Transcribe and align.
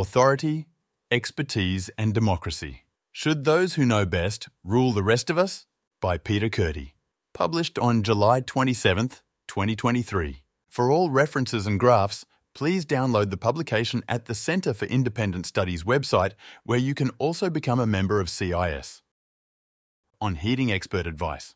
Authority, 0.00 0.66
Expertise 1.10 1.90
and 1.96 2.12
Democracy. 2.12 2.84
Should 3.12 3.44
Those 3.44 3.74
Who 3.74 3.84
Know 3.84 4.04
Best 4.04 4.48
Rule 4.64 4.92
the 4.92 5.02
Rest 5.02 5.30
of 5.30 5.38
Us? 5.38 5.66
by 6.00 6.18
Peter 6.18 6.48
Kurti. 6.48 6.92
Published 7.32 7.78
on 7.78 8.02
July 8.02 8.40
27th, 8.40 9.22
2023. 9.48 10.42
For 10.68 10.90
all 10.90 11.10
references 11.10 11.66
and 11.66 11.78
graphs, 11.78 12.26
please 12.54 12.84
download 12.84 13.30
the 13.30 13.36
publication 13.36 14.02
at 14.08 14.26
the 14.26 14.34
Centre 14.34 14.74
for 14.74 14.86
Independent 14.86 15.46
Studies 15.46 15.84
website, 15.84 16.32
where 16.64 16.78
you 16.78 16.94
can 16.94 17.10
also 17.18 17.48
become 17.48 17.80
a 17.80 17.86
member 17.86 18.20
of 18.20 18.28
CIS. 18.28 19.02
On 20.20 20.34
heeding 20.34 20.72
expert 20.72 21.06
advice. 21.06 21.54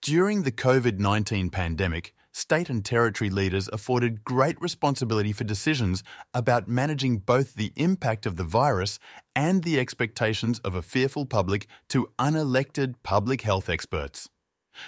During 0.00 0.42
the 0.42 0.52
COVID 0.52 0.98
19 0.98 1.50
pandemic, 1.50 2.14
state 2.32 2.68
and 2.68 2.84
territory 2.84 3.30
leaders 3.30 3.68
afforded 3.72 4.24
great 4.24 4.60
responsibility 4.60 5.32
for 5.32 5.44
decisions 5.44 6.02
about 6.34 6.66
managing 6.66 7.18
both 7.18 7.54
the 7.54 7.72
impact 7.76 8.26
of 8.26 8.36
the 8.36 8.44
virus 8.44 8.98
and 9.36 9.62
the 9.62 9.78
expectations 9.78 10.58
of 10.60 10.74
a 10.74 10.82
fearful 10.82 11.26
public 11.26 11.66
to 11.88 12.10
unelected 12.18 12.94
public 13.02 13.42
health 13.42 13.68
experts. 13.68 14.28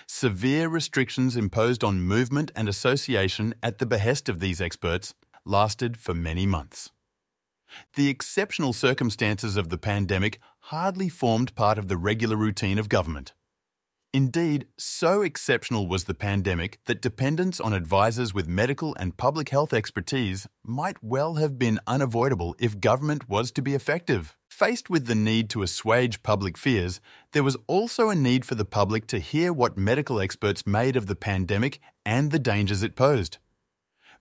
Severe 0.06 0.68
restrictions 0.68 1.36
imposed 1.36 1.84
on 1.84 2.00
movement 2.00 2.50
and 2.56 2.68
association 2.68 3.54
at 3.62 3.78
the 3.78 3.86
behest 3.86 4.28
of 4.28 4.40
these 4.40 4.60
experts 4.60 5.14
lasted 5.44 5.98
for 5.98 6.14
many 6.14 6.46
months. 6.46 6.90
The 7.94 8.08
exceptional 8.08 8.72
circumstances 8.72 9.56
of 9.56 9.68
the 9.68 9.78
pandemic 9.78 10.38
hardly 10.60 11.08
formed 11.08 11.54
part 11.54 11.76
of 11.76 11.88
the 11.88 11.96
regular 11.96 12.36
routine 12.36 12.78
of 12.78 12.88
government. 12.88 13.32
Indeed, 14.14 14.68
so 14.78 15.22
exceptional 15.22 15.88
was 15.88 16.04
the 16.04 16.14
pandemic 16.14 16.78
that 16.84 17.02
dependence 17.02 17.58
on 17.58 17.72
advisors 17.72 18.32
with 18.32 18.46
medical 18.46 18.94
and 18.94 19.16
public 19.16 19.48
health 19.48 19.72
expertise 19.72 20.46
might 20.64 21.02
well 21.02 21.34
have 21.34 21.58
been 21.58 21.80
unavoidable 21.88 22.54
if 22.60 22.78
government 22.78 23.28
was 23.28 23.50
to 23.50 23.60
be 23.60 23.74
effective. 23.74 24.36
Faced 24.48 24.88
with 24.88 25.06
the 25.06 25.16
need 25.16 25.50
to 25.50 25.64
assuage 25.64 26.22
public 26.22 26.56
fears, 26.56 27.00
there 27.32 27.42
was 27.42 27.56
also 27.66 28.08
a 28.08 28.14
need 28.14 28.44
for 28.44 28.54
the 28.54 28.64
public 28.64 29.08
to 29.08 29.18
hear 29.18 29.52
what 29.52 29.76
medical 29.76 30.20
experts 30.20 30.64
made 30.64 30.94
of 30.94 31.06
the 31.06 31.16
pandemic 31.16 31.80
and 32.06 32.30
the 32.30 32.38
dangers 32.38 32.84
it 32.84 32.94
posed. 32.94 33.38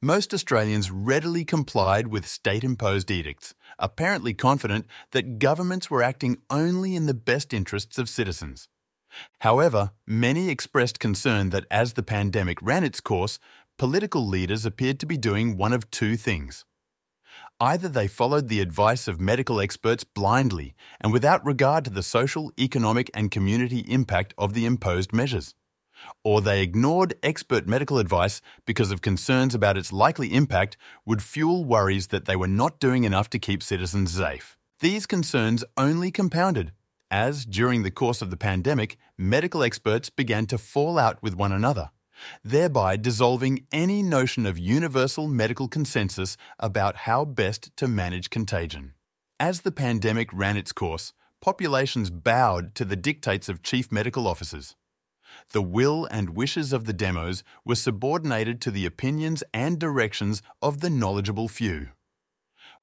Most 0.01 0.33
Australians 0.33 0.89
readily 0.89 1.45
complied 1.45 2.07
with 2.07 2.27
state 2.27 2.63
imposed 2.63 3.11
edicts, 3.11 3.53
apparently 3.77 4.33
confident 4.33 4.87
that 5.11 5.37
governments 5.37 5.91
were 5.91 6.01
acting 6.01 6.39
only 6.49 6.95
in 6.95 7.05
the 7.05 7.13
best 7.13 7.53
interests 7.53 7.99
of 7.99 8.09
citizens. 8.09 8.67
However, 9.39 9.91
many 10.05 10.49
expressed 10.49 10.99
concern 10.99 11.49
that 11.51 11.65
as 11.69 11.93
the 11.93 12.03
pandemic 12.03 12.61
ran 12.61 12.83
its 12.83 13.01
course, 13.01 13.39
political 13.77 14.25
leaders 14.27 14.65
appeared 14.65 14.99
to 14.99 15.05
be 15.05 15.17
doing 15.17 15.57
one 15.57 15.73
of 15.73 15.89
two 15.91 16.15
things. 16.15 16.65
Either 17.59 17.87
they 17.87 18.07
followed 18.07 18.47
the 18.47 18.59
advice 18.59 19.07
of 19.07 19.21
medical 19.21 19.59
experts 19.59 20.03
blindly 20.03 20.75
and 20.99 21.13
without 21.13 21.45
regard 21.45 21.85
to 21.85 21.91
the 21.91 22.03
social, 22.03 22.51
economic, 22.59 23.09
and 23.13 23.31
community 23.31 23.79
impact 23.87 24.33
of 24.37 24.53
the 24.53 24.65
imposed 24.65 25.13
measures, 25.13 25.55
or 26.23 26.41
they 26.41 26.61
ignored 26.61 27.13
expert 27.23 27.67
medical 27.67 27.97
advice 27.97 28.41
because 28.65 28.91
of 28.91 29.01
concerns 29.01 29.55
about 29.55 29.77
its 29.77 29.93
likely 29.93 30.33
impact 30.33 30.77
would 31.05 31.21
fuel 31.21 31.63
worries 31.63 32.07
that 32.07 32.25
they 32.25 32.35
were 32.35 32.47
not 32.47 32.79
doing 32.79 33.03
enough 33.03 33.29
to 33.29 33.39
keep 33.39 33.63
citizens 33.63 34.11
safe. 34.13 34.57
These 34.79 35.05
concerns 35.05 35.63
only 35.77 36.11
compounded 36.11 36.73
as, 37.13 37.45
during 37.45 37.83
the 37.83 37.91
course 37.91 38.23
of 38.23 38.31
the 38.31 38.37
pandemic, 38.49 38.97
medical 39.19 39.61
experts 39.61 40.09
began 40.09 40.47
to 40.47 40.57
fall 40.57 40.97
out 40.97 41.21
with 41.21 41.35
one 41.35 41.51
another, 41.51 41.91
thereby 42.43 42.97
dissolving 42.97 43.67
any 43.71 44.01
notion 44.01 44.47
of 44.47 44.57
universal 44.57 45.27
medical 45.27 45.67
consensus 45.67 46.35
about 46.59 46.95
how 47.05 47.23
best 47.23 47.69
to 47.77 47.87
manage 47.87 48.31
contagion. 48.31 48.95
As 49.39 49.61
the 49.61 49.71
pandemic 49.71 50.33
ran 50.33 50.57
its 50.57 50.71
course, 50.71 51.13
populations 51.39 52.09
bowed 52.09 52.73
to 52.73 52.83
the 52.83 52.95
dictates 52.95 53.47
of 53.47 53.61
chief 53.61 53.91
medical 53.91 54.27
officers. 54.27 54.75
The 55.51 55.61
will 55.61 56.05
and 56.05 56.35
wishes 56.35 56.73
of 56.73 56.85
the 56.85 56.93
demos 56.93 57.43
were 57.63 57.75
subordinated 57.75 58.59
to 58.61 58.71
the 58.71 58.87
opinions 58.87 59.43
and 59.53 59.77
directions 59.77 60.41
of 60.63 60.79
the 60.79 60.89
knowledgeable 60.89 61.47
few. 61.47 61.89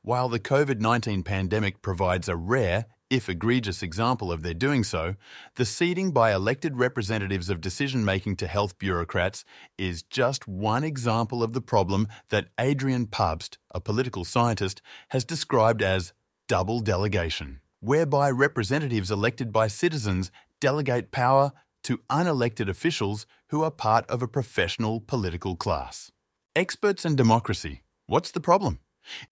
While 0.03 0.28
the 0.28 0.38
COVID 0.38 0.78
19 0.78 1.25
pandemic 1.25 1.82
provides 1.82 2.28
a 2.28 2.37
rare 2.37 2.87
if 3.10 3.28
egregious 3.28 3.82
example 3.82 4.31
of 4.31 4.43
their 4.43 4.54
doing 4.54 4.84
so, 4.84 5.16
the 5.56 5.65
ceding 5.65 6.12
by 6.12 6.32
elected 6.32 6.78
representatives 6.78 7.50
of 7.50 7.60
decision 7.60 8.04
making 8.04 8.37
to 8.37 8.47
health 8.47 8.78
bureaucrats 8.78 9.44
is 9.76 10.04
just 10.04 10.47
one 10.47 10.84
example 10.84 11.43
of 11.43 11.53
the 11.53 11.60
problem 11.60 12.06
that 12.28 12.49
Adrian 12.59 13.06
Pabst, 13.06 13.59
a 13.72 13.81
political 13.81 14.25
scientist, 14.25 14.81
has 15.09 15.25
described 15.25 15.82
as 15.82 16.12
double 16.47 16.78
delegation, 16.78 17.60
whereby 17.81 18.31
representatives 18.31 19.10
elected 19.10 19.53
by 19.53 19.66
citizens 19.66 20.31
delegate 20.60 21.10
power 21.10 21.53
to 21.82 21.99
unelected 22.09 22.69
officials 22.69 23.26
who 23.49 23.65
are 23.65 23.70
part 23.70 24.09
of 24.09 24.22
a 24.22 24.28
professional 24.28 25.00
political 25.00 25.56
class. 25.56 26.12
Experts 26.54 27.04
and 27.04 27.16
democracy. 27.16 27.82
What's 28.06 28.31
the 28.31 28.41
problem? 28.41 28.78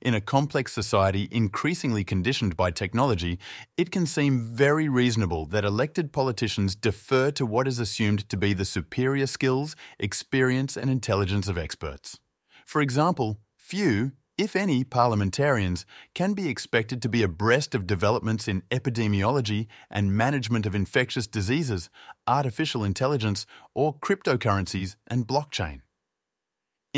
In 0.00 0.14
a 0.14 0.20
complex 0.20 0.72
society 0.72 1.28
increasingly 1.30 2.04
conditioned 2.04 2.56
by 2.56 2.70
technology, 2.70 3.38
it 3.76 3.90
can 3.90 4.06
seem 4.06 4.40
very 4.40 4.88
reasonable 4.88 5.46
that 5.46 5.64
elected 5.64 6.12
politicians 6.12 6.74
defer 6.74 7.30
to 7.32 7.46
what 7.46 7.68
is 7.68 7.78
assumed 7.78 8.28
to 8.28 8.36
be 8.36 8.52
the 8.52 8.64
superior 8.64 9.26
skills, 9.26 9.76
experience, 9.98 10.76
and 10.76 10.90
intelligence 10.90 11.48
of 11.48 11.58
experts. 11.58 12.18
For 12.66 12.80
example, 12.80 13.40
few, 13.56 14.12
if 14.36 14.54
any, 14.54 14.84
parliamentarians 14.84 15.84
can 16.14 16.32
be 16.32 16.48
expected 16.48 17.02
to 17.02 17.08
be 17.08 17.24
abreast 17.24 17.74
of 17.74 17.88
developments 17.88 18.46
in 18.46 18.62
epidemiology 18.70 19.66
and 19.90 20.16
management 20.16 20.64
of 20.64 20.76
infectious 20.76 21.26
diseases, 21.26 21.90
artificial 22.26 22.84
intelligence, 22.84 23.46
or 23.74 23.94
cryptocurrencies 23.94 24.94
and 25.08 25.26
blockchain. 25.26 25.80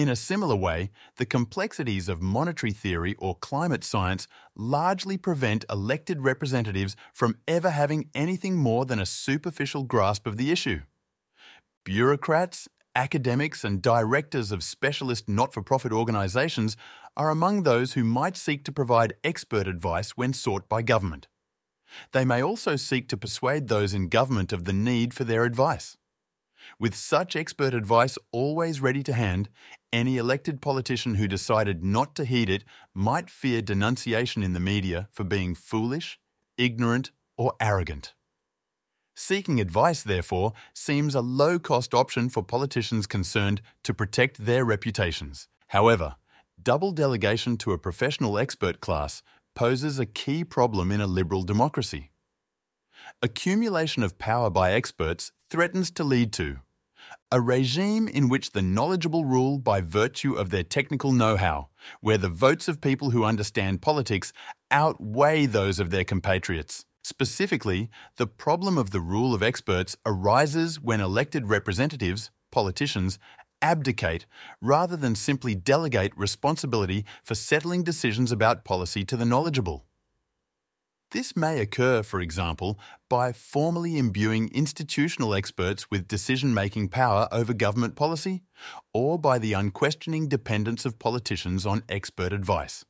In 0.00 0.08
a 0.08 0.16
similar 0.16 0.56
way, 0.56 0.92
the 1.18 1.26
complexities 1.26 2.08
of 2.08 2.22
monetary 2.22 2.72
theory 2.72 3.14
or 3.18 3.34
climate 3.34 3.84
science 3.84 4.26
largely 4.56 5.18
prevent 5.18 5.66
elected 5.68 6.22
representatives 6.22 6.96
from 7.12 7.36
ever 7.46 7.68
having 7.68 8.08
anything 8.14 8.56
more 8.56 8.86
than 8.86 8.98
a 8.98 9.04
superficial 9.04 9.82
grasp 9.82 10.26
of 10.26 10.38
the 10.38 10.50
issue. 10.50 10.80
Bureaucrats, 11.84 12.66
academics, 12.96 13.62
and 13.62 13.82
directors 13.82 14.50
of 14.50 14.64
specialist 14.64 15.28
not 15.28 15.52
for 15.52 15.60
profit 15.60 15.92
organisations 15.92 16.78
are 17.14 17.28
among 17.28 17.64
those 17.64 17.92
who 17.92 18.02
might 18.02 18.38
seek 18.38 18.64
to 18.64 18.72
provide 18.72 19.12
expert 19.22 19.68
advice 19.68 20.12
when 20.12 20.32
sought 20.32 20.66
by 20.66 20.80
government. 20.80 21.28
They 22.12 22.24
may 22.24 22.42
also 22.42 22.76
seek 22.76 23.06
to 23.10 23.18
persuade 23.18 23.68
those 23.68 23.92
in 23.92 24.08
government 24.08 24.50
of 24.50 24.64
the 24.64 24.72
need 24.72 25.12
for 25.12 25.24
their 25.24 25.44
advice. 25.44 25.98
With 26.78 26.94
such 26.94 27.36
expert 27.36 27.74
advice 27.74 28.18
always 28.32 28.80
ready 28.80 29.02
to 29.04 29.12
hand, 29.12 29.48
any 29.92 30.16
elected 30.16 30.60
politician 30.60 31.16
who 31.16 31.28
decided 31.28 31.84
not 31.84 32.14
to 32.16 32.24
heed 32.24 32.48
it 32.48 32.64
might 32.94 33.30
fear 33.30 33.62
denunciation 33.62 34.42
in 34.42 34.52
the 34.52 34.60
media 34.60 35.08
for 35.12 35.24
being 35.24 35.54
foolish, 35.54 36.18
ignorant, 36.56 37.10
or 37.36 37.54
arrogant. 37.60 38.14
Seeking 39.16 39.60
advice, 39.60 40.02
therefore, 40.02 40.52
seems 40.72 41.14
a 41.14 41.20
low 41.20 41.58
cost 41.58 41.92
option 41.92 42.30
for 42.30 42.42
politicians 42.42 43.06
concerned 43.06 43.60
to 43.82 43.92
protect 43.92 44.46
their 44.46 44.64
reputations. 44.64 45.48
However, 45.68 46.16
double 46.62 46.92
delegation 46.92 47.56
to 47.58 47.72
a 47.72 47.78
professional 47.78 48.38
expert 48.38 48.80
class 48.80 49.22
poses 49.54 49.98
a 49.98 50.06
key 50.06 50.44
problem 50.44 50.90
in 50.90 51.00
a 51.00 51.06
liberal 51.06 51.42
democracy. 51.42 52.09
Accumulation 53.22 54.02
of 54.02 54.18
power 54.18 54.48
by 54.48 54.72
experts 54.72 55.30
threatens 55.50 55.90
to 55.90 56.04
lead 56.04 56.32
to 56.32 56.60
a 57.30 57.38
regime 57.38 58.08
in 58.08 58.30
which 58.30 58.52
the 58.52 58.62
knowledgeable 58.62 59.26
rule 59.26 59.58
by 59.58 59.82
virtue 59.82 60.32
of 60.32 60.48
their 60.48 60.62
technical 60.62 61.12
know 61.12 61.36
how, 61.36 61.68
where 62.00 62.16
the 62.16 62.30
votes 62.30 62.66
of 62.66 62.80
people 62.80 63.10
who 63.10 63.22
understand 63.22 63.82
politics 63.82 64.32
outweigh 64.70 65.44
those 65.44 65.78
of 65.78 65.90
their 65.90 66.02
compatriots. 66.02 66.86
Specifically, 67.04 67.90
the 68.16 68.26
problem 68.26 68.78
of 68.78 68.90
the 68.90 69.00
rule 69.00 69.34
of 69.34 69.42
experts 69.42 69.98
arises 70.06 70.80
when 70.80 71.02
elected 71.02 71.46
representatives, 71.46 72.30
politicians, 72.50 73.18
abdicate 73.60 74.24
rather 74.62 74.96
than 74.96 75.14
simply 75.14 75.54
delegate 75.54 76.16
responsibility 76.16 77.04
for 77.22 77.34
settling 77.34 77.82
decisions 77.82 78.32
about 78.32 78.64
policy 78.64 79.04
to 79.04 79.16
the 79.18 79.26
knowledgeable. 79.26 79.84
This 81.12 81.34
may 81.34 81.58
occur, 81.58 82.04
for 82.04 82.20
example, 82.20 82.78
by 83.08 83.32
formally 83.32 83.98
imbuing 83.98 84.48
institutional 84.54 85.34
experts 85.34 85.90
with 85.90 86.06
decision 86.06 86.54
making 86.54 86.90
power 86.90 87.26
over 87.32 87.52
government 87.52 87.96
policy, 87.96 88.42
or 88.94 89.18
by 89.18 89.40
the 89.40 89.52
unquestioning 89.52 90.28
dependence 90.28 90.84
of 90.84 91.00
politicians 91.00 91.66
on 91.66 91.82
expert 91.88 92.32
advice. 92.32 92.84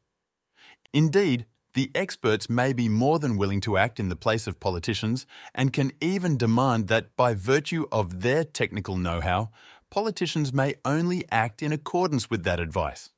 Indeed, 0.92 1.46
the 1.72 1.90
experts 1.94 2.50
may 2.50 2.74
be 2.74 2.90
more 2.90 3.18
than 3.18 3.38
willing 3.38 3.62
to 3.62 3.78
act 3.78 3.98
in 3.98 4.10
the 4.10 4.16
place 4.16 4.46
of 4.46 4.60
politicians 4.60 5.24
and 5.54 5.72
can 5.72 5.92
even 6.02 6.36
demand 6.36 6.88
that, 6.88 7.16
by 7.16 7.32
virtue 7.32 7.86
of 7.90 8.20
their 8.20 8.44
technical 8.44 8.98
know 8.98 9.22
how, 9.22 9.50
politicians 9.88 10.52
may 10.52 10.74
only 10.84 11.24
act 11.30 11.62
in 11.62 11.72
accordance 11.72 12.28
with 12.28 12.44
that 12.44 12.60
advice. 12.60 13.10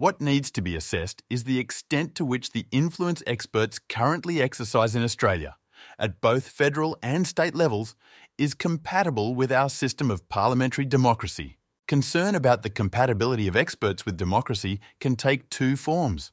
What 0.00 0.18
needs 0.18 0.50
to 0.52 0.62
be 0.62 0.76
assessed 0.76 1.22
is 1.28 1.44
the 1.44 1.58
extent 1.58 2.14
to 2.14 2.24
which 2.24 2.52
the 2.52 2.64
influence 2.72 3.22
experts 3.26 3.78
currently 3.78 4.40
exercise 4.40 4.96
in 4.96 5.02
Australia, 5.02 5.56
at 5.98 6.22
both 6.22 6.48
federal 6.48 6.96
and 7.02 7.26
state 7.26 7.54
levels, 7.54 7.94
is 8.38 8.54
compatible 8.54 9.34
with 9.34 9.52
our 9.52 9.68
system 9.68 10.10
of 10.10 10.26
parliamentary 10.30 10.86
democracy. 10.86 11.58
Concern 11.86 12.34
about 12.34 12.62
the 12.62 12.70
compatibility 12.70 13.46
of 13.46 13.56
experts 13.56 14.06
with 14.06 14.16
democracy 14.16 14.80
can 15.00 15.16
take 15.16 15.50
two 15.50 15.76
forms. 15.76 16.32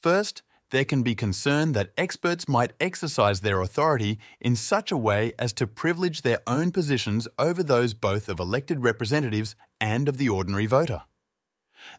First, 0.00 0.44
there 0.70 0.84
can 0.84 1.02
be 1.02 1.16
concern 1.16 1.72
that 1.72 1.90
experts 1.98 2.46
might 2.46 2.74
exercise 2.78 3.40
their 3.40 3.60
authority 3.60 4.20
in 4.40 4.54
such 4.54 4.92
a 4.92 4.96
way 4.96 5.32
as 5.36 5.52
to 5.54 5.66
privilege 5.66 6.22
their 6.22 6.38
own 6.46 6.70
positions 6.70 7.26
over 7.40 7.64
those 7.64 7.92
both 7.92 8.28
of 8.28 8.38
elected 8.38 8.84
representatives 8.84 9.56
and 9.80 10.08
of 10.08 10.16
the 10.16 10.28
ordinary 10.28 10.66
voter. 10.66 11.02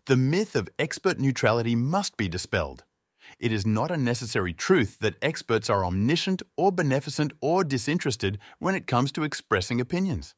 The 0.05 0.17
myth 0.17 0.55
of 0.55 0.69
expert 0.77 1.19
neutrality 1.19 1.75
must 1.75 2.17
be 2.17 2.27
dispelled. 2.27 2.83
It 3.39 3.51
is 3.51 3.65
not 3.65 3.91
a 3.91 3.97
necessary 3.97 4.53
truth 4.53 4.99
that 4.99 5.15
experts 5.21 5.69
are 5.69 5.83
omniscient 5.83 6.41
or 6.55 6.71
beneficent 6.71 7.33
or 7.41 7.63
disinterested 7.63 8.39
when 8.59 8.75
it 8.75 8.87
comes 8.87 9.11
to 9.13 9.23
expressing 9.23 9.81
opinions. 9.81 10.35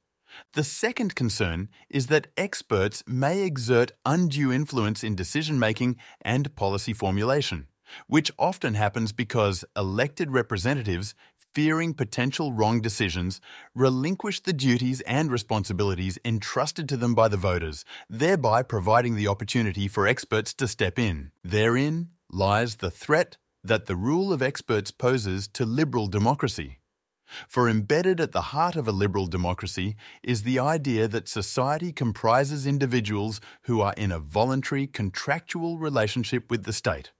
The 0.53 0.63
second 0.63 1.15
concern 1.15 1.69
is 1.89 2.07
that 2.07 2.27
experts 2.37 3.03
may 3.07 3.43
exert 3.43 3.91
undue 4.05 4.51
influence 4.51 5.03
in 5.03 5.15
decision 5.15 5.57
making 5.59 5.97
and 6.21 6.55
policy 6.55 6.93
formulation 6.93 7.67
which 8.07 8.31
often 8.37 8.73
happens 8.73 9.11
because 9.11 9.65
elected 9.75 10.31
representatives, 10.31 11.15
fearing 11.57 11.91
potential 11.91 12.53
wrong 12.53 12.79
decisions, 12.81 13.41
relinquish 13.73 14.39
the 14.41 14.53
duties 14.53 15.01
and 15.07 15.31
responsibilities 15.31 16.19
entrusted 16.23 16.87
to 16.87 16.95
them 16.95 17.15
by 17.15 17.27
the 17.27 17.35
voters, 17.35 17.83
thereby 18.07 18.61
providing 18.61 19.15
the 19.15 19.27
opportunity 19.27 19.87
for 19.87 20.05
experts 20.05 20.53
to 20.53 20.67
step 20.67 20.99
in. 20.99 21.31
Therein 21.43 22.09
lies 22.29 22.75
the 22.75 22.91
threat 22.91 23.37
that 23.63 23.87
the 23.87 23.95
rule 23.95 24.31
of 24.31 24.43
experts 24.43 24.91
poses 24.91 25.47
to 25.47 25.65
liberal 25.65 26.05
democracy. 26.05 26.77
For 27.47 27.67
embedded 27.67 28.21
at 28.21 28.33
the 28.33 28.53
heart 28.53 28.75
of 28.75 28.87
a 28.87 28.91
liberal 28.91 29.25
democracy 29.25 29.95
is 30.21 30.43
the 30.43 30.59
idea 30.59 31.07
that 31.07 31.27
society 31.27 31.91
comprises 31.91 32.67
individuals 32.67 33.41
who 33.63 33.81
are 33.81 33.95
in 33.97 34.11
a 34.11 34.19
voluntary 34.19 34.85
contractual 34.85 35.79
relationship 35.79 36.51
with 36.51 36.65
the 36.65 36.71
state. 36.71 37.13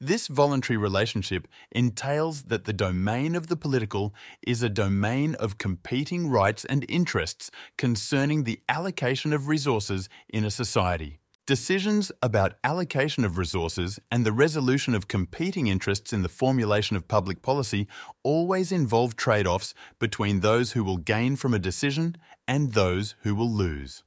This 0.00 0.26
voluntary 0.26 0.76
relationship 0.76 1.46
entails 1.70 2.44
that 2.44 2.64
the 2.64 2.72
domain 2.72 3.34
of 3.34 3.46
the 3.48 3.56
political 3.56 4.14
is 4.46 4.62
a 4.62 4.68
domain 4.68 5.34
of 5.36 5.58
competing 5.58 6.28
rights 6.28 6.64
and 6.64 6.84
interests 6.88 7.50
concerning 7.76 8.44
the 8.44 8.60
allocation 8.68 9.32
of 9.32 9.48
resources 9.48 10.08
in 10.28 10.44
a 10.44 10.50
society. 10.50 11.20
Decisions 11.46 12.12
about 12.22 12.54
allocation 12.62 13.24
of 13.24 13.36
resources 13.36 13.98
and 14.08 14.24
the 14.24 14.32
resolution 14.32 14.94
of 14.94 15.08
competing 15.08 15.66
interests 15.66 16.12
in 16.12 16.22
the 16.22 16.28
formulation 16.28 16.96
of 16.96 17.08
public 17.08 17.42
policy 17.42 17.88
always 18.22 18.70
involve 18.70 19.16
trade 19.16 19.48
offs 19.48 19.74
between 19.98 20.40
those 20.40 20.72
who 20.72 20.84
will 20.84 20.98
gain 20.98 21.34
from 21.34 21.52
a 21.52 21.58
decision 21.58 22.16
and 22.46 22.74
those 22.74 23.16
who 23.22 23.34
will 23.34 23.50
lose. 23.50 24.04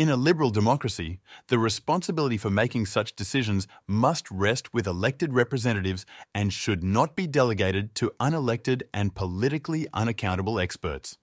In 0.00 0.08
a 0.08 0.16
liberal 0.16 0.48
democracy, 0.48 1.20
the 1.48 1.58
responsibility 1.58 2.38
for 2.38 2.48
making 2.48 2.86
such 2.86 3.14
decisions 3.14 3.68
must 3.86 4.30
rest 4.30 4.72
with 4.72 4.86
elected 4.86 5.34
representatives 5.34 6.06
and 6.34 6.54
should 6.54 6.82
not 6.82 7.14
be 7.14 7.26
delegated 7.26 7.94
to 7.96 8.10
unelected 8.18 8.80
and 8.94 9.14
politically 9.14 9.86
unaccountable 9.92 10.58
experts. 10.58 11.18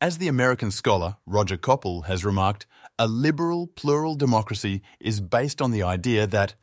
As 0.00 0.16
the 0.16 0.28
American 0.28 0.70
scholar 0.70 1.18
Roger 1.26 1.58
Koppl 1.58 2.06
has 2.06 2.24
remarked, 2.24 2.64
a 2.98 3.06
liberal 3.06 3.66
plural 3.66 4.14
democracy 4.14 4.80
is 4.98 5.20
based 5.20 5.60
on 5.60 5.70
the 5.70 5.82
idea 5.82 6.26
that 6.26 6.54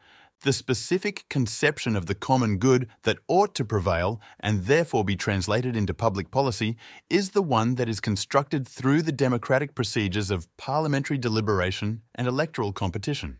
the 0.41 0.53
specific 0.53 1.25
conception 1.29 1.95
of 1.95 2.07
the 2.07 2.15
common 2.15 2.57
good 2.57 2.87
that 3.03 3.19
ought 3.27 3.53
to 3.55 3.63
prevail 3.63 4.19
and 4.39 4.65
therefore 4.65 5.05
be 5.05 5.15
translated 5.15 5.75
into 5.75 5.93
public 5.93 6.31
policy 6.31 6.75
is 7.09 7.31
the 7.31 7.43
one 7.43 7.75
that 7.75 7.87
is 7.87 7.99
constructed 7.99 8.67
through 8.67 9.03
the 9.03 9.11
democratic 9.11 9.75
procedures 9.75 10.31
of 10.31 10.47
parliamentary 10.57 11.17
deliberation 11.17 12.01
and 12.15 12.27
electoral 12.27 12.73
competition. 12.73 13.37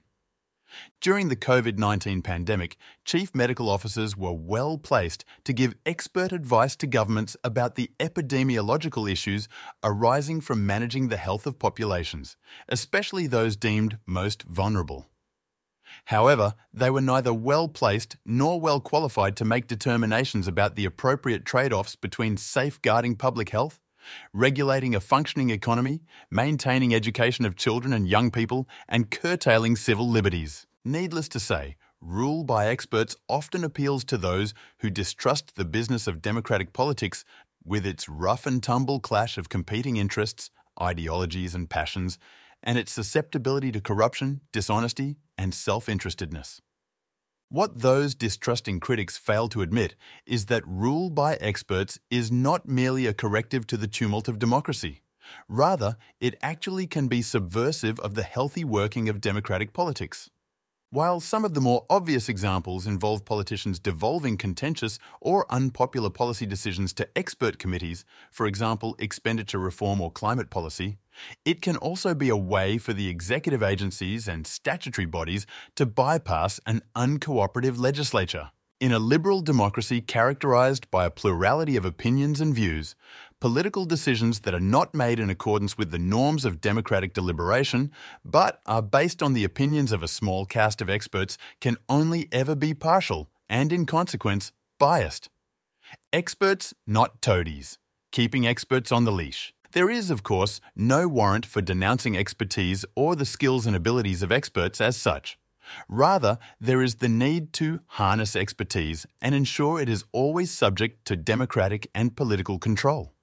During 1.02 1.28
the 1.28 1.36
COVID 1.36 1.78
19 1.78 2.22
pandemic, 2.22 2.78
chief 3.04 3.36
medical 3.36 3.68
officers 3.68 4.16
were 4.16 4.32
well 4.32 4.78
placed 4.78 5.26
to 5.44 5.54
give 5.54 5.76
expert 5.86 6.32
advice 6.32 6.76
to 6.78 6.88
governments 6.88 7.36
about 7.44 7.76
the 7.76 7.92
epidemiological 8.00 9.12
issues 9.12 9.50
arising 9.84 10.40
from 10.40 10.66
managing 10.66 11.10
the 11.10 11.18
health 11.18 11.46
of 11.46 11.60
populations, 11.60 12.38
especially 12.70 13.28
those 13.28 13.58
deemed 13.58 13.98
most 14.06 14.44
vulnerable. 14.44 15.08
However, 16.06 16.56
they 16.74 16.90
were 16.90 17.02
neither 17.02 17.34
well 17.34 17.68
placed 17.68 18.18
nor 18.26 18.60
well 18.60 18.80
qualified 18.80 19.36
to 19.38 19.46
make 19.46 19.68
determinations 19.68 20.48
about 20.48 20.76
the 20.76 20.86
appropriate 20.86 21.46
trade 21.46 21.74
offs 21.74 21.96
between 21.96 22.38
safeguarding 22.38 23.16
public 23.16 23.50
health, 23.50 23.80
regulating 24.34 24.96
a 24.96 25.00
functioning 25.00 25.50
economy, 25.50 26.02
maintaining 26.30 26.94
education 26.94 27.46
of 27.46 27.56
children 27.56 27.94
and 27.94 28.08
young 28.08 28.32
people, 28.32 28.68
and 28.90 29.12
curtailing 29.12 29.76
civil 29.76 30.10
liberties. 30.10 30.66
Needless 30.84 31.28
to 31.30 31.40
say, 31.40 31.76
rule 32.02 32.44
by 32.44 32.68
experts 32.68 33.16
often 33.30 33.64
appeals 33.64 34.04
to 34.06 34.18
those 34.18 34.54
who 34.80 34.90
distrust 34.90 35.56
the 35.56 35.66
business 35.66 36.08
of 36.08 36.22
democratic 36.22 36.74
politics 36.74 37.24
with 37.64 37.86
its 37.86 38.10
rough 38.10 38.48
and 38.48 38.64
tumble 38.64 39.00
clash 39.00 39.38
of 39.38 39.50
competing 39.50 39.98
interests, 39.98 40.50
ideologies, 40.82 41.54
and 41.54 41.70
passions, 41.70 42.18
and 42.64 42.78
its 42.78 42.92
susceptibility 42.92 43.72
to 43.72 43.82
corruption, 43.82 44.42
dishonesty, 44.52 45.18
and 45.42 45.56
self 45.56 45.88
interestedness. 45.88 46.60
What 47.50 47.80
those 47.80 48.14
distrusting 48.14 48.80
critics 48.80 49.18
fail 49.18 49.50
to 49.50 49.64
admit 49.64 49.96
is 50.26 50.46
that 50.46 50.66
rule 50.68 51.10
by 51.10 51.34
experts 51.36 52.00
is 52.12 52.32
not 52.32 52.68
merely 52.68 53.08
a 53.08 53.14
corrective 53.14 53.66
to 53.68 53.78
the 53.78 53.88
tumult 53.88 54.28
of 54.28 54.38
democracy. 54.38 55.02
Rather, 55.50 55.98
it 56.20 56.36
actually 56.44 56.86
can 56.86 57.08
be 57.08 57.24
subversive 57.24 58.00
of 58.02 58.14
the 58.14 58.24
healthy 58.24 58.64
working 58.64 59.10
of 59.10 59.20
democratic 59.20 59.74
politics. 59.74 60.30
While 60.94 61.22
some 61.22 61.46
of 61.46 61.54
the 61.54 61.62
more 61.62 61.86
obvious 61.90 62.28
examples 62.28 62.86
involve 62.86 63.24
politicians 63.24 63.80
devolving 63.80 64.36
contentious 64.36 65.00
or 65.22 65.46
unpopular 65.50 66.10
policy 66.10 66.46
decisions 66.46 66.92
to 66.96 67.08
expert 67.18 67.58
committees, 67.58 68.04
for 68.30 68.46
example, 68.46 68.98
expenditure 69.00 69.58
reform 69.58 70.02
or 70.02 70.12
climate 70.12 70.50
policy, 70.50 70.98
it 71.46 71.62
can 71.62 71.78
also 71.78 72.14
be 72.14 72.28
a 72.28 72.36
way 72.36 72.78
for 72.78 72.92
the 72.92 73.08
executive 73.08 73.64
agencies 73.64 74.28
and 74.28 74.46
statutory 74.46 75.06
bodies 75.06 75.46
to 75.78 75.86
bypass 75.86 76.60
an 76.66 76.82
uncooperative 76.94 77.80
legislature. 77.80 78.52
In 78.82 78.92
a 78.92 78.98
liberal 78.98 79.44
democracy 79.44 80.02
characterized 80.02 80.90
by 80.90 81.06
a 81.06 81.12
plurality 81.12 81.76
of 81.76 81.86
opinions 81.86 82.42
and 82.42 82.52
views, 82.52 82.96
political 83.40 83.86
decisions 83.86 84.40
that 84.40 84.56
are 84.56 84.60
not 84.60 84.96
made 84.96 85.20
in 85.20 85.30
accordance 85.30 85.78
with 85.78 85.92
the 85.92 86.00
norms 86.00 86.46
of 86.46 86.60
democratic 86.60 87.14
deliberation, 87.14 87.92
but 88.26 88.60
are 88.66 88.82
based 88.82 89.22
on 89.22 89.34
the 89.34 89.44
opinions 89.44 89.92
of 89.92 90.02
a 90.02 90.08
small 90.08 90.48
cast 90.48 90.82
of 90.82 90.90
experts, 90.90 91.38
can 91.60 91.78
only 91.88 92.28
ever 92.32 92.56
be 92.56 92.74
partial 92.74 93.30
and, 93.48 93.72
in 93.72 93.86
consequence, 93.86 94.52
biased. 94.80 95.30
Experts, 96.12 96.74
not 96.88 97.22
toadies, 97.22 97.78
keeping 98.12 98.48
experts 98.48 98.92
on 98.92 99.06
the 99.06 99.12
leash. 99.12 99.54
There 99.74 99.92
is, 99.92 100.10
of 100.10 100.24
course, 100.24 100.60
no 100.76 101.08
warrant 101.08 101.46
for 101.46 101.62
denouncing 101.62 102.18
expertise 102.18 102.84
or 102.96 103.16
the 103.16 103.26
skills 103.26 103.68
and 103.68 103.76
abilities 103.76 104.24
of 104.24 104.32
experts 104.32 104.82
as 104.82 104.98
such. 104.98 105.38
Rather, 105.88 106.38
there 106.60 106.82
is 106.82 106.96
the 106.96 107.10
need 107.10 107.54
to 107.54 107.82
harness 107.88 108.36
expertise 108.36 109.06
and 109.22 109.36
ensure 109.36 109.80
it 109.80 109.90
is 109.90 110.06
always 110.12 110.52
subject 110.52 111.06
to 111.06 111.16
democratic 111.16 111.90
and 111.94 112.16
political 112.16 112.60
control. 112.60 113.14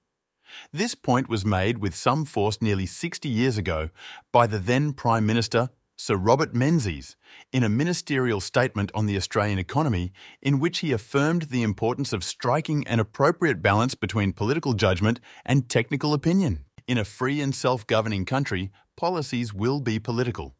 This 0.71 0.95
point 0.95 1.29
was 1.29 1.45
made 1.45 1.77
with 1.77 1.95
some 1.95 2.25
force 2.25 2.61
nearly 2.61 2.85
60 2.85 3.29
years 3.29 3.57
ago 3.57 3.89
by 4.31 4.47
the 4.47 4.59
then 4.59 4.93
Prime 4.93 5.25
Minister 5.25 5.69
Sir 6.01 6.15
Robert 6.15 6.55
Menzies 6.55 7.17
in 7.51 7.61
a 7.61 7.67
ministerial 7.67 8.39
statement 8.39 8.89
on 8.95 9.05
the 9.05 9.17
Australian 9.17 9.59
economy, 9.59 10.13
in 10.41 10.57
which 10.57 10.79
he 10.79 10.93
affirmed 10.93 11.43
the 11.43 11.61
importance 11.61 12.13
of 12.13 12.23
striking 12.23 12.87
an 12.87 13.01
appropriate 13.01 13.61
balance 13.61 13.95
between 13.95 14.31
political 14.31 14.71
judgment 14.71 15.19
and 15.45 15.67
technical 15.67 16.13
opinion. 16.13 16.63
In 16.87 16.97
a 16.97 17.03
free 17.03 17.41
and 17.41 17.53
self 17.53 17.85
governing 17.85 18.23
country, 18.23 18.71
policies 18.95 19.53
will 19.53 19.81
be 19.81 19.99
political. 19.99 20.55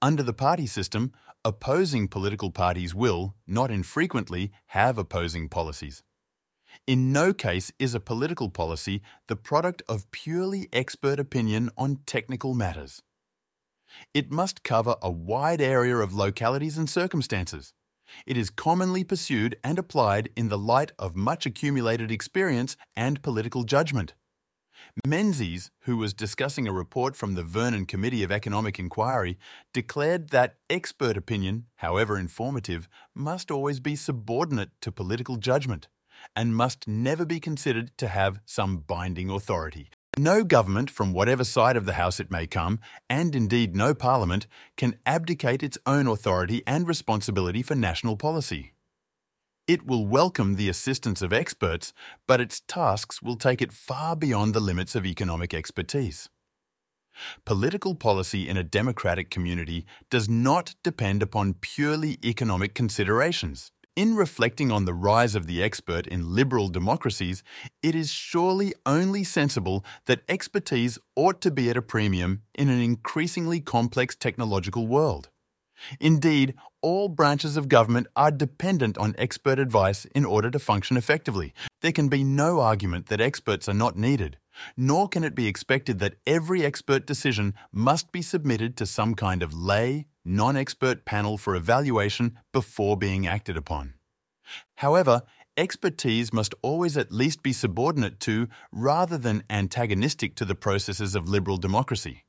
Under 0.00 0.22
the 0.22 0.32
party 0.32 0.66
system, 0.66 1.12
opposing 1.44 2.08
political 2.08 2.50
parties 2.50 2.94
will, 2.94 3.34
not 3.46 3.70
infrequently, 3.70 4.52
have 4.68 4.98
opposing 4.98 5.48
policies. 5.48 6.02
In 6.86 7.12
no 7.12 7.32
case 7.32 7.72
is 7.78 7.94
a 7.94 8.00
political 8.00 8.50
policy 8.50 9.02
the 9.26 9.36
product 9.36 9.82
of 9.88 10.10
purely 10.10 10.68
expert 10.72 11.18
opinion 11.18 11.70
on 11.76 12.00
technical 12.06 12.54
matters. 12.54 13.02
It 14.12 14.30
must 14.30 14.62
cover 14.62 14.96
a 15.02 15.10
wide 15.10 15.60
area 15.60 15.96
of 15.96 16.14
localities 16.14 16.76
and 16.76 16.88
circumstances. 16.88 17.72
It 18.26 18.36
is 18.36 18.50
commonly 18.50 19.04
pursued 19.04 19.56
and 19.62 19.78
applied 19.78 20.30
in 20.36 20.48
the 20.48 20.58
light 20.58 20.92
of 20.98 21.16
much 21.16 21.46
accumulated 21.46 22.10
experience 22.10 22.76
and 22.96 23.22
political 23.22 23.64
judgment. 23.64 24.14
Menzies, 25.06 25.70
who 25.80 25.96
was 25.96 26.12
discussing 26.12 26.66
a 26.66 26.72
report 26.72 27.16
from 27.16 27.34
the 27.34 27.42
Vernon 27.42 27.86
Committee 27.86 28.22
of 28.22 28.32
Economic 28.32 28.78
Inquiry, 28.78 29.38
declared 29.72 30.30
that 30.30 30.56
expert 30.68 31.16
opinion, 31.16 31.66
however 31.76 32.18
informative, 32.18 32.88
must 33.14 33.50
always 33.50 33.80
be 33.80 33.96
subordinate 33.96 34.70
to 34.80 34.92
political 34.92 35.36
judgment 35.36 35.88
and 36.34 36.56
must 36.56 36.88
never 36.88 37.24
be 37.24 37.40
considered 37.40 37.96
to 37.98 38.08
have 38.08 38.40
some 38.44 38.78
binding 38.78 39.30
authority. 39.30 39.90
No 40.18 40.42
government, 40.42 40.90
from 40.90 41.12
whatever 41.12 41.44
side 41.44 41.76
of 41.76 41.86
the 41.86 41.92
House 41.92 42.18
it 42.18 42.30
may 42.30 42.46
come, 42.46 42.80
and 43.08 43.36
indeed 43.36 43.76
no 43.76 43.94
Parliament, 43.94 44.46
can 44.76 44.98
abdicate 45.06 45.62
its 45.62 45.78
own 45.86 46.08
authority 46.08 46.62
and 46.66 46.88
responsibility 46.88 47.62
for 47.62 47.76
national 47.76 48.16
policy. 48.16 48.72
It 49.68 49.86
will 49.86 50.06
welcome 50.06 50.54
the 50.54 50.70
assistance 50.70 51.20
of 51.20 51.30
experts, 51.30 51.92
but 52.26 52.40
its 52.40 52.60
tasks 52.60 53.20
will 53.20 53.36
take 53.36 53.60
it 53.60 53.70
far 53.70 54.16
beyond 54.16 54.54
the 54.54 54.60
limits 54.60 54.94
of 54.94 55.04
economic 55.04 55.52
expertise. 55.52 56.30
Political 57.44 57.96
policy 57.96 58.48
in 58.48 58.56
a 58.56 58.64
democratic 58.64 59.28
community 59.28 59.84
does 60.08 60.26
not 60.26 60.74
depend 60.82 61.22
upon 61.22 61.52
purely 61.52 62.16
economic 62.24 62.74
considerations. 62.74 63.70
In 63.94 64.16
reflecting 64.16 64.72
on 64.72 64.86
the 64.86 64.94
rise 64.94 65.34
of 65.34 65.46
the 65.46 65.62
expert 65.62 66.06
in 66.06 66.34
liberal 66.34 66.68
democracies, 66.68 67.42
it 67.82 67.94
is 67.94 68.10
surely 68.10 68.72
only 68.86 69.22
sensible 69.22 69.84
that 70.06 70.22
expertise 70.30 70.98
ought 71.14 71.42
to 71.42 71.50
be 71.50 71.68
at 71.68 71.76
a 71.76 71.82
premium 71.82 72.40
in 72.54 72.70
an 72.70 72.80
increasingly 72.80 73.60
complex 73.60 74.16
technological 74.16 74.86
world. 74.86 75.28
Indeed, 76.00 76.54
all 76.80 77.08
branches 77.08 77.56
of 77.56 77.68
government 77.68 78.06
are 78.14 78.30
dependent 78.30 78.96
on 78.98 79.14
expert 79.18 79.58
advice 79.58 80.04
in 80.06 80.24
order 80.24 80.50
to 80.50 80.58
function 80.58 80.96
effectively. 80.96 81.52
There 81.80 81.92
can 81.92 82.08
be 82.08 82.24
no 82.24 82.60
argument 82.60 83.06
that 83.06 83.20
experts 83.20 83.68
are 83.68 83.74
not 83.74 83.96
needed, 83.96 84.38
nor 84.76 85.08
can 85.08 85.24
it 85.24 85.34
be 85.34 85.46
expected 85.46 85.98
that 85.98 86.16
every 86.26 86.64
expert 86.64 87.06
decision 87.06 87.54
must 87.72 88.12
be 88.12 88.22
submitted 88.22 88.76
to 88.76 88.86
some 88.86 89.14
kind 89.14 89.42
of 89.42 89.54
lay, 89.54 90.06
non 90.24 90.56
expert 90.56 91.04
panel 91.04 91.38
for 91.38 91.54
evaluation 91.56 92.38
before 92.52 92.96
being 92.96 93.26
acted 93.26 93.56
upon. 93.56 93.94
However, 94.76 95.22
expertise 95.56 96.32
must 96.32 96.54
always 96.62 96.96
at 96.96 97.12
least 97.12 97.42
be 97.42 97.52
subordinate 97.52 98.20
to, 98.20 98.48
rather 98.70 99.18
than 99.18 99.42
antagonistic 99.50 100.36
to, 100.36 100.44
the 100.44 100.54
processes 100.54 101.14
of 101.14 101.28
liberal 101.28 101.56
democracy. 101.56 102.24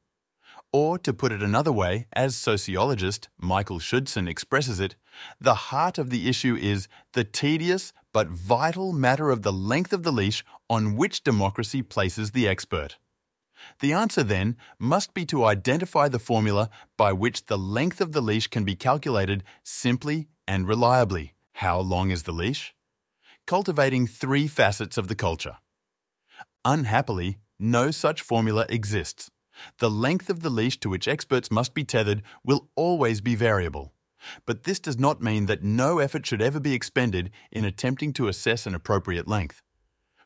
Or, 0.71 0.99
to 0.99 1.13
put 1.13 1.31
it 1.31 1.41
another 1.41 1.71
way, 1.71 2.05
as 2.13 2.35
sociologist 2.35 3.27
Michael 3.39 3.79
Schudson 3.79 4.27
expresses 4.27 4.79
it, 4.79 4.95
the 5.41 5.55
heart 5.55 5.97
of 5.97 6.11
the 6.11 6.29
issue 6.29 6.55
is 6.55 6.88
the 7.13 7.23
tedious 7.23 7.91
but 8.13 8.29
vital 8.29 8.93
matter 8.93 9.31
of 9.31 9.41
the 9.41 9.51
length 9.53 9.93
of 9.93 10.03
the 10.03 10.11
leash 10.11 10.43
on 10.69 10.95
which 10.95 11.23
democracy 11.23 11.81
places 11.81 12.31
the 12.31 12.47
expert. 12.47 12.97
The 13.79 13.93
answer 13.93 14.23
then 14.23 14.57
must 14.77 15.13
be 15.13 15.25
to 15.27 15.43
identify 15.43 16.07
the 16.07 16.19
formula 16.19 16.69
by 16.97 17.13
which 17.13 17.47
the 17.47 17.57
length 17.57 17.99
of 17.99 18.11
the 18.11 18.21
leash 18.21 18.47
can 18.47 18.63
be 18.63 18.75
calculated 18.75 19.43
simply 19.63 20.29
and 20.47 20.67
reliably. 20.67 21.33
How 21.53 21.79
long 21.79 22.11
is 22.11 22.23
the 22.23 22.31
leash? 22.31 22.75
Cultivating 23.47 24.05
three 24.05 24.47
facets 24.47 24.97
of 24.97 25.07
the 25.07 25.15
culture. 25.15 25.57
Unhappily, 26.63 27.39
no 27.59 27.89
such 27.89 28.21
formula 28.21 28.65
exists. 28.69 29.31
The 29.79 29.89
length 29.89 30.29
of 30.29 30.41
the 30.41 30.49
leash 30.49 30.79
to 30.81 30.89
which 30.89 31.07
experts 31.07 31.51
must 31.51 31.73
be 31.73 31.83
tethered 31.83 32.23
will 32.43 32.69
always 32.75 33.21
be 33.21 33.35
variable. 33.35 33.93
But 34.45 34.63
this 34.63 34.79
does 34.79 34.99
not 34.99 35.21
mean 35.21 35.45
that 35.45 35.63
no 35.63 35.99
effort 35.99 36.25
should 36.25 36.41
ever 36.41 36.59
be 36.59 36.73
expended 36.73 37.31
in 37.51 37.65
attempting 37.65 38.13
to 38.13 38.27
assess 38.27 38.65
an 38.65 38.75
appropriate 38.75 39.27
length. 39.27 39.61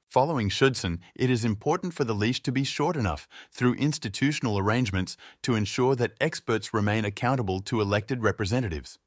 Following 0.09 0.49
Schudson, 0.49 0.99
it 1.15 1.31
is 1.31 1.43
important 1.43 1.93
for 1.93 2.03
the 2.03 2.13
leash 2.13 2.43
to 2.43 2.51
be 2.51 2.63
short 2.63 2.95
enough 2.95 3.27
through 3.51 3.73
institutional 3.73 4.59
arrangements 4.59 5.17
to 5.41 5.55
ensure 5.55 5.95
that 5.95 6.13
experts 6.21 6.73
remain 6.73 7.03
accountable 7.03 7.59
to 7.61 7.81
elected 7.81 8.21
representatives. 8.21 8.99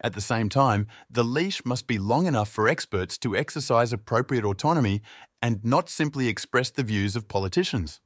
At 0.00 0.12
the 0.12 0.20
same 0.20 0.48
time, 0.48 0.86
the 1.10 1.24
leash 1.24 1.64
must 1.64 1.88
be 1.88 1.98
long 1.98 2.26
enough 2.26 2.48
for 2.48 2.68
experts 2.68 3.18
to 3.18 3.36
exercise 3.36 3.92
appropriate 3.92 4.44
autonomy 4.44 5.02
and 5.42 5.64
not 5.64 5.88
simply 5.88 6.28
express 6.28 6.70
the 6.70 6.84
views 6.84 7.16
of 7.16 7.26
politicians. 7.26 8.00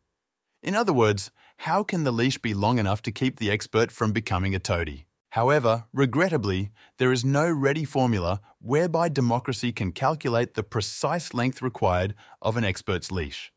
In 0.62 0.74
other 0.74 0.92
words, 0.92 1.30
how 1.62 1.84
can 1.84 2.02
the 2.02 2.10
leash 2.10 2.38
be 2.38 2.54
long 2.54 2.80
enough 2.80 3.02
to 3.02 3.12
keep 3.12 3.38
the 3.38 3.48
expert 3.48 3.92
from 3.92 4.10
becoming 4.10 4.52
a 4.52 4.58
toady? 4.58 5.06
However, 5.30 5.84
regrettably, 5.92 6.72
there 6.98 7.12
is 7.12 7.24
no 7.24 7.48
ready 7.48 7.84
formula 7.84 8.40
whereby 8.60 9.08
democracy 9.08 9.70
can 9.70 9.92
calculate 9.92 10.54
the 10.54 10.64
precise 10.64 11.32
length 11.32 11.62
required 11.62 12.16
of 12.40 12.56
an 12.56 12.64
expert's 12.64 13.12
leash. 13.12 13.52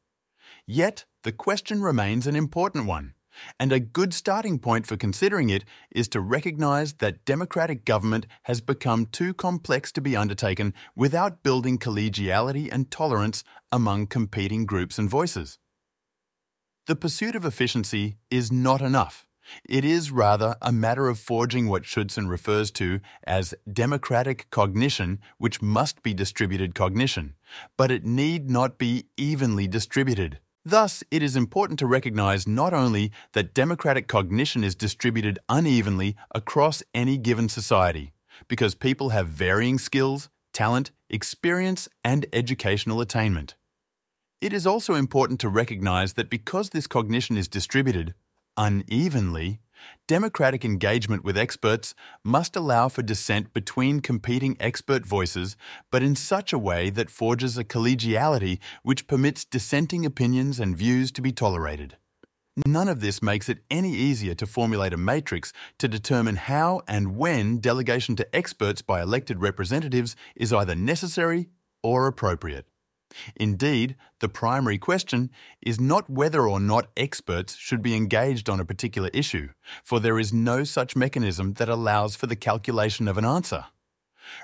Yet, 0.67 1.05
the 1.24 1.31
question 1.31 1.81
remains 1.81 2.27
an 2.27 2.35
important 2.35 2.85
one, 2.85 3.15
and 3.59 3.71
a 3.71 3.79
good 3.79 4.13
starting 4.13 4.59
point 4.59 4.85
for 4.85 4.97
considering 4.97 5.50
it 5.50 5.65
is 5.89 6.07
to 6.09 6.21
recognise 6.21 6.93
that 6.93 7.25
democratic 7.25 7.85
government 7.85 8.27
has 8.43 8.62
become 8.62 9.07
too 9.07 9.33
complex 9.33 9.91
to 9.93 10.00
be 10.00 10.15
undertaken 10.15 10.75
without 10.95 11.41
building 11.41 11.79
collegiality 11.79 12.69
and 12.71 12.91
tolerance 12.91 13.43
among 13.71 14.05
competing 14.05 14.67
groups 14.67 15.00
and 15.00 15.09
voices. 15.09 15.57
The 16.87 16.95
pursuit 16.95 17.35
of 17.35 17.45
efficiency 17.45 18.17
is 18.29 18.51
not 18.51 18.79
enough. 18.79 19.25
It 19.67 19.83
is 19.83 20.11
rather 20.11 20.55
a 20.61 20.71
matter 20.71 21.07
of 21.07 21.17
forging 21.17 21.67
what 21.67 21.83
Schudson 21.83 22.29
refers 22.29 22.69
to 22.71 22.99
as 23.25 23.55
democratic 23.71 24.47
cognition, 24.51 25.19
which 25.39 25.63
must 25.63 26.03
be 26.03 26.13
distributed 26.13 26.75
cognition, 26.75 27.33
but 27.75 27.89
it 27.89 28.05
need 28.05 28.51
not 28.51 28.77
be 28.77 29.05
evenly 29.17 29.67
distributed. 29.67 30.37
Thus, 30.63 31.03
it 31.09 31.23
is 31.23 31.35
important 31.35 31.79
to 31.79 31.87
recognize 31.87 32.47
not 32.47 32.71
only 32.71 33.11
that 33.33 33.55
democratic 33.55 34.07
cognition 34.07 34.63
is 34.63 34.75
distributed 34.75 35.39
unevenly 35.49 36.15
across 36.35 36.83
any 36.93 37.17
given 37.17 37.49
society, 37.49 38.13
because 38.47 38.75
people 38.75 39.09
have 39.09 39.27
varying 39.27 39.79
skills, 39.79 40.29
talent, 40.53 40.91
experience, 41.09 41.89
and 42.03 42.27
educational 42.31 43.01
attainment. 43.01 43.55
It 44.41 44.53
is 44.53 44.67
also 44.67 44.93
important 44.93 45.39
to 45.39 45.49
recognize 45.49 46.13
that 46.13 46.29
because 46.29 46.69
this 46.69 46.87
cognition 46.87 47.37
is 47.37 47.47
distributed 47.47 48.13
unevenly, 48.57 49.59
democratic 50.07 50.63
engagement 50.63 51.23
with 51.23 51.37
experts 51.37 51.93
must 52.23 52.55
allow 52.55 52.87
for 52.89 53.01
dissent 53.01 53.53
between 53.53 53.99
competing 53.99 54.55
expert 54.59 55.05
voices, 55.05 55.57
but 55.91 56.03
in 56.03 56.15
such 56.15 56.53
a 56.53 56.59
way 56.59 56.89
that 56.89 57.09
forges 57.09 57.57
a 57.57 57.63
collegiality 57.63 58.59
which 58.83 59.07
permits 59.07 59.45
dissenting 59.45 60.05
opinions 60.05 60.59
and 60.59 60.77
views 60.77 61.11
to 61.11 61.21
be 61.21 61.31
tolerated. 61.31 61.97
None 62.65 62.87
of 62.87 63.01
this 63.01 63.21
makes 63.21 63.49
it 63.49 63.63
any 63.69 63.93
easier 63.93 64.33
to 64.35 64.45
formulate 64.45 64.93
a 64.93 64.97
matrix 64.97 65.51
to 65.77 65.89
determine 65.89 66.37
how 66.37 66.81
and 66.87 67.17
when 67.17 67.59
delegation 67.59 68.15
to 68.15 68.35
experts 68.35 68.81
by 68.81 69.01
elected 69.01 69.41
representatives 69.41 70.15
is 70.35 70.53
either 70.53 70.75
necessary 70.75 71.49
or 71.83 72.07
appropriate. 72.07 72.65
Indeed, 73.36 73.95
the 74.19 74.29
primary 74.29 74.77
question 74.77 75.29
is 75.62 75.79
not 75.79 76.10
whether 76.10 76.48
or 76.48 76.60
not 76.60 76.89
experts 76.98 77.55
should 77.55 77.81
be 77.81 77.95
engaged 77.95 78.50
on 78.50 78.60
a 78.60 78.65
particular 78.65 79.10
issue, 79.13 79.50
for 79.84 80.00
there 80.00 80.19
is 80.19 80.34
no 80.34 80.63
such 80.63 80.95
mechanism 80.95 81.53
that 81.53 81.69
allows 81.69 82.15
for 82.15 82.27
the 82.27 82.36
calculation 82.36 83.07
of 83.07 83.17
an 83.17 83.25
answer. 83.25 83.65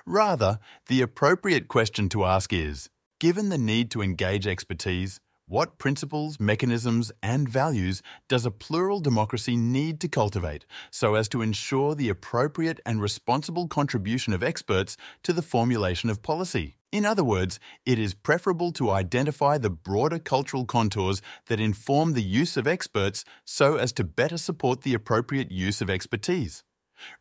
Rather, 0.06 0.60
the 0.88 1.02
appropriate 1.02 1.68
question 1.68 2.10
to 2.10 2.26
ask 2.26 2.54
is 2.54 2.90
given 3.20 3.50
the 3.50 3.58
need 3.58 3.92
to 3.92 4.02
engage 4.02 4.48
expertise, 4.48 5.20
what 5.48 5.78
principles, 5.78 6.40
mechanisms, 6.40 7.12
and 7.22 7.48
values 7.50 8.02
does 8.30 8.46
a 8.46 8.52
plural 8.52 9.02
democracy 9.02 9.58
need 9.58 10.00
to 10.00 10.08
cultivate 10.08 10.66
so 10.90 11.16
as 11.16 11.28
to 11.28 11.42
ensure 11.42 11.94
the 11.94 12.10
appropriate 12.10 12.80
and 12.86 13.02
responsible 13.02 13.68
contribution 13.68 14.32
of 14.32 14.42
experts 14.42 14.96
to 15.24 15.34
the 15.34 15.42
formulation 15.42 16.10
of 16.10 16.24
policy? 16.24 16.78
In 16.92 17.06
other 17.06 17.24
words, 17.24 17.58
it 17.86 17.98
is 17.98 18.14
preferable 18.14 18.74
to 18.74 18.92
identify 18.92 19.58
the 19.58 19.70
broader 19.70 20.20
cultural 20.20 20.66
contours 20.66 21.22
that 21.48 21.60
inform 21.60 22.14
the 22.14 22.24
use 22.24 22.58
of 22.58 22.68
experts 22.68 23.24
so 23.46 23.78
as 23.78 23.94
to 23.94 24.04
better 24.04 24.38
support 24.38 24.82
the 24.82 24.94
appropriate 24.94 25.52
use 25.52 25.82
of 25.82 25.90
expertise. 25.90 26.64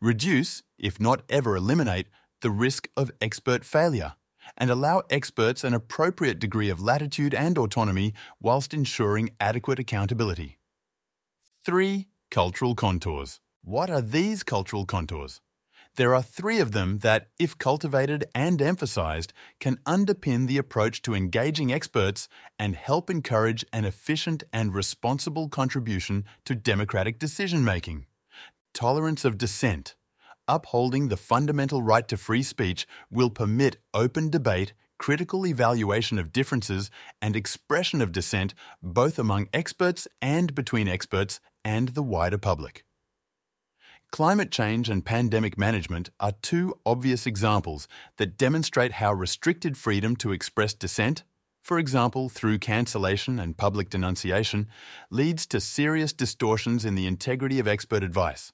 Reduce, 0.01 0.61
if 0.77 0.99
not 0.99 1.23
ever 1.29 1.55
eliminate, 1.55 2.07
the 2.41 2.51
risk 2.51 2.89
of 2.97 3.11
expert 3.21 3.63
failure 3.63 4.15
and 4.57 4.69
allow 4.69 5.03
experts 5.09 5.63
an 5.63 5.73
appropriate 5.73 6.39
degree 6.39 6.69
of 6.69 6.81
latitude 6.81 7.33
and 7.33 7.57
autonomy 7.57 8.13
whilst 8.41 8.73
ensuring 8.73 9.29
adequate 9.39 9.79
accountability. 9.79 10.57
3. 11.63 12.07
Cultural 12.29 12.75
contours. 12.75 13.39
What 13.63 13.89
are 13.89 14.01
these 14.01 14.43
cultural 14.43 14.85
contours? 14.85 15.39
There 15.95 16.15
are 16.15 16.23
three 16.23 16.59
of 16.59 16.71
them 16.71 16.99
that, 16.99 17.27
if 17.37 17.57
cultivated 17.57 18.23
and 18.33 18.61
emphasized, 18.61 19.33
can 19.59 19.77
underpin 19.85 20.47
the 20.47 20.57
approach 20.57 21.01
to 21.01 21.13
engaging 21.13 21.73
experts 21.73 22.29
and 22.57 22.77
help 22.77 23.09
encourage 23.09 23.65
an 23.73 23.83
efficient 23.83 24.43
and 24.53 24.73
responsible 24.73 25.49
contribution 25.49 26.23
to 26.45 26.55
democratic 26.55 27.19
decision 27.19 27.65
making. 27.65 28.05
Tolerance 28.73 29.25
of 29.25 29.37
dissent, 29.37 29.95
upholding 30.47 31.09
the 31.09 31.17
fundamental 31.17 31.81
right 31.81 32.07
to 32.07 32.15
free 32.15 32.43
speech 32.43 32.87
will 33.09 33.29
permit 33.29 33.75
open 33.93 34.29
debate, 34.29 34.71
critical 34.97 35.45
evaluation 35.45 36.17
of 36.17 36.31
differences 36.31 36.89
and 37.21 37.35
expression 37.35 38.01
of 38.01 38.13
dissent 38.13 38.53
both 38.81 39.19
among 39.19 39.49
experts 39.53 40.07
and 40.21 40.55
between 40.55 40.87
experts 40.87 41.41
and 41.65 41.89
the 41.89 42.03
wider 42.03 42.37
public. 42.37 42.85
Climate 44.11 44.51
change 44.51 44.89
and 44.89 45.05
pandemic 45.05 45.57
management 45.57 46.09
are 46.19 46.33
two 46.41 46.73
obvious 46.85 47.25
examples 47.25 47.87
that 48.17 48.37
demonstrate 48.37 48.93
how 48.93 49.13
restricted 49.13 49.77
freedom 49.77 50.17
to 50.17 50.33
express 50.33 50.73
dissent, 50.73 51.23
for 51.63 51.79
example 51.79 52.27
through 52.27 52.59
cancellation 52.59 53.39
and 53.39 53.55
public 53.55 53.89
denunciation, 53.89 54.67
leads 55.09 55.45
to 55.45 55.61
serious 55.61 56.11
distortions 56.11 56.83
in 56.83 56.95
the 56.95 57.07
integrity 57.07 57.57
of 57.57 57.69
expert 57.69 58.03
advice. 58.03 58.51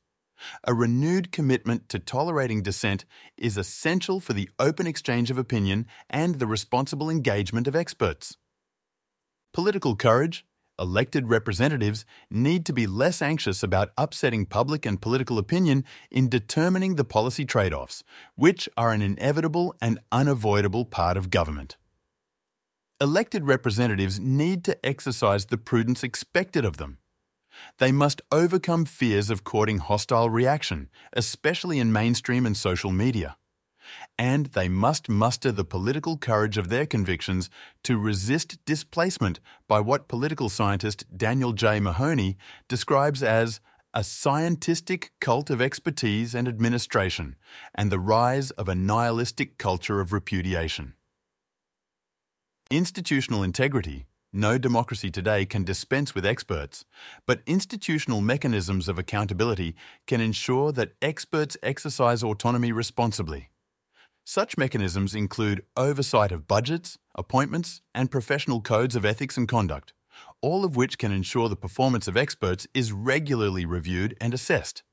A 0.63 0.75
renewed 0.75 1.31
commitment 1.31 1.89
to 1.89 1.97
tolerating 1.97 2.61
dissent 2.61 3.05
is 3.35 3.57
essential 3.57 4.19
for 4.19 4.33
the 4.33 4.51
open 4.59 4.85
exchange 4.85 5.31
of 5.31 5.39
opinion 5.39 5.87
and 6.07 6.35
the 6.35 6.45
responsible 6.45 7.09
engagement 7.09 7.67
of 7.67 7.75
experts. 7.75 8.37
Political 9.55 9.95
courage, 9.95 10.45
elected 10.79 11.29
representatives 11.29 12.05
need 12.29 12.65
to 12.65 12.73
be 12.73 12.87
less 12.87 13.21
anxious 13.21 13.63
about 13.63 13.91
upsetting 13.97 14.45
public 14.45 14.85
and 14.85 15.01
political 15.01 15.37
opinion 15.37 15.83
in 16.11 16.29
determining 16.29 16.95
the 16.95 17.03
policy 17.03 17.45
trade 17.45 17.73
offs, 17.73 18.03
which 18.35 18.69
are 18.77 18.91
an 18.91 19.01
inevitable 19.01 19.75
and 19.81 19.99
unavoidable 20.11 20.85
part 20.85 21.17
of 21.17 21.29
government. 21.29 21.77
Elected 22.99 23.45
representatives 23.45 24.19
need 24.19 24.63
to 24.63 24.85
exercise 24.85 25.47
the 25.47 25.57
prudence 25.57 26.03
expected 26.03 26.65
of 26.65 26.77
them. 26.77 26.97
They 27.79 27.91
must 27.91 28.21
overcome 28.31 28.85
fears 28.85 29.29
of 29.29 29.43
courting 29.43 29.79
hostile 29.79 30.29
reaction, 30.29 30.89
especially 31.13 31.79
in 31.79 31.91
mainstream 31.91 32.45
and 32.45 32.55
social 32.55 32.91
media 32.91 33.37
and 34.17 34.47
they 34.47 34.67
must 34.67 35.09
muster 35.09 35.51
the 35.51 35.63
political 35.63 36.17
courage 36.17 36.57
of 36.57 36.69
their 36.69 36.85
convictions 36.85 37.49
to 37.83 37.97
resist 37.97 38.63
displacement 38.65 39.39
by 39.67 39.79
what 39.79 40.07
political 40.07 40.49
scientist 40.49 41.05
Daniel 41.15 41.53
J. 41.53 41.79
Mahoney 41.79 42.37
describes 42.67 43.21
as 43.21 43.59
a 43.93 44.01
scientistic 44.01 45.09
cult 45.19 45.49
of 45.49 45.61
expertise 45.61 46.35
and 46.35 46.47
administration, 46.47 47.35
and 47.73 47.91
the 47.91 47.99
rise 47.99 48.51
of 48.51 48.67
a 48.67 48.75
nihilistic 48.75 49.57
culture 49.57 49.99
of 49.99 50.13
repudiation. 50.13 50.93
Institutional 52.69 53.43
integrity. 53.43 54.07
No 54.33 54.57
democracy 54.57 55.09
today 55.09 55.45
can 55.45 55.63
dispense 55.63 56.13
with 56.13 56.25
experts, 56.25 56.83
but 57.25 57.41
institutional 57.47 58.19
mechanisms 58.19 58.89
of 58.89 58.99
accountability 58.99 59.73
can 60.05 60.19
ensure 60.19 60.71
that 60.73 60.93
experts 61.01 61.55
exercise 61.63 62.23
autonomy 62.23 62.73
responsibly. 62.73 63.49
Such 64.29 64.57
mechanisms 64.57 65.15
include 65.15 65.63
oversight 65.77 66.33
of 66.33 66.49
budgets, 66.49 66.97
appointments, 67.15 67.79
and 67.95 68.11
professional 68.11 68.59
codes 68.59 68.93
of 68.93 69.05
ethics 69.05 69.37
and 69.37 69.47
conduct, 69.47 69.93
all 70.41 70.65
of 70.65 70.75
which 70.75 70.97
can 70.97 71.13
ensure 71.13 71.47
the 71.47 71.55
performance 71.55 72.09
of 72.09 72.17
experts 72.17 72.67
is 72.73 72.91
regularly 72.91 73.65
reviewed 73.65 74.17
and 74.19 74.33
assessed. 74.33 74.83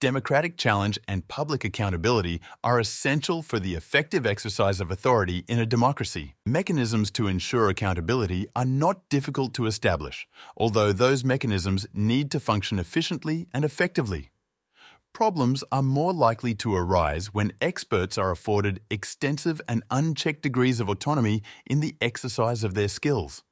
Democratic 0.00 0.56
challenge 0.56 0.98
and 1.06 1.28
public 1.28 1.62
accountability 1.62 2.40
are 2.64 2.80
essential 2.80 3.42
for 3.42 3.60
the 3.60 3.74
effective 3.74 4.24
exercise 4.24 4.80
of 4.80 4.90
authority 4.90 5.44
in 5.46 5.58
a 5.58 5.66
democracy. 5.66 6.34
Mechanisms 6.46 7.10
to 7.10 7.26
ensure 7.26 7.68
accountability 7.68 8.46
are 8.56 8.64
not 8.64 9.06
difficult 9.10 9.52
to 9.52 9.66
establish, 9.66 10.26
although 10.56 10.90
those 10.90 11.22
mechanisms 11.22 11.86
need 11.92 12.30
to 12.30 12.40
function 12.40 12.78
efficiently 12.78 13.46
and 13.52 13.62
effectively. 13.62 14.31
Problems 15.14 15.62
are 15.70 15.82
more 15.82 16.14
likely 16.14 16.54
to 16.54 16.74
arise 16.74 17.34
when 17.34 17.52
experts 17.60 18.16
are 18.16 18.30
afforded 18.30 18.80
extensive 18.88 19.60
and 19.68 19.82
unchecked 19.90 20.42
degrees 20.42 20.80
of 20.80 20.88
autonomy 20.88 21.42
in 21.66 21.80
the 21.80 21.96
exercise 22.00 22.64
of 22.64 22.72
their 22.72 22.88
skills. 22.88 23.42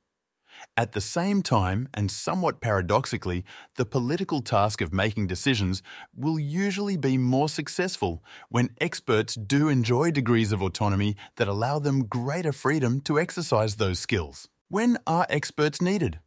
At 0.76 0.92
the 0.92 1.00
same 1.02 1.42
time, 1.42 1.88
and 1.92 2.10
somewhat 2.10 2.62
paradoxically, 2.62 3.44
the 3.76 3.84
political 3.84 4.40
task 4.40 4.80
of 4.80 4.92
making 4.92 5.26
decisions 5.26 5.82
will 6.14 6.38
usually 6.38 6.96
be 6.96 7.18
more 7.18 7.48
successful 7.48 8.24
when 8.48 8.70
experts 8.80 9.34
do 9.34 9.68
enjoy 9.68 10.10
degrees 10.10 10.52
of 10.52 10.62
autonomy 10.62 11.14
that 11.36 11.48
allow 11.48 11.78
them 11.78 12.06
greater 12.06 12.52
freedom 12.52 13.00
to 13.02 13.20
exercise 13.20 13.76
those 13.76 13.98
skills. 13.98 14.48
When 14.68 14.96
are 15.06 15.26
experts 15.28 15.82
needed? 15.82 16.20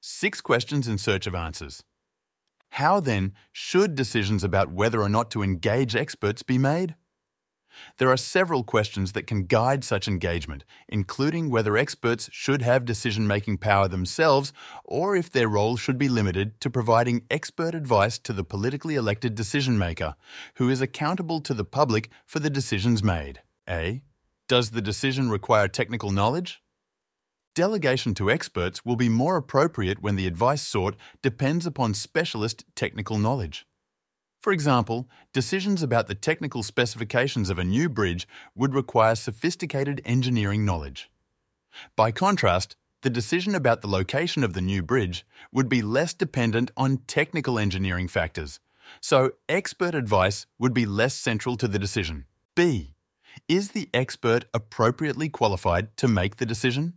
Six 0.00 0.40
questions 0.40 0.86
in 0.86 0.98
search 0.98 1.26
of 1.26 1.34
answers. 1.34 1.82
How 2.70 3.00
then 3.00 3.32
should 3.52 3.94
decisions 3.94 4.44
about 4.44 4.72
whether 4.72 5.00
or 5.00 5.08
not 5.08 5.30
to 5.32 5.42
engage 5.42 5.96
experts 5.96 6.42
be 6.42 6.58
made? 6.58 6.94
There 7.98 8.10
are 8.10 8.16
several 8.16 8.64
questions 8.64 9.12
that 9.12 9.26
can 9.26 9.44
guide 9.44 9.84
such 9.84 10.08
engagement, 10.08 10.64
including 10.88 11.50
whether 11.50 11.76
experts 11.76 12.28
should 12.32 12.62
have 12.62 12.84
decision 12.84 13.26
making 13.26 13.58
power 13.58 13.88
themselves 13.88 14.52
or 14.84 15.16
if 15.16 15.30
their 15.30 15.48
role 15.48 15.76
should 15.76 15.98
be 15.98 16.08
limited 16.08 16.60
to 16.60 16.70
providing 16.70 17.24
expert 17.30 17.74
advice 17.74 18.18
to 18.18 18.32
the 18.32 18.44
politically 18.44 18.94
elected 18.94 19.34
decision 19.34 19.78
maker, 19.78 20.14
who 20.54 20.68
is 20.68 20.80
accountable 20.80 21.40
to 21.40 21.54
the 21.54 21.64
public 21.64 22.10
for 22.26 22.40
the 22.40 22.50
decisions 22.50 23.02
made. 23.02 23.42
A. 23.68 24.02
Does 24.48 24.70
the 24.70 24.82
decision 24.82 25.30
require 25.30 25.68
technical 25.68 26.10
knowledge? 26.10 26.62
Delegation 27.54 28.14
to 28.14 28.30
experts 28.30 28.84
will 28.84 28.96
be 28.96 29.08
more 29.08 29.36
appropriate 29.36 30.00
when 30.00 30.16
the 30.16 30.26
advice 30.26 30.62
sought 30.62 30.96
depends 31.22 31.66
upon 31.66 31.94
specialist 31.94 32.64
technical 32.74 33.18
knowledge. 33.18 33.66
For 34.40 34.52
example, 34.52 35.08
decisions 35.32 35.82
about 35.82 36.06
the 36.06 36.14
technical 36.14 36.62
specifications 36.62 37.50
of 37.50 37.58
a 37.58 37.64
new 37.64 37.88
bridge 37.88 38.28
would 38.54 38.74
require 38.74 39.16
sophisticated 39.16 40.00
engineering 40.04 40.64
knowledge. 40.64 41.10
By 41.96 42.12
contrast, 42.12 42.76
the 43.02 43.10
decision 43.10 43.54
about 43.54 43.80
the 43.80 43.88
location 43.88 44.42
of 44.44 44.52
the 44.52 44.60
new 44.60 44.82
bridge 44.82 45.26
would 45.52 45.68
be 45.68 45.82
less 45.82 46.14
dependent 46.14 46.70
on 46.76 46.98
technical 47.06 47.58
engineering 47.58 48.08
factors, 48.08 48.60
so 49.00 49.32
expert 49.48 49.94
advice 49.94 50.46
would 50.58 50.74
be 50.74 50.86
less 50.86 51.14
central 51.14 51.56
to 51.56 51.68
the 51.68 51.78
decision. 51.78 52.24
B. 52.54 52.94
Is 53.48 53.70
the 53.70 53.88
expert 53.94 54.46
appropriately 54.52 55.28
qualified 55.28 55.96
to 55.96 56.08
make 56.08 56.36
the 56.36 56.46
decision? 56.46 56.94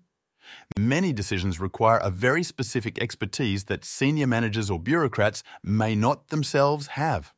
Many 0.77 1.13
decisions 1.13 1.59
require 1.59 1.97
a 1.97 2.09
very 2.09 2.43
specific 2.43 3.01
expertise 3.01 3.65
that 3.65 3.85
senior 3.85 4.27
managers 4.27 4.69
or 4.69 4.79
bureaucrats 4.79 5.43
may 5.63 5.95
not 5.95 6.29
themselves 6.29 6.87
have. 6.87 7.33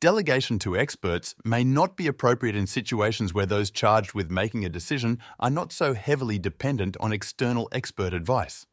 Delegation 0.00 0.58
to 0.60 0.76
experts 0.76 1.34
may 1.44 1.62
not 1.62 1.96
be 1.96 2.06
appropriate 2.06 2.56
in 2.56 2.66
situations 2.66 3.34
where 3.34 3.46
those 3.46 3.70
charged 3.70 4.14
with 4.14 4.30
making 4.30 4.64
a 4.64 4.70
decision 4.70 5.18
are 5.38 5.50
not 5.50 5.72
so 5.72 5.94
heavily 5.94 6.38
dependent 6.38 6.96
on 6.98 7.12
external 7.12 7.68
expert 7.72 8.14
advice. 8.14 8.66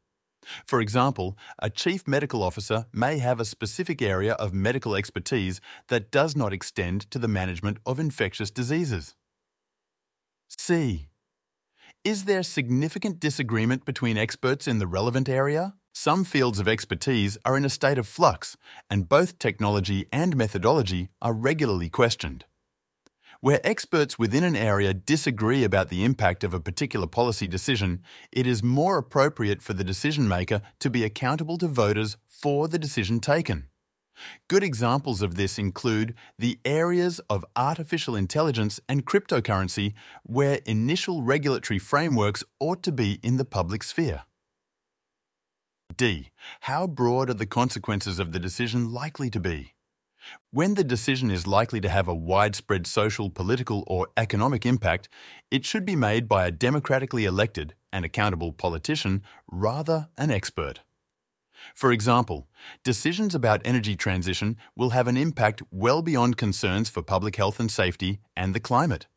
For 0.66 0.82
example, 0.82 1.38
a 1.60 1.70
chief 1.70 2.08
medical 2.08 2.44
officer 2.44 2.86
may 2.94 3.20
have 3.20 3.40
a 3.40 3.46
specific 3.46 4.02
area 4.02 4.34
of 4.34 4.54
medical 4.54 4.96
expertise 4.96 5.62
that 5.88 6.12
does 6.12 6.36
not 6.36 6.54
extend 6.54 7.10
to 7.12 7.20
the 7.20 7.28
management 7.28 7.78
of 7.86 8.00
infectious 8.00 8.52
diseases. 8.52 9.16
C. 10.50 11.08
Is 12.04 12.26
there 12.26 12.44
significant 12.44 13.22
disagreement 13.22 13.86
between 13.86 14.18
experts 14.18 14.68
in 14.68 14.80
the 14.80 14.88
relevant 14.88 15.30
area? 15.30 15.76
Some 15.94 16.26
fields 16.26 16.60
of 16.60 16.68
expertise 16.68 17.38
are 17.46 17.56
in 17.56 17.64
a 17.64 17.70
state 17.70 17.98
of 17.98 18.06
flux, 18.06 18.58
and 18.90 19.08
both 19.08 19.40
technology 19.40 20.08
and 20.12 20.36
methodology 20.36 21.12
are 21.22 21.32
regularly 21.32 21.88
questioned. 21.88 22.44
Where 23.40 23.66
experts 23.66 24.20
within 24.20 24.44
an 24.44 24.58
area 24.58 24.94
disagree 24.94 25.64
about 25.64 25.88
the 25.88 26.04
impact 26.04 26.44
of 26.44 26.54
a 26.54 26.60
particular 26.60 27.08
policy 27.08 27.48
decision, 27.48 28.02
it 28.34 28.46
is 28.46 28.62
more 28.62 28.98
appropriate 28.98 29.62
for 29.62 29.72
the 29.72 29.86
decision 29.86 30.28
maker 30.28 30.62
to 30.80 30.90
be 30.90 31.06
accountable 31.06 31.58
to 31.60 31.70
voters 31.70 32.18
for 32.28 32.68
the 32.68 32.80
decision 32.80 33.22
taken. 33.22 33.70
Good 34.48 34.64
examples 34.64 35.22
of 35.22 35.36
this 35.36 35.58
include 35.58 36.14
the 36.38 36.60
areas 36.66 37.20
of 37.30 37.46
artificial 37.56 38.16
intelligence 38.16 38.80
and 38.88 39.06
cryptocurrency 39.06 39.94
where 40.24 40.60
initial 40.66 41.24
regulatory 41.24 41.80
frameworks 41.80 42.44
ought 42.60 42.84
to 42.84 42.92
be 42.92 43.20
in 43.24 43.38
the 43.38 43.46
public 43.46 43.84
sphere. 43.84 44.24
D. 45.96 46.30
How 46.62 46.88
broad 46.88 47.30
are 47.30 47.36
the 47.36 47.46
consequences 47.46 48.20
of 48.20 48.32
the 48.32 48.40
decision 48.40 48.92
likely 48.92 49.30
to 49.30 49.40
be? 49.40 49.74
When 50.52 50.76
the 50.76 50.84
decision 50.84 51.30
is 51.30 51.46
likely 51.46 51.82
to 51.82 51.90
have 51.90 52.08
a 52.08 52.16
widespread 52.16 52.88
social, 52.88 53.30
political, 53.30 53.84
or 53.88 54.08
economic 54.16 54.66
impact, 54.66 55.10
it 55.52 55.66
should 55.66 55.86
be 55.86 55.96
made 55.96 56.28
by 56.28 56.48
a 56.48 56.52
democratically 56.52 57.26
elected 57.26 57.76
and 57.92 58.06
accountable 58.06 58.54
politician 58.54 59.24
rather 59.52 60.08
an 60.18 60.32
expert. 60.32 60.80
For 61.76 61.92
example, 61.92 62.48
decisions 62.84 63.36
about 63.36 63.62
energy 63.66 63.96
transition 63.96 64.58
will 64.76 64.92
have 64.92 65.08
an 65.08 65.18
impact 65.18 65.62
well 65.72 66.02
beyond 66.02 66.38
concerns 66.38 66.90
for 66.90 67.02
public 67.02 67.36
health 67.36 67.60
and 67.60 67.72
safety 67.72 68.20
and 68.36 68.54
the 68.54 68.60
climate. 68.60 69.08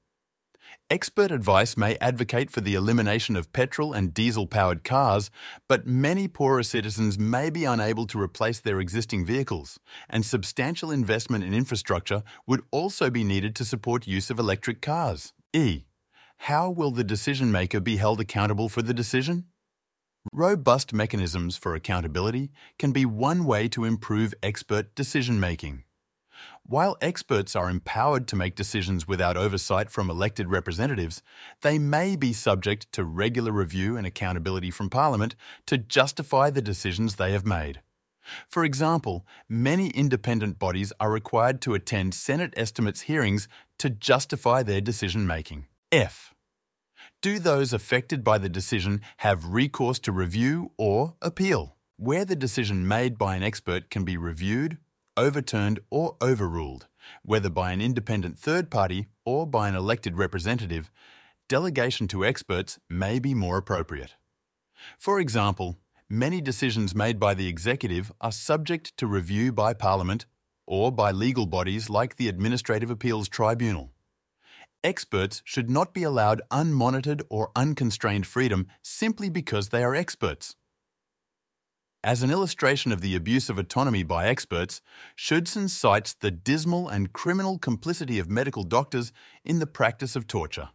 Expert 0.89 1.33
advice 1.33 1.77
may 1.77 1.97
advocate 1.97 2.49
for 2.49 2.61
the 2.61 2.75
elimination 2.75 3.35
of 3.35 3.53
petrol 3.53 3.93
and 3.93 4.15
diesel 4.15 4.47
powered 4.47 4.85
cars, 4.85 5.31
but 5.69 5.85
many 5.85 6.29
poorer 6.29 6.63
citizens 6.63 7.19
may 7.19 7.51
be 7.51 7.65
unable 7.65 8.07
to 8.07 8.21
replace 8.21 8.61
their 8.61 8.79
existing 8.79 9.25
vehicles, 9.25 9.81
and 10.09 10.25
substantial 10.25 10.93
investment 10.93 11.43
in 11.43 11.53
infrastructure 11.53 12.23
would 12.47 12.63
also 12.71 13.11
be 13.11 13.25
needed 13.25 13.57
to 13.57 13.65
support 13.65 14.07
use 14.07 14.31
of 14.31 14.39
electric 14.39 14.81
cars. 14.81 15.33
E. 15.53 15.87
how 16.39 16.71
will 16.71 16.93
the 16.93 17.05
decision 17.05 17.51
maker 17.51 17.81
be 17.81 17.97
held 17.97 18.21
accountable 18.21 18.69
for 18.69 18.83
the 18.83 18.95
decision? 18.95 19.47
Robust 20.33 20.93
mechanisms 20.93 21.57
for 21.57 21.75
accountability 21.75 22.51
can 22.79 22.93
be 22.93 23.05
one 23.05 23.45
way 23.45 23.69
to 23.69 23.85
improve 23.85 24.35
expert 24.43 24.95
decision 24.95 25.39
making. 25.39 25.85
While 26.65 26.97
experts 27.01 27.55
are 27.55 27.71
empowered 27.71 28.27
to 28.29 28.37
make 28.37 28.57
decisions 28.57 29.07
without 29.07 29.37
oversight 29.37 29.89
from 29.91 30.11
elected 30.11 30.51
representatives, 30.51 31.23
they 31.63 31.79
may 31.79 32.17
be 32.17 32.33
subject 32.33 32.91
to 32.93 33.05
regular 33.05 33.53
review 33.53 33.97
and 33.97 34.07
accountability 34.07 34.71
from 34.71 34.91
Parliament 34.91 35.37
to 35.67 35.79
justify 35.79 36.51
the 36.51 36.63
decisions 36.63 37.17
they 37.17 37.33
have 37.33 37.47
made. 37.47 37.81
For 38.49 38.65
example, 38.65 39.25
many 39.49 39.91
independent 39.91 40.59
bodies 40.59 40.93
are 40.99 41.11
required 41.11 41.61
to 41.63 41.75
attend 41.75 42.15
Senate 42.15 42.53
estimates 42.57 43.03
hearings 43.03 43.49
to 43.79 43.89
justify 43.89 44.63
their 44.63 44.81
decision 44.81 45.27
making. 45.27 45.67
F. 45.93 46.35
Do 47.27 47.41
those 47.41 47.73
affected 47.73 48.23
by 48.23 48.39
the 48.39 48.49
decision 48.49 49.01
have 49.17 49.47
recourse 49.47 49.99
to 49.99 50.13
review 50.13 50.71
or 50.77 51.17
appeal? 51.21 51.75
Where 51.97 52.25
the 52.25 52.37
decision 52.37 52.87
made 52.87 53.19
by 53.19 53.35
an 53.35 53.43
expert 53.43 53.91
can 53.91 54.05
be 54.05 54.17
reviewed, 54.17 54.79
overturned, 55.17 55.81
or 55.91 56.17
overruled, 56.23 56.87
whether 57.25 57.51
by 57.51 57.73
an 57.73 57.81
independent 57.81 58.39
third 58.39 58.71
party 58.71 59.09
or 59.25 59.45
by 59.45 59.69
an 59.69 59.75
elected 59.75 60.17
representative, 60.17 60.89
delegation 61.49 62.07
to 62.07 62.25
experts 62.25 62.79
may 62.89 63.19
be 63.19 63.35
more 63.35 63.57
appropriate. 63.57 64.15
For 64.97 65.19
example, 65.19 65.79
many 66.09 66.41
decisions 66.41 66.95
made 66.95 67.19
by 67.19 67.35
the 67.35 67.49
executive 67.49 68.13
are 68.21 68.31
subject 68.31 68.97
to 68.99 69.09
review 69.09 69.51
by 69.51 69.75
Parliament 69.75 70.27
or 70.65 70.93
by 70.93 71.11
legal 71.11 71.47
bodies 71.47 71.91
like 71.91 72.19
the 72.19 72.29
Administrative 72.29 72.89
Appeals 72.89 73.29
Tribunal. 73.29 73.91
Experts 74.85 75.43
should 75.45 75.69
not 75.69 75.93
be 75.93 76.03
allowed 76.03 76.43
unmonitored 76.51 77.23
or 77.29 77.51
unconstrained 77.57 78.27
freedom 78.27 78.69
simply 78.83 79.29
because 79.29 79.69
they 79.71 79.83
are 79.83 79.95
experts. 79.95 80.55
As 82.05 82.23
an 82.23 82.31
illustration 82.31 82.93
of 82.93 83.01
the 83.01 83.17
abuse 83.17 83.51
of 83.51 83.59
autonomy 83.59 84.05
by 84.05 84.29
experts, 84.29 84.81
Schudson 85.17 85.69
cites 85.69 86.15
the 86.15 86.31
dismal 86.31 86.89
and 86.89 87.13
criminal 87.13 87.59
complicity 87.59 88.21
of 88.21 88.31
medical 88.31 88.63
doctors 88.63 89.13
in 89.45 89.59
the 89.59 89.67
practice 89.67 90.15
of 90.15 90.29
torture. 90.29 90.69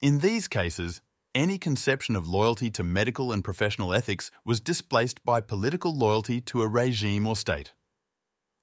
In 0.00 0.18
these 0.18 0.48
cases, 0.48 1.00
any 1.32 1.58
conception 1.58 2.16
of 2.16 2.26
loyalty 2.26 2.70
to 2.72 2.82
medical 2.82 3.30
and 3.30 3.44
professional 3.44 3.94
ethics 3.94 4.32
was 4.44 4.60
displaced 4.60 5.24
by 5.24 5.40
political 5.40 5.96
loyalty 5.96 6.40
to 6.40 6.62
a 6.62 6.66
regime 6.66 7.24
or 7.24 7.36
state. 7.36 7.72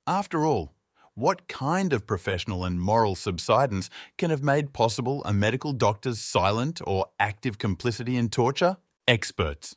After 0.06 0.46
all, 0.46 0.74
what 1.18 1.48
kind 1.48 1.94
of 1.94 2.06
professional 2.06 2.64
and 2.64 2.80
moral 2.80 3.16
subsidence 3.16 3.90
can 4.20 4.30
have 4.30 4.44
made 4.44 4.72
possible 4.72 5.24
a 5.24 5.34
medical 5.34 5.74
doctor's 5.74 6.20
silent 6.20 6.80
or 6.86 7.08
active 7.20 7.58
complicity 7.58 8.16
in 8.16 8.30
torture? 8.30 8.78
Experts. 9.08 9.76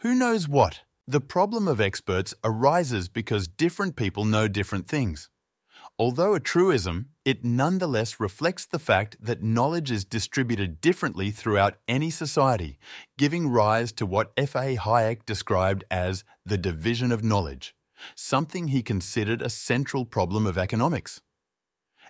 Who 0.00 0.14
knows 0.14 0.46
what? 0.46 0.80
The 1.08 1.22
problem 1.22 1.66
of 1.66 1.80
experts 1.80 2.34
arises 2.44 3.08
because 3.08 3.48
different 3.48 3.96
people 3.96 4.26
know 4.26 4.46
different 4.46 4.86
things. 4.86 5.30
Although 5.98 6.34
a 6.34 6.40
truism, 6.40 7.06
it 7.24 7.42
nonetheless 7.42 8.20
reflects 8.20 8.66
the 8.66 8.78
fact 8.78 9.16
that 9.18 9.42
knowledge 9.42 9.90
is 9.90 10.04
distributed 10.04 10.82
differently 10.82 11.30
throughout 11.30 11.76
any 11.88 12.10
society, 12.10 12.76
giving 13.16 13.48
rise 13.48 13.92
to 13.92 14.04
what 14.04 14.32
F.A. 14.36 14.76
Hayek 14.76 15.24
described 15.24 15.84
as 15.90 16.22
the 16.44 16.58
division 16.58 17.12
of 17.12 17.24
knowledge 17.24 17.74
something 18.14 18.68
he 18.68 18.82
considered 18.82 19.42
a 19.42 19.50
central 19.50 20.04
problem 20.04 20.46
of 20.46 20.58
economics. 20.58 21.20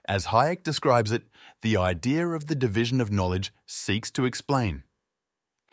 As 0.07 0.27
Hayek 0.27 0.63
describes 0.63 1.13
it, 1.13 1.23
the 1.63 1.77
idea 1.77 2.29
of 2.29 2.47
the 2.47 2.55
division 2.55 3.01
of 3.01 3.11
knowledge 3.11 3.53
seeks 3.67 4.11
to 4.13 4.25
explain 4.25 4.85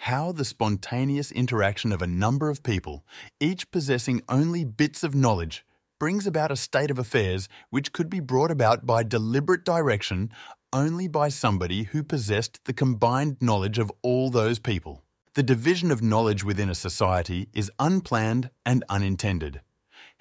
how 0.05 0.31
the 0.31 0.45
spontaneous 0.45 1.31
interaction 1.31 1.91
of 1.91 2.01
a 2.01 2.07
number 2.07 2.49
of 2.49 2.63
people, 2.63 3.05
each 3.39 3.69
possessing 3.69 4.21
only 4.27 4.63
bits 4.63 5.03
of 5.03 5.13
knowledge, 5.13 5.63
brings 5.99 6.25
about 6.25 6.51
a 6.51 6.55
state 6.55 6.89
of 6.89 6.97
affairs 6.97 7.47
which 7.69 7.93
could 7.93 8.09
be 8.09 8.19
brought 8.19 8.49
about 8.49 8.87
by 8.87 9.03
deliberate 9.03 9.63
direction 9.63 10.31
only 10.73 11.07
by 11.07 11.29
somebody 11.29 11.83
who 11.83 12.01
possessed 12.01 12.65
the 12.65 12.73
combined 12.73 13.37
knowledge 13.39 13.77
of 13.77 13.91
all 14.01 14.31
those 14.31 14.57
people. 14.57 15.03
The 15.35 15.43
division 15.43 15.91
of 15.91 16.01
knowledge 16.01 16.43
within 16.43 16.69
a 16.69 16.75
society 16.75 17.49
is 17.53 17.71
unplanned 17.77 18.49
and 18.65 18.83
unintended. 18.89 19.61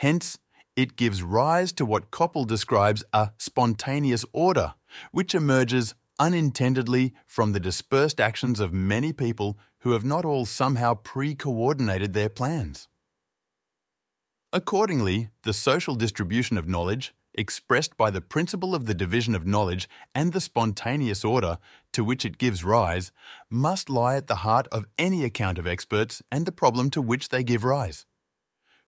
Hence, 0.00 0.38
it 0.76 0.96
gives 0.96 1.22
rise 1.22 1.72
to 1.72 1.84
what 1.84 2.10
Koppl 2.10 2.46
describes 2.46 3.04
a 3.12 3.32
spontaneous 3.36 4.24
order, 4.32 4.72
which 5.12 5.34
emerges 5.34 5.94
unintendedly 6.18 7.12
from 7.26 7.52
the 7.52 7.60
dispersed 7.60 8.18
actions 8.18 8.60
of 8.60 8.72
many 8.72 9.12
people 9.12 9.58
who 9.80 9.92
have 9.92 10.02
not 10.02 10.24
all 10.24 10.46
somehow 10.46 10.94
pre 10.94 11.34
coordinated 11.34 12.14
their 12.14 12.30
plans. 12.30 12.88
Accordingly, 14.54 15.28
the 15.42 15.52
social 15.52 15.94
distribution 15.94 16.56
of 16.56 16.66
knowledge, 16.66 17.12
expressed 17.34 17.98
by 17.98 18.10
the 18.10 18.22
principle 18.22 18.74
of 18.74 18.86
the 18.86 18.94
division 18.94 19.34
of 19.34 19.46
knowledge 19.46 19.86
and 20.14 20.32
the 20.32 20.40
spontaneous 20.40 21.26
order 21.26 21.58
to 21.92 22.02
which 22.02 22.24
it 22.24 22.38
gives 22.38 22.64
rise, 22.64 23.12
must 23.50 23.90
lie 23.90 24.16
at 24.16 24.28
the 24.28 24.36
heart 24.36 24.66
of 24.72 24.86
any 24.96 25.24
account 25.24 25.58
of 25.58 25.66
experts 25.66 26.22
and 26.32 26.46
the 26.46 26.52
problem 26.52 26.88
to 26.88 27.02
which 27.02 27.28
they 27.28 27.44
give 27.44 27.64
rise. 27.64 28.06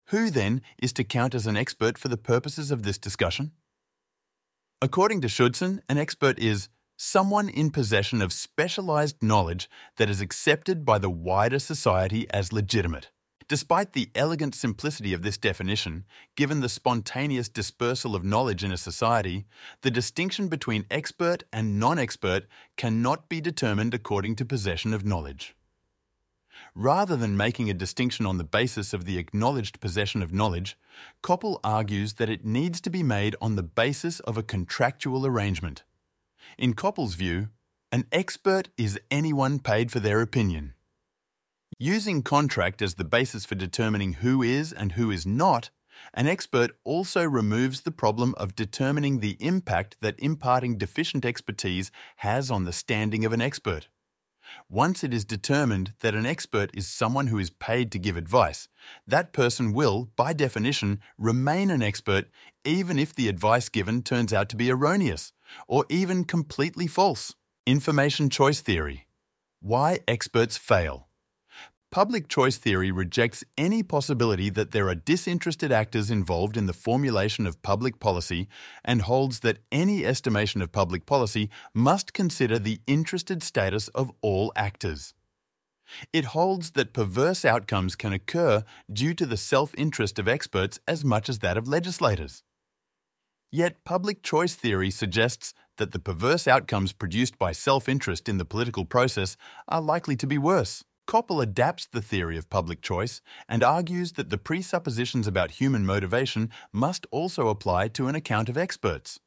Who, 0.06 0.30
then, 0.30 0.62
is 0.82 0.92
to 0.94 1.04
count 1.04 1.34
as 1.34 1.46
an 1.46 1.56
expert 1.56 1.96
for 1.96 2.08
the 2.08 2.16
purposes 2.16 2.70
of 2.70 2.82
this 2.82 2.98
discussion? 2.98 3.52
According 4.80 5.20
to 5.22 5.28
Schudson, 5.28 5.80
an 5.88 5.96
expert 5.96 6.38
is 6.38 6.68
someone 6.96 7.48
in 7.48 7.70
possession 7.70 8.20
of 8.20 8.32
specialized 8.32 9.22
knowledge 9.22 9.68
that 9.96 10.10
is 10.10 10.20
accepted 10.20 10.84
by 10.84 10.98
the 10.98 11.10
wider 11.10 11.58
society 11.58 12.26
as 12.30 12.52
legitimate. 12.52 13.10
Despite 13.48 13.92
the 13.92 14.10
elegant 14.14 14.54
simplicity 14.54 15.12
of 15.12 15.22
this 15.22 15.36
definition, 15.36 16.04
given 16.36 16.60
the 16.60 16.68
spontaneous 16.68 17.48
dispersal 17.48 18.14
of 18.14 18.24
knowledge 18.24 18.64
in 18.64 18.72
a 18.72 18.76
society, 18.76 19.46
the 19.82 19.90
distinction 19.90 20.48
between 20.48 20.86
expert 20.90 21.44
and 21.52 21.78
non 21.78 21.98
expert 21.98 22.46
cannot 22.76 23.28
be 23.28 23.40
determined 23.40 23.94
according 23.94 24.36
to 24.36 24.44
possession 24.44 24.94
of 24.94 25.04
knowledge. 25.04 25.54
Rather 26.74 27.16
than 27.16 27.36
making 27.36 27.68
a 27.68 27.74
distinction 27.74 28.24
on 28.24 28.38
the 28.38 28.44
basis 28.44 28.94
of 28.94 29.04
the 29.04 29.18
acknowledged 29.18 29.78
possession 29.80 30.22
of 30.22 30.32
knowledge, 30.32 30.78
Koppl 31.22 31.60
argues 31.62 32.14
that 32.14 32.30
it 32.30 32.46
needs 32.46 32.80
to 32.80 32.88
be 32.88 33.02
made 33.02 33.36
on 33.42 33.56
the 33.56 33.62
basis 33.62 34.20
of 34.20 34.38
a 34.38 34.42
contractual 34.42 35.26
arrangement. 35.26 35.82
In 36.56 36.72
Koppl's 36.72 37.14
view, 37.14 37.48
an 37.90 38.06
expert 38.10 38.70
is 38.78 38.98
anyone 39.10 39.58
paid 39.58 39.92
for 39.92 40.00
their 40.00 40.22
opinion. 40.22 40.72
Using 41.78 42.22
contract 42.22 42.80
as 42.80 42.94
the 42.94 43.04
basis 43.04 43.44
for 43.44 43.54
determining 43.54 44.14
who 44.14 44.42
is 44.42 44.72
and 44.72 44.92
who 44.92 45.10
is 45.10 45.26
not, 45.26 45.68
an 46.14 46.26
expert 46.26 46.70
also 46.84 47.22
removes 47.22 47.82
the 47.82 47.90
problem 47.90 48.34
of 48.38 48.56
determining 48.56 49.20
the 49.20 49.36
impact 49.40 49.96
that 50.00 50.18
imparting 50.18 50.78
deficient 50.78 51.26
expertise 51.26 51.90
has 52.16 52.50
on 52.50 52.64
the 52.64 52.72
standing 52.72 53.26
of 53.26 53.32
an 53.34 53.42
expert. 53.42 53.88
Once 54.68 55.04
it 55.04 55.14
is 55.14 55.24
determined 55.24 55.94
that 56.00 56.14
an 56.14 56.26
expert 56.26 56.70
is 56.74 56.86
someone 56.86 57.28
who 57.28 57.38
is 57.38 57.50
paid 57.50 57.92
to 57.92 57.98
give 57.98 58.16
advice, 58.16 58.68
that 59.06 59.32
person 59.32 59.72
will, 59.72 60.10
by 60.16 60.32
definition, 60.32 61.00
remain 61.18 61.70
an 61.70 61.82
expert 61.82 62.28
even 62.64 62.98
if 62.98 63.14
the 63.14 63.28
advice 63.28 63.68
given 63.68 64.02
turns 64.02 64.32
out 64.32 64.48
to 64.48 64.56
be 64.56 64.70
erroneous 64.70 65.32
or 65.66 65.84
even 65.88 66.24
completely 66.24 66.86
false. 66.86 67.34
Information 67.66 68.28
choice 68.28 68.60
theory. 68.60 69.06
Why 69.60 70.00
experts 70.08 70.56
fail. 70.56 71.08
Public 71.92 72.26
choice 72.26 72.56
theory 72.56 72.90
rejects 72.90 73.44
any 73.58 73.82
possibility 73.82 74.48
that 74.48 74.70
there 74.70 74.88
are 74.88 74.94
disinterested 74.94 75.70
actors 75.70 76.10
involved 76.10 76.56
in 76.56 76.64
the 76.64 76.72
formulation 76.72 77.46
of 77.46 77.60
public 77.60 78.00
policy 78.00 78.48
and 78.82 79.02
holds 79.02 79.40
that 79.40 79.58
any 79.70 80.02
estimation 80.02 80.62
of 80.62 80.72
public 80.72 81.04
policy 81.04 81.50
must 81.74 82.14
consider 82.14 82.58
the 82.58 82.80
interested 82.86 83.42
status 83.42 83.88
of 83.88 84.10
all 84.22 84.54
actors. 84.56 85.12
It 86.14 86.24
holds 86.24 86.70
that 86.70 86.94
perverse 86.94 87.44
outcomes 87.44 87.94
can 87.94 88.14
occur 88.14 88.64
due 88.90 89.12
to 89.12 89.26
the 89.26 89.36
self 89.36 89.74
interest 89.76 90.18
of 90.18 90.26
experts 90.26 90.80
as 90.88 91.04
much 91.04 91.28
as 91.28 91.40
that 91.40 91.58
of 91.58 91.68
legislators. 91.68 92.42
Yet, 93.50 93.84
public 93.84 94.22
choice 94.22 94.54
theory 94.54 94.90
suggests 94.90 95.52
that 95.76 95.92
the 95.92 95.98
perverse 95.98 96.48
outcomes 96.48 96.94
produced 96.94 97.38
by 97.38 97.52
self 97.52 97.86
interest 97.86 98.30
in 98.30 98.38
the 98.38 98.46
political 98.46 98.86
process 98.86 99.36
are 99.68 99.82
likely 99.82 100.16
to 100.16 100.26
be 100.26 100.38
worse. 100.38 100.84
Koppl 101.06 101.42
adapts 101.42 101.86
the 101.86 102.02
theory 102.02 102.36
of 102.36 102.50
public 102.50 102.80
choice 102.80 103.20
and 103.48 103.62
argues 103.62 104.12
that 104.12 104.30
the 104.30 104.38
presuppositions 104.38 105.26
about 105.26 105.52
human 105.52 105.84
motivation 105.84 106.50
must 106.72 107.06
also 107.10 107.48
apply 107.48 107.88
to 107.88 108.08
an 108.08 108.14
account 108.14 108.48
of 108.48 108.56
experts. 108.56 109.18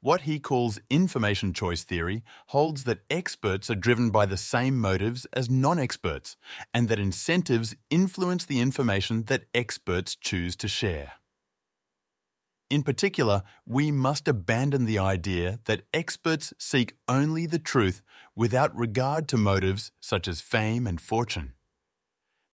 What 0.00 0.22
he 0.22 0.40
calls 0.40 0.80
information 0.90 1.52
choice 1.52 1.84
theory 1.84 2.22
holds 2.48 2.84
that 2.84 3.04
experts 3.08 3.70
are 3.70 3.76
driven 3.76 4.10
by 4.10 4.26
the 4.26 4.36
same 4.36 4.78
motives 4.78 5.26
as 5.32 5.48
non 5.48 5.78
experts, 5.78 6.36
and 6.74 6.88
that 6.88 6.98
incentives 6.98 7.76
influence 7.90 8.44
the 8.44 8.60
information 8.60 9.24
that 9.24 9.44
experts 9.54 10.16
choose 10.16 10.56
to 10.56 10.68
share. 10.68 11.12
In 12.70 12.82
particular, 12.82 13.42
we 13.64 13.90
must 13.90 14.28
abandon 14.28 14.84
the 14.84 14.98
idea 14.98 15.60
that 15.64 15.86
experts 15.94 16.52
seek 16.58 16.94
only 17.08 17.46
the 17.46 17.58
truth 17.58 18.02
without 18.36 18.76
regard 18.76 19.26
to 19.28 19.38
motives 19.38 19.90
such 20.00 20.28
as 20.28 20.42
fame 20.42 20.86
and 20.86 21.00
fortune. 21.00 21.54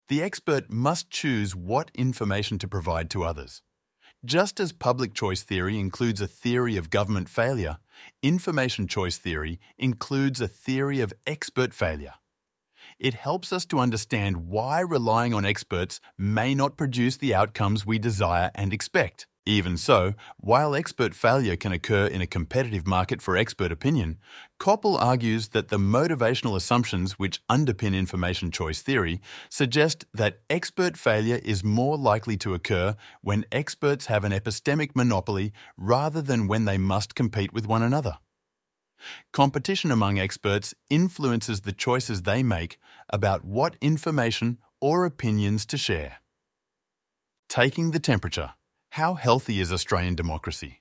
The 0.09 0.23
expert 0.23 0.71
must 0.71 1.11
choose 1.11 1.57
what 1.57 1.91
information 1.95 2.59
to 2.59 2.69
provide 2.69 3.11
to 3.11 3.25
others. 3.25 3.63
Just 4.25 4.61
as 4.61 4.73
public 4.73 5.15
choice 5.15 5.43
theory 5.43 5.79
includes 5.79 6.21
a 6.21 6.29
theory 6.29 6.77
of 6.77 6.91
government 6.91 7.29
failure, 7.29 7.79
information 8.23 8.87
choice 8.87 9.19
theory 9.19 9.59
includes 9.79 10.41
a 10.41 10.49
theory 10.49 11.01
of 11.01 11.13
expert 11.27 11.75
failure. 11.75 12.15
It 13.05 13.13
helps 13.13 13.53
us 13.53 13.67
to 13.67 13.81
understand 13.81 14.49
why 14.49 14.81
relying 14.81 15.35
on 15.35 15.45
experts 15.45 16.01
may 16.17 16.55
not 16.55 16.79
produce 16.79 17.19
the 17.19 17.35
outcomes 17.35 17.85
we 17.85 17.99
desire 17.99 18.51
and 18.55 18.73
expect. 18.73 19.27
Even 19.45 19.77
so, 19.77 20.15
while 20.39 20.75
expert 20.75 21.15
failure 21.15 21.55
can 21.55 21.71
occur 21.71 22.07
in 22.07 22.23
a 22.23 22.27
competitive 22.27 22.87
market 22.87 23.21
for 23.21 23.37
expert 23.37 23.71
opinion, 23.71 24.17
Koppl 24.59 24.99
argues 24.99 25.49
that 25.49 25.69
the 25.69 25.77
motivational 25.77 26.57
assumptions 26.57 27.19
which 27.19 27.47
underpin 27.47 27.95
information 27.95 28.51
choice 28.51 28.81
theory 28.81 29.21
suggest 29.51 30.07
that 30.15 30.41
expert 30.49 30.97
failure 30.97 31.41
is 31.45 31.63
more 31.63 31.99
likely 31.99 32.39
to 32.39 32.55
occur 32.55 32.97
when 33.21 33.45
experts 33.53 34.07
have 34.07 34.25
an 34.25 34.33
epistemic 34.33 34.97
monopoly 34.97 35.53
rather 35.77 36.23
than 36.23 36.49
when 36.49 36.65
they 36.65 36.79
must 36.79 37.15
compete 37.15 37.53
with 37.53 37.67
one 37.67 37.83
another. 37.83 38.17
Competition 39.33 39.91
among 39.91 40.19
experts 40.19 40.75
influences 40.91 41.63
the 41.63 41.73
choices 41.73 42.23
they 42.23 42.43
make 42.43 42.79
about 43.09 43.45
what 43.45 43.77
information 43.81 44.59
or 44.81 45.05
opinions 45.05 45.67
to 45.67 45.77
share. 45.77 46.19
Taking 47.49 47.91
the 47.91 48.01
temperature. 48.01 48.55
How 48.91 49.15
healthy 49.15 49.61
is 49.61 49.73
Australian 49.73 50.15
democracy? 50.15 50.81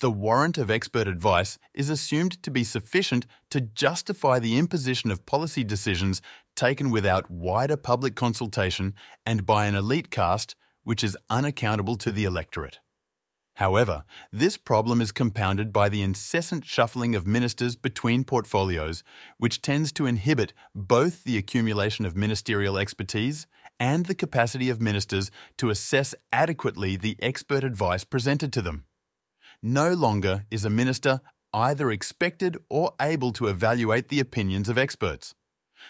The 0.00 0.10
warrant 0.10 0.58
of 0.58 0.70
expert 0.70 1.08
advice 1.08 1.58
is 1.74 1.90
assumed 1.90 2.40
to 2.44 2.50
be 2.50 2.62
sufficient 2.62 3.26
to 3.50 3.60
justify 3.60 4.38
the 4.38 4.56
imposition 4.56 5.10
of 5.10 5.26
policy 5.26 5.64
decisions 5.64 6.22
taken 6.54 6.90
without 6.90 7.30
wider 7.30 7.76
public 7.76 8.14
consultation 8.14 8.94
and 9.26 9.44
by 9.44 9.66
an 9.66 9.74
elite 9.74 10.10
caste 10.10 10.54
which 10.84 11.02
is 11.02 11.18
unaccountable 11.28 11.96
to 11.96 12.12
the 12.12 12.24
electorate. 12.24 12.78
However, 13.58 14.04
this 14.30 14.56
problem 14.56 15.00
is 15.00 15.10
compounded 15.10 15.72
by 15.72 15.88
the 15.88 16.00
incessant 16.00 16.64
shuffling 16.64 17.16
of 17.16 17.26
ministers 17.26 17.74
between 17.74 18.22
portfolios, 18.22 19.02
which 19.36 19.60
tends 19.60 19.90
to 19.94 20.06
inhibit 20.06 20.52
both 20.76 21.24
the 21.24 21.36
accumulation 21.36 22.06
of 22.06 22.16
ministerial 22.16 22.78
expertise 22.78 23.48
and 23.80 24.06
the 24.06 24.14
capacity 24.14 24.70
of 24.70 24.80
ministers 24.80 25.32
to 25.56 25.70
assess 25.70 26.14
adequately 26.32 26.94
the 26.96 27.16
expert 27.18 27.64
advice 27.64 28.04
presented 28.04 28.52
to 28.52 28.62
them. 28.62 28.84
No 29.60 29.92
longer 29.92 30.44
is 30.52 30.64
a 30.64 30.70
minister 30.70 31.20
either 31.52 31.90
expected 31.90 32.58
or 32.70 32.92
able 33.00 33.32
to 33.32 33.48
evaluate 33.48 34.08
the 34.08 34.20
opinions 34.20 34.68
of 34.68 34.78
experts. 34.78 35.34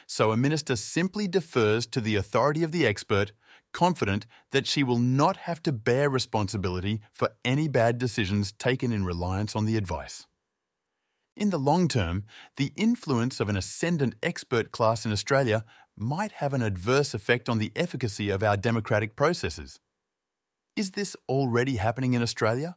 So 0.07 0.33
a 0.33 0.39
minister 0.39 0.75
simply 0.75 1.29
defers 1.29 1.87
to 1.89 2.01
the 2.01 2.17
authority 2.17 2.63
of 2.63 2.73
the 2.73 2.87
expert, 2.87 3.33
confident 3.73 4.27
that 4.51 4.67
she 4.67 4.83
will 4.83 4.99
not 4.99 5.37
have 5.39 5.63
to 5.63 5.73
bear 5.73 6.09
responsibility 6.09 7.01
for 7.13 7.31
any 7.45 7.69
bad 7.69 7.99
decisions 7.99 8.53
taken 8.53 8.93
in 8.93 9.05
reliance 9.05 9.55
on 9.55 9.65
the 9.65 9.77
advice. 9.77 10.27
In 11.37 11.51
the 11.51 11.59
long 11.59 11.87
term, 11.87 12.25
the 12.57 12.73
influence 12.75 13.39
of 13.39 13.49
an 13.49 13.57
ascendant 13.57 14.17
expert 14.23 14.73
class 14.73 15.07
in 15.07 15.13
Australia 15.13 15.65
might 15.97 16.33
have 16.33 16.53
an 16.53 16.63
adverse 16.63 17.15
effect 17.15 17.49
on 17.49 17.59
the 17.59 17.73
efficacy 17.77 18.31
of 18.31 18.43
our 18.43 18.57
democratic 18.57 19.15
processes. 19.15 19.79
Is 20.75 20.93
this 20.93 21.17
already 21.29 21.77
happening 21.77 22.15
in 22.15 22.23
Australia? 22.23 22.77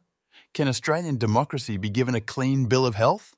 Can 0.54 0.68
Australian 0.68 1.18
democracy 1.18 1.76
be 1.76 1.90
given 1.90 2.14
a 2.14 2.20
clean 2.20 2.66
bill 2.66 2.86
of 2.86 2.94
health? 2.94 3.34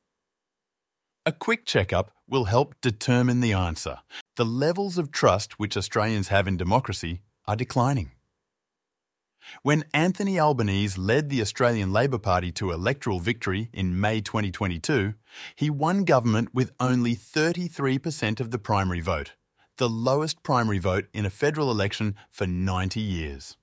A 1.27 1.33
quick 1.33 1.65
checkup 1.65 2.11
will 2.29 2.45
help 2.45 2.75
determine 2.83 3.41
the 3.41 3.53
answer. 3.53 4.01
The 4.37 4.45
levels 4.45 4.99
of 4.99 5.11
trust 5.11 5.59
which 5.59 5.77
Australians 5.77 6.29
have 6.29 6.47
in 6.47 6.59
democracy 6.59 7.23
are 7.47 7.57
declining. 7.57 8.13
When 9.63 9.85
Anthony 9.93 10.41
Albanese 10.41 10.99
led 10.99 11.29
the 11.29 11.43
Australian 11.43 11.93
Labor 11.93 12.19
Party 12.19 12.51
to 12.53 12.71
electoral 12.71 13.21
victory 13.21 13.69
in 13.73 14.01
May 14.01 14.21
2022, 14.21 15.15
he 15.55 15.71
won 15.71 16.05
government 16.05 16.55
with 16.55 16.73
only 16.81 17.15
33% 17.15 18.41
of 18.41 18.51
the 18.51 18.59
primary 18.59 19.01
vote, 19.01 19.33
the 19.77 19.89
lowest 19.89 20.43
primary 20.43 20.79
vote 20.79 21.07
in 21.13 21.27
a 21.27 21.31
federal 21.31 21.71
election 21.71 22.15
for 22.31 22.47
90 22.47 23.01
years. 23.01 23.57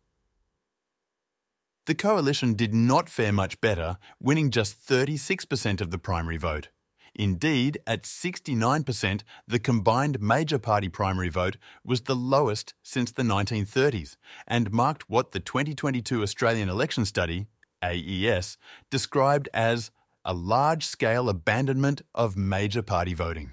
The 1.88 1.96
coalition 1.96 2.54
did 2.54 2.74
not 2.74 3.10
fare 3.10 3.34
much 3.34 3.60
better, 3.60 3.98
winning 4.20 4.52
just 4.52 4.88
36% 4.88 5.82
of 5.82 5.90
the 5.90 5.98
primary 5.98 6.38
vote. 6.38 6.70
Indeed, 7.14 7.80
at 7.86 8.04
69%, 8.04 9.22
the 9.48 9.60
combined 9.60 10.22
major 10.22 10.58
party 10.58 10.88
primary 10.88 11.30
vote 11.30 11.58
was 11.84 12.02
the 12.02 12.16
lowest 12.16 12.74
since 12.84 13.12
the 13.12 13.24
1930s 13.24 14.16
and 14.48 14.72
marked 14.72 15.10
what 15.10 15.32
the 15.32 15.40
2022 15.40 16.24
Australian 16.24 16.70
Election 16.70 17.04
Study, 17.06 17.48
AES, 17.84 18.58
described 18.90 19.50
as 19.54 19.92
a 20.24 20.34
large 20.34 20.86
scale 20.86 21.28
abandonment 21.28 22.02
of 22.16 22.38
major 22.38 22.82
party 22.82 23.14
voting. 23.14 23.52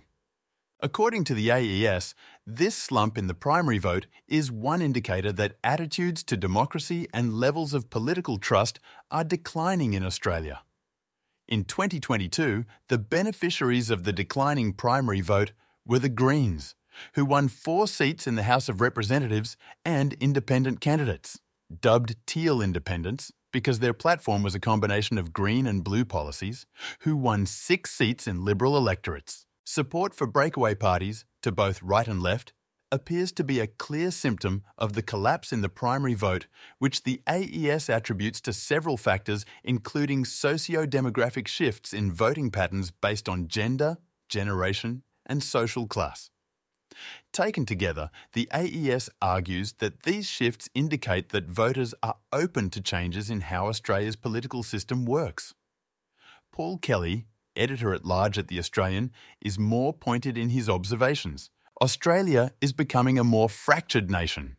According 0.81 1.25
to 1.25 1.35
the 1.35 1.51
AES, 1.51 2.15
this 2.47 2.77
slump 2.77 3.19
in 3.19 3.27
the 3.27 3.35
primary 3.35 3.79
vote 3.79 4.07
is 4.29 4.53
one 4.53 4.81
indicator 4.81 5.33
that 5.33 5.57
attitudes 5.65 6.23
to 6.25 6.37
democracy 6.37 7.09
and 7.13 7.35
levels 7.35 7.75
of 7.75 7.91
political 7.91 8.39
trust 8.39 8.79
are 9.11 9.25
declining 9.25 9.95
in 9.95 10.05
Australia. 10.05 10.61
In 11.49 11.65
2022, 11.65 12.67
the 12.89 12.99
beneficiaries 12.99 13.89
of 13.89 14.05
the 14.05 14.13
declining 14.13 14.75
primary 14.75 15.23
vote 15.23 15.53
were 15.87 15.99
the 15.99 16.11
Greens, 16.11 16.75
who 17.15 17.25
won 17.25 17.49
four 17.49 17.89
seats 17.89 18.27
in 18.27 18.35
the 18.35 18.43
House 18.43 18.69
of 18.69 18.83
Representatives 18.83 19.57
and 19.83 20.13
independent 20.21 20.83
candidates, 20.83 21.41
dubbed 21.81 22.17
Teal 22.27 22.61
Independents 22.61 23.33
because 23.51 23.79
their 23.79 23.95
platform 23.95 24.43
was 24.43 24.55
a 24.55 24.61
combination 24.61 25.17
of 25.17 25.33
green 25.33 25.67
and 25.67 25.83
blue 25.83 26.05
policies, 26.05 26.67
who 27.01 27.17
won 27.17 27.47
six 27.47 27.93
seats 27.93 28.27
in 28.27 28.45
Liberal 28.45 28.77
electorates. 28.77 29.47
Support 29.65 30.15
for 30.15 30.27
breakaway 30.27 30.75
parties, 30.75 31.25
to 31.43 31.51
both 31.51 31.83
right 31.83 32.07
and 32.07 32.23
left, 32.23 32.53
appears 32.91 33.33
to 33.33 33.45
be 33.45 33.61
a 33.61 33.67
clear 33.67 34.11
symptom 34.11 34.65
of 34.77 34.95
the 34.95 35.03
collapse 35.03 35.53
in 35.53 35.61
the 35.61 35.69
primary 35.69 36.15
vote, 36.15 36.47
which 36.79 37.03
the 37.03 37.21
AES 37.29 37.89
attributes 37.89 38.41
to 38.41 38.53
several 38.53 38.97
factors, 38.97 39.45
including 39.63 40.25
socio 40.25 40.87
demographic 40.87 41.47
shifts 41.47 41.93
in 41.93 42.13
voting 42.13 42.51
patterns 42.51 42.91
based 42.91 43.29
on 43.29 43.49
gender, 43.49 43.99
generation, 44.29 45.03
and 45.27 45.43
social 45.43 45.87
class. 45.87 46.31
Taken 47.33 47.67
together, 47.67 48.11
the 48.33 48.49
AES 48.53 49.11
argues 49.21 49.75
that 49.75 50.03
these 50.03 50.27
shifts 50.27 50.69
indicate 50.75 51.29
that 51.29 51.45
voters 51.45 51.95
are 52.03 52.17
open 52.33 52.71
to 52.71 52.81
changes 52.81 53.31
in 53.31 53.43
how 53.43 53.69
Australia's 53.69 54.17
political 54.17 54.63
system 54.63 55.05
works. 55.05 55.55
Paul 56.51 56.79
Kelly, 56.79 57.27
editor 57.55 57.93
at 57.93 58.05
large 58.05 58.39
at 58.39 58.49
The 58.49 58.59
Australian, 58.59 59.13
is 59.41 59.59
more 59.59 59.93
pointed 59.93 60.39
in 60.39 60.49
his 60.49 60.69
observations. 60.69 61.51
Australia 61.81 62.53
is 62.61 62.73
becoming 62.73 63.19
a 63.19 63.25
more 63.25 63.49
fractured 63.49 64.11
nation. 64.11 64.57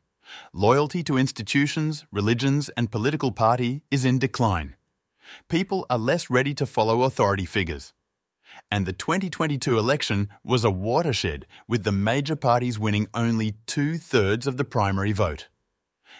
Loyalty 0.53 1.03
to 1.03 1.17
institutions, 1.17 2.05
religions, 2.13 2.69
and 2.77 2.91
political 2.91 3.33
party 3.33 3.81
is 3.91 4.05
in 4.05 4.19
decline. 4.19 4.77
People 5.49 5.85
are 5.89 5.97
less 5.97 6.29
ready 6.29 6.53
to 6.53 6.65
follow 6.65 7.03
authority 7.03 7.45
figures. 7.45 7.93
And 8.71 8.85
the 8.85 8.93
2022 8.93 9.77
election 9.77 10.29
was 10.45 10.63
a 10.63 10.71
watershed, 10.71 11.45
with 11.67 11.83
the 11.83 11.91
major 11.91 12.37
parties 12.37 12.79
winning 12.79 13.07
only 13.13 13.55
two 13.65 13.97
thirds 13.97 14.47
of 14.47 14.55
the 14.55 14.63
primary 14.63 15.11
vote. 15.11 15.49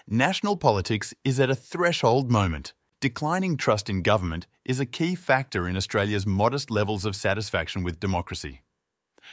National 0.05 0.57
politics 0.57 1.13
is 1.23 1.39
at 1.39 1.49
a 1.49 1.55
threshold 1.55 2.29
moment. 2.29 2.73
Declining 2.99 3.55
trust 3.55 3.89
in 3.89 4.01
government 4.01 4.47
is 4.65 4.81
a 4.81 4.85
key 4.85 5.15
factor 5.15 5.65
in 5.65 5.77
Australia's 5.77 6.25
modest 6.25 6.69
levels 6.69 7.05
of 7.05 7.15
satisfaction 7.15 7.83
with 7.83 8.01
democracy. 8.01 8.63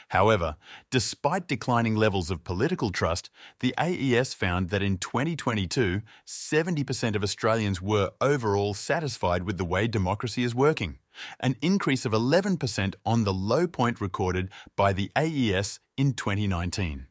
However, 0.09 0.57
despite 0.91 1.49
declining 1.49 1.97
levels 1.97 2.31
of 2.31 2.45
political 2.45 2.91
trust, 2.91 3.31
the 3.61 3.75
AES 3.79 4.35
found 4.35 4.71
that 4.71 4.83
in 4.83 4.99
2022, 4.99 6.03
70% 6.27 7.17
of 7.17 7.23
Australians 7.23 7.83
were 7.83 8.13
overall 8.21 8.75
satisfied 8.75 9.45
with 9.45 9.59
the 9.59 9.65
way 9.65 9.87
democracy 9.87 10.43
is 10.43 10.55
working, 10.55 10.99
an 11.41 11.57
increase 11.63 12.05
of 12.05 12.13
11% 12.13 12.95
on 13.05 13.25
the 13.25 13.33
low 13.33 13.67
point 13.67 14.01
recorded 14.01 14.51
by 14.77 14.93
the 14.93 15.11
AES 15.17 15.81
in 15.97 16.13
2019. 16.13 17.07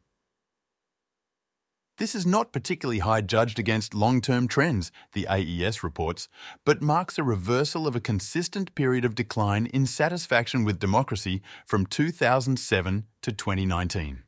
This 1.97 2.13
is 2.13 2.25
not 2.25 2.51
particularly 2.51 2.99
high 2.99 3.21
judged 3.21 3.57
against 3.57 3.93
long 3.93 4.19
term 4.19 4.49
trends, 4.49 4.91
the 5.13 5.27
AES 5.29 5.81
reports, 5.81 6.27
but 6.65 6.81
marks 6.81 7.17
a 7.17 7.23
reversal 7.23 7.87
of 7.87 7.95
a 7.95 8.01
consistent 8.01 8.75
period 8.75 9.05
of 9.05 9.15
decline 9.15 9.67
in 9.67 9.85
satisfaction 9.85 10.65
with 10.65 10.79
democracy 10.79 11.41
from 11.65 11.85
2007 11.85 13.05
to 13.21 13.31
2019. 13.31 14.23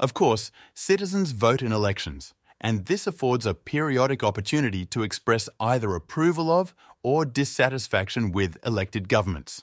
Of 0.00 0.14
course, 0.14 0.50
citizens 0.72 1.32
vote 1.32 1.60
in 1.60 1.72
elections, 1.72 2.32
and 2.58 2.86
this 2.86 3.06
affords 3.06 3.44
a 3.44 3.52
periodic 3.52 4.24
opportunity 4.24 4.86
to 4.86 5.02
express 5.02 5.50
either 5.60 5.94
approval 5.94 6.50
of 6.50 6.74
or 7.02 7.26
dissatisfaction 7.26 8.32
with 8.32 8.56
elected 8.64 9.10
governments. 9.10 9.62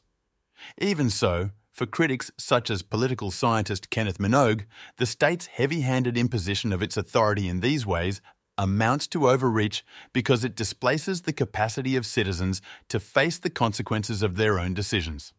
Even 0.77 1.09
so, 1.09 1.49
for 1.81 1.87
critics 1.87 2.29
such 2.37 2.69
as 2.69 2.83
political 2.83 3.31
scientist 3.31 3.89
Kenneth 3.89 4.19
Minogue, 4.19 4.65
the 4.97 5.05
state's 5.07 5.47
heavy 5.47 5.81
handed 5.81 6.15
imposition 6.15 6.71
of 6.71 6.83
its 6.83 6.95
authority 6.95 7.47
in 7.47 7.61
these 7.61 7.87
ways 7.87 8.21
amounts 8.55 9.07
to 9.07 9.27
overreach 9.27 9.83
because 10.13 10.43
it 10.43 10.55
displaces 10.55 11.23
the 11.23 11.33
capacity 11.33 11.95
of 11.95 12.05
citizens 12.05 12.61
to 12.87 12.99
face 12.99 13.39
the 13.39 13.49
consequences 13.49 14.21
of 14.21 14.35
their 14.35 14.59
own 14.59 14.75
decisions. 14.75 15.33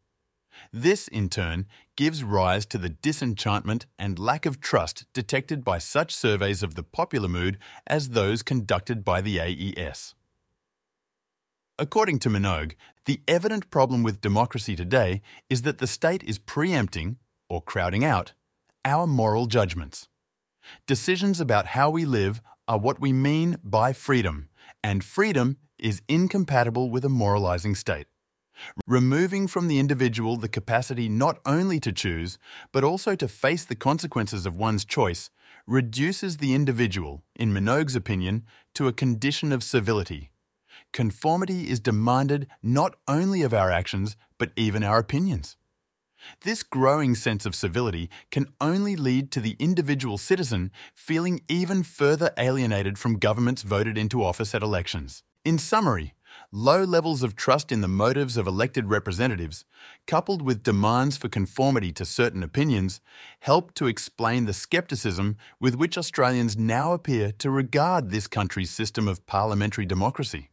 This, 0.73 1.07
in 1.07 1.29
turn, 1.29 1.67
gives 1.95 2.25
rise 2.25 2.67
to 2.67 2.79
the 2.79 2.89
disenchantment 2.89 3.87
and 3.97 4.19
lack 4.19 4.45
of 4.45 4.61
trust 4.61 5.05
detected 5.13 5.63
by 5.63 5.79
such 5.79 6.13
surveys 6.13 6.65
of 6.65 6.75
the 6.75 6.83
popular 6.83 7.29
mood 7.29 7.57
as 7.87 8.09
those 8.09 8.43
conducted 8.43 9.05
by 9.05 9.21
the 9.21 9.39
AES. 9.39 10.17
According 11.79 12.19
to 12.21 12.29
Minogue, 12.29 12.75
the 13.07 13.23
evident 13.27 13.71
problem 13.71 14.03
with 14.03 14.21
democracy 14.21 14.77
today 14.77 15.23
is 15.49 15.63
that 15.63 15.79
the 15.79 15.87
state 15.87 16.23
is 16.23 16.39
preempting, 16.39 17.17
or 17.49 17.63
crowding 17.63 18.05
out, 18.05 18.35
our 18.85 19.07
moral 19.07 19.47
judgments. 19.47 20.09
Decisions 20.87 21.41
about 21.41 21.69
how 21.69 21.89
we 21.89 22.05
live 22.05 22.43
are 22.69 22.79
what 22.79 23.01
we 23.01 23.13
mean 23.13 23.57
by 23.65 23.95
freedom, 23.95 24.51
and 24.85 25.03
freedom 25.03 25.57
is 25.79 26.03
incompatible 26.09 26.91
with 26.91 27.07
a 27.07 27.09
moralizing 27.09 27.75
state. 27.75 28.07
Removing 28.87 29.47
from 29.47 29.69
the 29.69 29.79
individual 29.79 30.37
the 30.37 30.49
capacity 30.49 31.09
not 31.09 31.41
only 31.47 31.81
to 31.81 31.91
choose, 31.91 32.39
but 32.71 32.85
also 32.85 33.17
to 33.17 33.27
face 33.27 33.65
the 33.65 33.75
consequences 33.75 34.45
of 34.45 34.57
one's 34.57 34.85
choice, 34.85 35.31
reduces 35.67 36.37
the 36.37 36.55
individual, 36.55 37.23
in 37.35 37.53
Minogue's 37.53 37.97
opinion, 37.97 38.45
to 38.75 38.89
a 38.89 38.93
condition 38.93 39.53
of 39.53 39.65
servility. 39.65 40.32
Conformity 40.93 41.71
is 41.71 41.81
demanded 41.81 42.47
not 42.63 42.97
only 43.09 43.43
of 43.43 43.55
our 43.55 43.71
actions, 43.71 44.17
but 44.39 44.53
even 44.57 44.85
our 44.85 44.99
opinions. 44.99 45.57
This 46.43 46.63
growing 46.63 47.15
sense 47.15 47.47
of 47.47 47.55
civility 47.55 48.11
can 48.31 48.53
only 48.61 48.95
lead 48.95 49.31
to 49.33 49.41
the 49.41 49.57
individual 49.59 50.19
citizen 50.19 50.71
feeling 50.95 51.41
even 51.49 51.83
further 51.83 52.33
alienated 52.37 52.99
from 52.99 53.19
governments 53.19 53.63
voted 53.63 53.99
into 53.99 54.23
office 54.23 54.55
at 54.55 54.63
elections. 54.63 55.23
In 55.45 55.59
summary, 55.59 56.15
low 56.53 56.85
levels 56.85 57.23
of 57.23 57.35
trust 57.35 57.73
in 57.73 57.81
the 57.81 57.89
motives 57.89 58.37
of 58.37 58.47
elected 58.47 58.89
representatives, 58.89 59.65
coupled 60.07 60.43
with 60.43 60.63
demands 60.63 61.17
for 61.17 61.29
conformity 61.29 61.91
to 61.93 62.05
certain 62.05 62.43
opinions, 62.43 63.01
help 63.41 63.75
to 63.75 63.87
explain 63.87 64.45
the 64.45 64.53
scepticism 64.53 65.37
with 65.59 65.75
which 65.75 65.99
Australians 65.99 66.57
now 66.57 66.93
appear 66.93 67.33
to 67.33 67.51
regard 67.51 68.11
this 68.11 68.29
country's 68.29 68.71
system 68.71 69.09
of 69.09 69.27
parliamentary 69.27 69.87
democracy. 69.87 70.51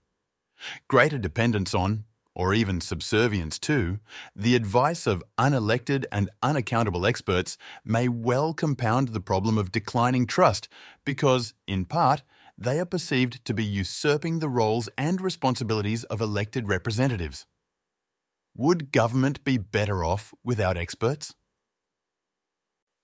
Greater 0.87 1.17
dependence 1.17 1.73
on, 1.73 2.05
or 2.35 2.53
even 2.53 2.79
subservience 2.79 3.59
to, 3.59 3.99
the 4.35 4.55
advice 4.55 5.05
of 5.05 5.23
unelected 5.37 6.05
and 6.11 6.29
unaccountable 6.41 7.05
experts 7.05 7.57
may 7.83 8.07
well 8.07 8.53
compound 8.53 9.09
the 9.09 9.19
problem 9.19 9.57
of 9.57 9.71
declining 9.71 10.25
trust 10.25 10.69
because, 11.03 11.53
in 11.67 11.85
part, 11.85 12.23
they 12.57 12.79
are 12.79 12.85
perceived 12.85 13.43
to 13.45 13.53
be 13.53 13.63
usurping 13.63 14.39
the 14.39 14.49
roles 14.49 14.89
and 14.97 15.21
responsibilities 15.21 16.03
of 16.05 16.21
elected 16.21 16.67
representatives. 16.67 17.45
Would 18.55 18.91
government 18.91 19.43
be 19.43 19.57
better 19.57 20.03
off 20.03 20.33
without 20.43 20.77
experts? 20.77 21.35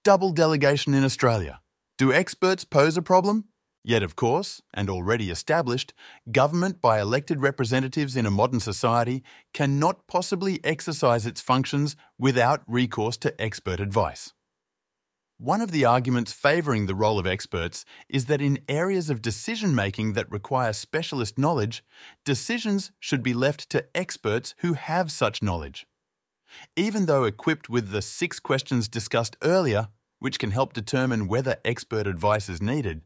Double 0.03 0.31
delegation 0.31 0.93
in 0.93 1.03
Australia. 1.03 1.61
Do 1.97 2.11
experts 2.11 2.65
pose 2.65 2.97
a 2.97 3.01
problem? 3.01 3.45
Yet, 3.87 4.01
of 4.01 4.15
course, 4.15 4.63
and 4.73 4.89
already 4.89 5.29
established, 5.29 5.93
government 6.31 6.81
by 6.81 6.99
elected 6.99 7.39
representatives 7.39 8.15
in 8.15 8.25
a 8.25 8.31
modern 8.31 8.59
society 8.59 9.23
cannot 9.53 10.07
possibly 10.07 10.59
exercise 10.63 11.27
its 11.27 11.39
functions 11.39 11.95
without 12.17 12.63
recourse 12.65 13.15
to 13.17 13.39
expert 13.39 13.79
advice. 13.79 14.33
One 15.37 15.61
of 15.61 15.69
the 15.69 15.85
arguments 15.85 16.33
favouring 16.33 16.87
the 16.87 16.95
role 16.95 17.19
of 17.19 17.27
experts 17.27 17.85
is 18.09 18.25
that 18.25 18.41
in 18.41 18.57
areas 18.67 19.11
of 19.11 19.21
decision 19.21 19.75
making 19.75 20.13
that 20.13 20.31
require 20.31 20.73
specialist 20.73 21.37
knowledge, 21.37 21.83
decisions 22.23 22.91
should 22.99 23.21
be 23.21 23.35
left 23.35 23.69
to 23.69 23.85
experts 23.93 24.55
who 24.59 24.73
have 24.73 25.11
such 25.11 25.43
knowledge. 25.43 25.85
Even 26.75 27.05
though 27.05 27.23
equipped 27.23 27.69
with 27.69 27.91
the 27.91 28.01
six 28.01 28.39
questions 28.39 28.87
discussed 28.87 29.37
earlier, 29.43 29.89
which 30.17 30.39
can 30.39 30.49
help 30.49 30.73
determine 30.73 31.27
whether 31.27 31.57
expert 31.63 32.07
advice 32.07 32.49
is 32.49 32.63
needed, 32.63 33.03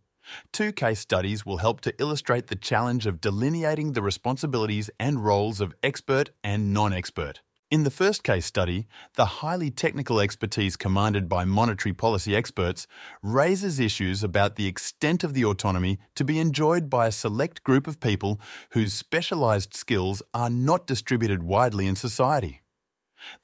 Two 0.52 0.72
case 0.72 1.00
studies 1.00 1.46
will 1.46 1.58
help 1.58 1.82
to 1.82 1.94
illustrate 2.00 2.48
the 2.48 2.56
challenge 2.56 3.06
of 3.06 3.22
delineating 3.22 3.94
the 3.94 4.02
responsibilities 4.02 4.90
and 5.00 5.24
roles 5.24 5.62
of 5.62 5.74
expert 5.84 6.32
and 6.44 6.74
non 6.74 6.94
expert. 6.94 7.42
In 7.72 7.84
the 7.84 7.92
first 7.92 8.24
case 8.24 8.48
study, 8.48 8.88
the 9.14 9.26
highly 9.26 9.70
technical 9.70 10.20
expertise 10.20 10.76
commanded 10.76 11.30
by 11.30 11.46
monetary 11.46 11.94
policy 11.94 12.36
experts 12.36 12.88
raises 13.22 13.80
issues 13.80 14.24
about 14.24 14.56
the 14.56 14.66
extent 14.66 15.24
of 15.24 15.36
the 15.36 15.46
autonomy 15.46 16.00
to 16.16 16.24
be 16.24 16.40
enjoyed 16.40 16.90
by 16.90 17.06
a 17.06 17.12
select 17.12 17.64
group 17.64 17.86
of 17.86 18.00
people 18.00 18.42
whose 18.72 18.94
specialised 18.94 19.76
skills 19.76 20.24
are 20.34 20.50
not 20.50 20.88
distributed 20.88 21.44
widely 21.44 21.86
in 21.86 21.96
society. 21.96 22.62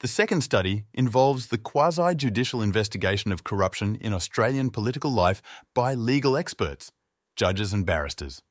The 0.00 0.08
second 0.08 0.42
study 0.42 0.84
involves 0.94 1.46
the 1.46 1.58
quasi 1.58 2.14
judicial 2.14 2.62
investigation 2.62 3.32
of 3.32 3.44
corruption 3.44 3.96
in 4.00 4.12
Australian 4.12 4.70
political 4.70 5.10
life 5.10 5.42
by 5.74 5.94
legal 5.94 6.36
experts, 6.36 6.92
judges, 7.36 7.72
and 7.72 7.84
barristers. 7.84 8.42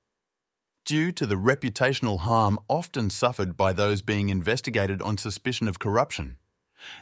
Due 0.85 1.11
to 1.11 1.25
the 1.25 1.35
reputational 1.35 2.19
harm 2.19 2.59
often 2.69 3.09
suffered 3.09 3.57
by 3.57 3.73
those 3.73 4.03
being 4.03 4.29
investigated 4.29 5.01
on 5.01 5.17
suspicion 5.17 5.67
of 5.67 5.79
corruption, 5.79 6.37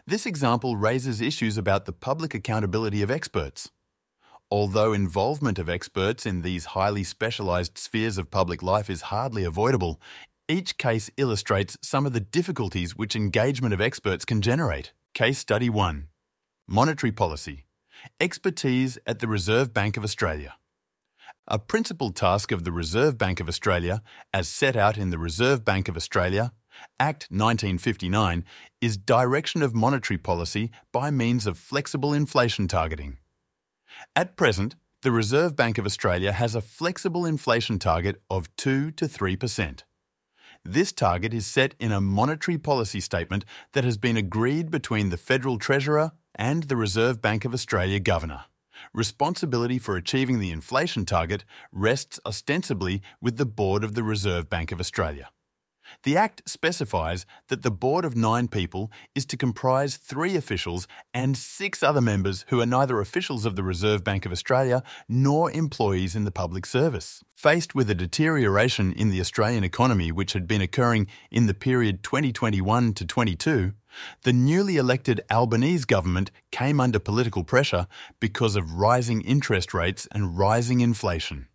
this 0.07 0.25
example 0.25 0.77
raises 0.77 1.19
issues 1.19 1.57
about 1.57 1.85
the 1.85 1.91
public 1.91 2.33
accountability 2.33 3.01
of 3.01 3.11
experts. 3.11 3.71
Although 4.49 4.93
involvement 4.93 5.57
of 5.59 5.67
experts 5.67 6.25
in 6.25 6.43
these 6.43 6.65
highly 6.65 7.03
specialised 7.03 7.77
spheres 7.77 8.17
of 8.17 8.31
public 8.31 8.61
life 8.61 8.89
is 8.89 9.03
hardly 9.03 9.43
avoidable, 9.43 9.99
each 10.49 10.77
case 10.77 11.09
illustrates 11.15 11.77
some 11.81 12.05
of 12.05 12.13
the 12.13 12.19
difficulties 12.19 12.97
which 12.97 13.15
engagement 13.15 13.73
of 13.73 13.79
experts 13.79 14.25
can 14.25 14.41
generate. 14.41 14.91
Case 15.13 15.39
Study 15.39 15.69
1 15.69 16.07
Monetary 16.67 17.11
Policy 17.11 17.65
Expertise 18.19 18.97
at 19.07 19.19
the 19.19 19.27
Reserve 19.27 19.73
Bank 19.73 19.95
of 19.95 20.03
Australia. 20.03 20.55
A 21.47 21.59
principal 21.59 22.11
task 22.11 22.51
of 22.51 22.63
the 22.65 22.71
Reserve 22.71 23.17
Bank 23.17 23.39
of 23.39 23.47
Australia, 23.47 24.01
as 24.33 24.47
set 24.47 24.75
out 24.75 24.97
in 24.97 25.09
the 25.11 25.17
Reserve 25.17 25.63
Bank 25.63 25.87
of 25.87 25.95
Australia, 25.95 26.51
Act 26.99 27.27
1959, 27.29 28.43
is 28.81 28.97
direction 28.97 29.61
of 29.61 29.73
monetary 29.73 30.17
policy 30.17 30.71
by 30.91 31.11
means 31.11 31.47
of 31.47 31.57
flexible 31.57 32.13
inflation 32.13 32.67
targeting. 32.67 33.17
At 34.15 34.35
present, 34.35 34.75
the 35.03 35.11
Reserve 35.11 35.55
Bank 35.55 35.77
of 35.77 35.85
Australia 35.85 36.31
has 36.31 36.55
a 36.55 36.61
flexible 36.61 37.25
inflation 37.25 37.79
target 37.79 38.21
of 38.29 38.53
2 38.55 38.91
to 38.91 39.05
3%. 39.05 39.83
This 40.65 40.93
target 40.93 41.33
is 41.33 41.45
set 41.45 41.75
in 41.77 41.91
a 41.91 41.99
monetary 41.99 42.57
policy 42.57 43.01
statement 43.01 43.43
that 43.73 43.83
has 43.83 43.97
been 43.97 44.15
agreed 44.15 44.71
between 44.71 45.09
the 45.09 45.17
Federal 45.17 45.59
Treasurer 45.59 46.13
and 46.35 46.63
the 46.63 46.77
Reserve 46.77 47.21
Bank 47.21 47.43
of 47.43 47.53
Australia 47.53 47.99
Governor. 47.99 48.45
Responsibility 48.93 49.77
for 49.77 49.97
achieving 49.97 50.39
the 50.39 50.51
inflation 50.51 51.03
target 51.03 51.43
rests 51.73 52.17
ostensibly 52.25 53.01
with 53.19 53.35
the 53.35 53.45
Board 53.45 53.83
of 53.83 53.93
the 53.93 54.03
Reserve 54.03 54.49
Bank 54.49 54.71
of 54.71 54.79
Australia. 54.79 55.31
The 56.01 56.17
Act 56.17 56.41
specifies 56.49 57.25
that 57.49 57.61
the 57.61 57.71
board 57.71 58.03
of 58.03 58.15
nine 58.15 58.47
people 58.47 58.91
is 59.13 59.25
to 59.27 59.37
comprise 59.37 59.97
three 59.97 60.35
officials 60.35 60.87
and 61.13 61.37
six 61.37 61.83
other 61.83 62.01
members 62.01 62.45
who 62.49 62.59
are 62.59 62.65
neither 62.65 62.99
officials 62.99 63.45
of 63.45 63.55
the 63.55 63.63
Reserve 63.63 64.03
Bank 64.03 64.25
of 64.25 64.31
Australia 64.31 64.81
nor 65.07 65.51
employees 65.51 66.15
in 66.15 66.23
the 66.23 66.31
public 66.31 66.65
service. 66.65 67.23
Faced 67.35 67.75
with 67.75 67.89
a 67.89 67.95
deterioration 67.95 68.91
in 68.93 69.11
the 69.11 69.21
Australian 69.21 69.63
economy 69.63 70.11
which 70.11 70.33
had 70.33 70.47
been 70.47 70.61
occurring 70.61 71.07
in 71.29 71.45
the 71.45 71.53
period 71.53 72.03
2021 72.03 72.93
to 72.93 73.05
22, 73.05 73.73
the 74.23 74.33
newly 74.33 74.77
elected 74.77 75.21
Albanese 75.29 75.85
government 75.85 76.31
came 76.51 76.79
under 76.79 76.99
political 76.99 77.43
pressure 77.43 77.87
because 78.19 78.55
of 78.55 78.73
rising 78.73 79.21
interest 79.21 79.73
rates 79.73 80.07
and 80.11 80.37
rising 80.37 80.81
inflation. 80.81 81.47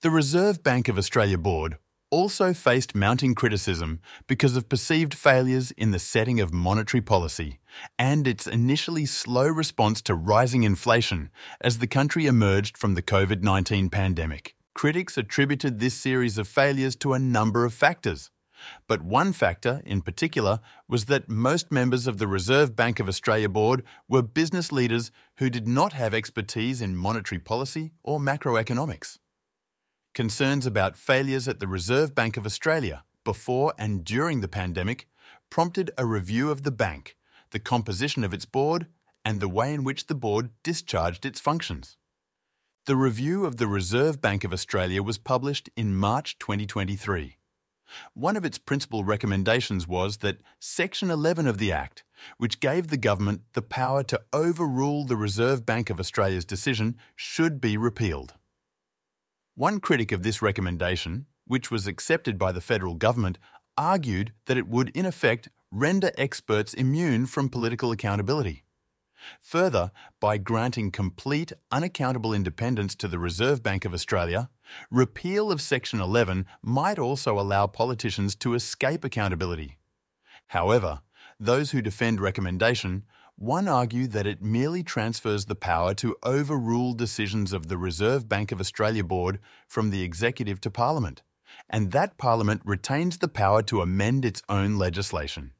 The 0.00 0.10
Reserve 0.10 0.62
Bank 0.62 0.86
of 0.86 0.96
Australia 0.96 1.36
Board 1.36 1.76
also 2.12 2.54
faced 2.54 2.94
mounting 2.94 3.34
criticism 3.34 4.00
because 4.28 4.56
of 4.56 4.68
perceived 4.68 5.12
failures 5.12 5.72
in 5.72 5.90
the 5.90 5.98
setting 5.98 6.38
of 6.38 6.54
monetary 6.54 7.00
policy 7.00 7.58
and 7.98 8.28
its 8.28 8.46
initially 8.46 9.06
slow 9.06 9.48
response 9.48 10.00
to 10.02 10.14
rising 10.14 10.62
inflation 10.62 11.30
as 11.60 11.78
the 11.78 11.88
country 11.88 12.26
emerged 12.26 12.78
from 12.78 12.94
the 12.94 13.02
COVID 13.02 13.42
19 13.42 13.90
pandemic. 13.90 14.54
Critics 14.72 15.18
attributed 15.18 15.80
this 15.80 15.94
series 15.94 16.38
of 16.38 16.46
failures 16.46 16.94
to 16.94 17.12
a 17.12 17.18
number 17.18 17.64
of 17.64 17.74
factors, 17.74 18.30
But 18.86 19.02
one 19.02 19.32
factor, 19.32 19.82
in 19.84 20.02
particular, 20.02 20.60
was 20.86 21.06
that 21.06 21.28
most 21.28 21.72
members 21.72 22.06
of 22.06 22.18
the 22.18 22.28
Reserve 22.28 22.76
Bank 22.76 23.00
of 23.00 23.08
Australia 23.08 23.48
board 23.48 23.82
were 24.08 24.22
business 24.22 24.70
leaders 24.70 25.10
who 25.38 25.50
did 25.50 25.66
not 25.66 25.92
have 25.94 26.14
expertise 26.14 26.80
in 26.80 26.96
monetary 26.96 27.40
policy 27.40 27.90
or 28.04 28.20
macroeconomics. 28.20 29.18
Concerns 30.18 30.66
about 30.66 30.96
failures 30.96 31.46
at 31.46 31.60
the 31.60 31.68
Reserve 31.68 32.12
Bank 32.12 32.36
of 32.36 32.44
Australia 32.44 33.04
before 33.22 33.72
and 33.78 34.02
during 34.02 34.40
the 34.40 34.48
pandemic 34.48 35.06
prompted 35.48 35.92
a 35.96 36.04
review 36.04 36.50
of 36.50 36.64
the 36.64 36.72
bank, 36.72 37.16
the 37.52 37.60
composition 37.60 38.24
of 38.24 38.34
its 38.34 38.44
board, 38.44 38.88
and 39.24 39.38
the 39.38 39.48
way 39.48 39.72
in 39.72 39.84
which 39.84 40.08
the 40.08 40.16
board 40.16 40.50
discharged 40.64 41.24
its 41.24 41.38
functions. 41.38 41.96
The 42.86 42.96
review 42.96 43.46
of 43.46 43.58
the 43.58 43.68
Reserve 43.68 44.20
Bank 44.20 44.42
of 44.42 44.52
Australia 44.52 45.04
was 45.04 45.18
published 45.18 45.70
in 45.76 45.94
March 45.94 46.36
2023. 46.40 47.36
One 48.14 48.36
of 48.36 48.44
its 48.44 48.58
principal 48.58 49.04
recommendations 49.04 49.86
was 49.86 50.16
that 50.16 50.40
Section 50.58 51.12
11 51.12 51.46
of 51.46 51.58
the 51.58 51.70
Act, 51.70 52.02
which 52.38 52.58
gave 52.58 52.88
the 52.88 52.96
government 52.96 53.42
the 53.52 53.62
power 53.62 54.02
to 54.02 54.20
overrule 54.32 55.04
the 55.04 55.16
Reserve 55.16 55.64
Bank 55.64 55.90
of 55.90 56.00
Australia's 56.00 56.44
decision, 56.44 56.96
should 57.14 57.60
be 57.60 57.76
repealed. 57.76 58.34
One 59.58 59.80
critic 59.80 60.12
of 60.12 60.22
this 60.22 60.40
recommendation, 60.40 61.26
which 61.44 61.68
was 61.68 61.88
accepted 61.88 62.38
by 62.38 62.52
the 62.52 62.60
federal 62.60 62.94
government, 62.94 63.38
argued 63.76 64.32
that 64.46 64.56
it 64.56 64.68
would, 64.68 64.90
in 64.90 65.04
effect, 65.04 65.48
render 65.72 66.12
experts 66.16 66.74
immune 66.74 67.26
from 67.26 67.48
political 67.48 67.90
accountability. 67.90 68.62
Further, 69.40 69.90
by 70.20 70.38
granting 70.38 70.92
complete, 70.92 71.52
unaccountable 71.72 72.32
independence 72.32 72.94
to 72.94 73.08
the 73.08 73.18
Reserve 73.18 73.60
Bank 73.60 73.84
of 73.84 73.92
Australia, 73.92 74.48
repeal 74.92 75.50
of 75.50 75.60
Section 75.60 76.00
11 76.00 76.46
might 76.62 77.00
also 77.00 77.36
allow 77.36 77.66
politicians 77.66 78.36
to 78.36 78.54
escape 78.54 79.02
accountability. 79.02 79.76
However, 80.46 81.00
those 81.40 81.72
who 81.72 81.82
defend 81.82 82.20
recommendation, 82.20 83.02
one 83.38 83.68
argued 83.68 84.10
that 84.10 84.26
it 84.26 84.42
merely 84.42 84.82
transfers 84.82 85.44
the 85.44 85.54
power 85.54 85.94
to 85.94 86.16
overrule 86.24 86.92
decisions 86.92 87.52
of 87.52 87.68
the 87.68 87.78
Reserve 87.78 88.28
Bank 88.28 88.50
of 88.50 88.58
Australia 88.58 89.04
Board 89.04 89.38
from 89.68 89.90
the 89.90 90.02
Executive 90.02 90.60
to 90.60 90.70
Parliament, 90.70 91.22
and 91.70 91.92
that 91.92 92.18
Parliament 92.18 92.60
retains 92.64 93.18
the 93.18 93.28
power 93.28 93.62
to 93.62 93.80
amend 93.80 94.24
its 94.24 94.42
own 94.48 94.76
legislation. 94.76 95.52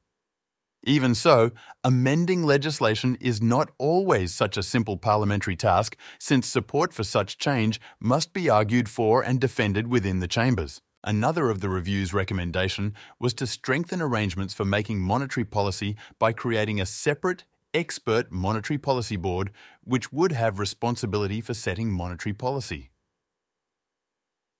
Even 0.82 1.14
so, 1.14 1.52
amending 1.84 2.42
legislation 2.42 3.16
is 3.20 3.40
not 3.40 3.70
always 3.78 4.34
such 4.34 4.56
a 4.56 4.62
simple 4.62 4.96
parliamentary 4.96 5.54
task, 5.56 5.96
since 6.18 6.48
support 6.48 6.92
for 6.92 7.04
such 7.04 7.38
change 7.38 7.80
must 8.00 8.32
be 8.32 8.50
argued 8.50 8.88
for 8.88 9.22
and 9.22 9.40
defended 9.40 9.86
within 9.86 10.18
the 10.18 10.28
chambers. 10.28 10.80
Another 11.04 11.48
of 11.48 11.60
the 11.60 11.68
review's 11.68 12.12
recommendation 12.12 12.92
was 13.20 13.34
to 13.34 13.46
strengthen 13.46 14.02
arrangements 14.02 14.52
for 14.52 14.64
making 14.64 14.98
monetary 14.98 15.44
policy 15.44 15.96
by 16.18 16.32
creating 16.32 16.80
a 16.80 16.86
separate, 16.86 17.44
expert 17.78 18.32
monetary 18.32 18.76
policy 18.76 19.16
board 19.16 19.52
which 19.84 20.12
would 20.12 20.32
have 20.32 20.58
responsibility 20.58 21.40
for 21.40 21.54
setting 21.54 21.92
monetary 21.92 22.32
policy. 22.32 22.90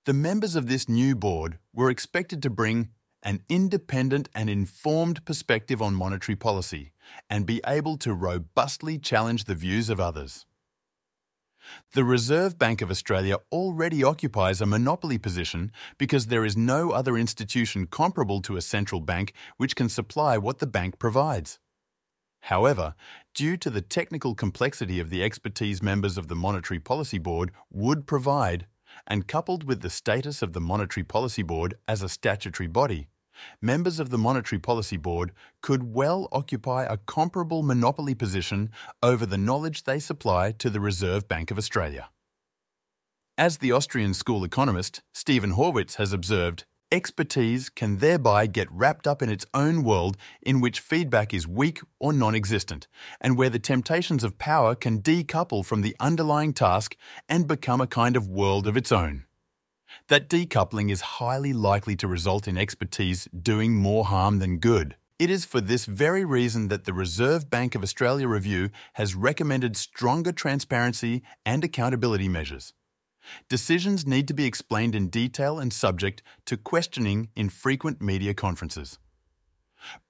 The 0.05 0.13
members 0.13 0.55
of 0.55 0.67
this 0.67 0.87
new 0.87 1.15
board 1.15 1.59
were 1.73 1.89
expected 1.89 2.41
to 2.43 2.49
bring 2.49 2.89
an 3.21 3.41
independent 3.49 4.29
and 4.33 4.49
informed 4.49 5.25
perspective 5.25 5.81
on 5.81 5.93
monetary 5.93 6.37
policy 6.37 6.93
and 7.29 7.45
be 7.45 7.59
able 7.67 7.97
to 7.97 8.13
robustly 8.13 8.97
challenge 8.97 9.43
the 9.43 9.53
views 9.53 9.89
of 9.89 9.99
others. 9.99 10.45
The 11.91 12.05
Reserve 12.05 12.57
Bank 12.57 12.81
of 12.81 12.89
Australia 12.89 13.35
already 13.51 14.01
occupies 14.01 14.61
a 14.61 14.65
monopoly 14.65 15.17
position 15.17 15.73
because 15.97 16.27
there 16.27 16.45
is 16.45 16.55
no 16.55 16.91
other 16.91 17.17
institution 17.17 17.85
comparable 17.85 18.41
to 18.43 18.55
a 18.55 18.61
central 18.61 19.01
bank 19.01 19.33
which 19.57 19.75
can 19.75 19.89
supply 19.89 20.37
what 20.37 20.59
the 20.59 20.67
bank 20.67 20.97
provides. 20.99 21.59
However, 22.41 22.95
due 23.33 23.57
to 23.57 23.69
the 23.69 23.81
technical 23.81 24.35
complexity 24.35 24.99
of 24.99 25.09
the 25.09 25.23
expertise 25.23 25.83
members 25.83 26.17
of 26.17 26.27
the 26.27 26.35
Monetary 26.35 26.79
Policy 26.79 27.17
Board 27.17 27.51
would 27.69 28.07
provide, 28.07 28.65
and 29.07 29.27
coupled 29.27 29.63
with 29.63 29.81
the 29.81 29.89
status 29.89 30.41
of 30.41 30.53
the 30.53 30.61
Monetary 30.61 31.03
Policy 31.03 31.43
Board 31.43 31.75
as 31.87 32.01
a 32.01 32.09
statutory 32.09 32.67
body, 32.67 33.07
members 33.61 33.99
of 33.99 34.09
the 34.09 34.17
Monetary 34.17 34.59
Policy 34.59 34.97
Board 34.97 35.31
could 35.61 35.93
well 35.93 36.27
occupy 36.31 36.83
a 36.83 36.97
comparable 36.97 37.63
monopoly 37.63 38.15
position 38.15 38.69
over 39.03 39.25
the 39.25 39.37
knowledge 39.37 39.83
they 39.83 39.99
supply 39.99 40.51
to 40.51 40.69
the 40.69 40.79
Reserve 40.79 41.27
Bank 41.27 41.51
of 41.51 41.57
Australia. 41.57 42.09
As 43.37 43.59
the 43.59 43.71
Austrian 43.71 44.13
school 44.13 44.43
economist 44.43 45.01
Steven 45.13 45.53
Horwitz 45.53 45.95
has 45.95 46.11
observed, 46.11 46.65
expertise 46.91 47.69
can 47.69 47.97
thereby 47.97 48.47
get 48.47 48.71
wrapped 48.71 49.07
up 49.07 49.21
in 49.21 49.29
its 49.29 49.45
own 49.53 49.83
world 49.83 50.17
in 50.41 50.61
which 50.61 50.79
feedback 50.79 51.33
is 51.33 51.47
weak 51.47 51.81
or 51.99 52.13
non 52.13 52.35
existent, 52.35 52.87
and 53.21 53.37
where 53.37 53.49
the 53.49 53.59
temptations 53.59 54.23
of 54.23 54.37
power 54.37 54.75
can 54.75 55.01
decouple 55.01 55.65
from 55.65 55.81
the 55.81 55.95
underlying 55.99 56.53
task 56.53 56.95
and 57.27 57.47
become 57.47 57.81
a 57.81 57.87
kind 57.87 58.15
of 58.15 58.27
world 58.27 58.67
of 58.67 58.77
its 58.77 58.91
own. 58.91 59.25
That 60.07 60.29
decoupling 60.29 60.91
is 60.91 61.01
highly 61.01 61.53
likely 61.53 61.95
to 61.97 62.07
result 62.07 62.47
in 62.47 62.57
expertise 62.57 63.27
doing 63.37 63.75
more 63.75 64.05
harm 64.05 64.39
than 64.39 64.59
good. 64.59 64.95
It 65.17 65.29
is 65.29 65.43
for 65.43 65.59
this 65.59 65.85
very 65.85 66.23
reason 66.23 66.69
that 66.69 66.85
the 66.85 66.93
Reserve 66.93 67.49
Bank 67.49 67.75
of 67.75 67.83
Australia 67.83 68.27
Review 68.27 68.69
has 68.93 69.15
recommended 69.15 69.75
stronger 69.75 70.31
transparency 70.31 71.23
and 71.45 71.63
accountability 71.63 72.29
measures. 72.29 72.73
Decisions 73.47 74.05
need 74.05 74.27
to 74.27 74.33
be 74.33 74.45
explained 74.45 74.95
in 74.95 75.09
detail 75.09 75.59
and 75.59 75.71
subject 75.71 76.23
to 76.45 76.57
questioning 76.57 77.29
in 77.35 77.49
frequent 77.49 78.01
media 78.01 78.33
conferences. 78.33 78.99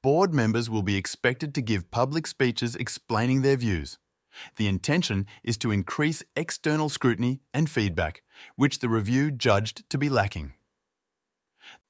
Board 0.01 0.33
members 0.33 0.69
will 0.69 0.81
be 0.81 0.95
expected 0.95 1.53
to 1.55 1.61
give 1.61 1.91
public 1.91 2.27
speeches 2.27 2.75
explaining 2.75 3.41
their 3.41 3.57
views. 3.57 3.97
The 4.55 4.67
intention 4.67 5.25
is 5.43 5.57
to 5.57 5.71
increase 5.71 6.23
external 6.35 6.89
scrutiny 6.89 7.41
and 7.53 7.69
feedback, 7.69 8.21
which 8.55 8.79
the 8.79 8.89
review 8.89 9.31
judged 9.31 9.89
to 9.89 9.97
be 9.97 10.09
lacking. 10.09 10.53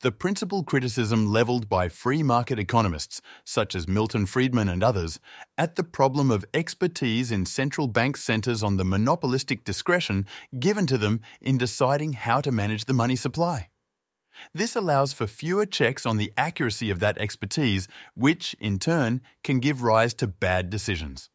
The 0.01 0.11
principal 0.11 0.63
criticism 0.63 1.27
levelled 1.27 1.67
by 1.67 1.89
free 1.89 2.23
market 2.23 2.57
economists, 2.57 3.21
such 3.43 3.75
as 3.75 3.87
Milton 3.87 4.25
Friedman 4.25 4.69
and 4.69 4.81
others, 4.81 5.19
at 5.57 5.75
the 5.75 5.83
problem 5.83 6.31
of 6.31 6.45
expertise 6.53 7.31
in 7.31 7.45
central 7.45 7.87
bank 7.87 8.15
centres 8.15 8.63
on 8.63 8.77
the 8.77 8.85
monopolistic 8.85 9.63
discretion 9.63 10.25
given 10.57 10.87
to 10.87 10.97
them 10.97 11.21
in 11.41 11.57
deciding 11.57 12.13
how 12.13 12.39
to 12.39 12.51
manage 12.51 12.85
the 12.85 12.93
money 12.93 13.15
supply. 13.15 13.69
This 14.53 14.75
allows 14.75 15.11
for 15.11 15.27
fewer 15.27 15.65
checks 15.65 16.05
on 16.05 16.17
the 16.17 16.31
accuracy 16.37 16.89
of 16.89 16.99
that 16.99 17.17
expertise, 17.17 17.87
which, 18.15 18.55
in 18.59 18.79
turn, 18.79 19.21
can 19.43 19.59
give 19.59 19.83
rise 19.83 20.13
to 20.15 20.27
bad 20.27 20.69
decisions. 20.69 21.29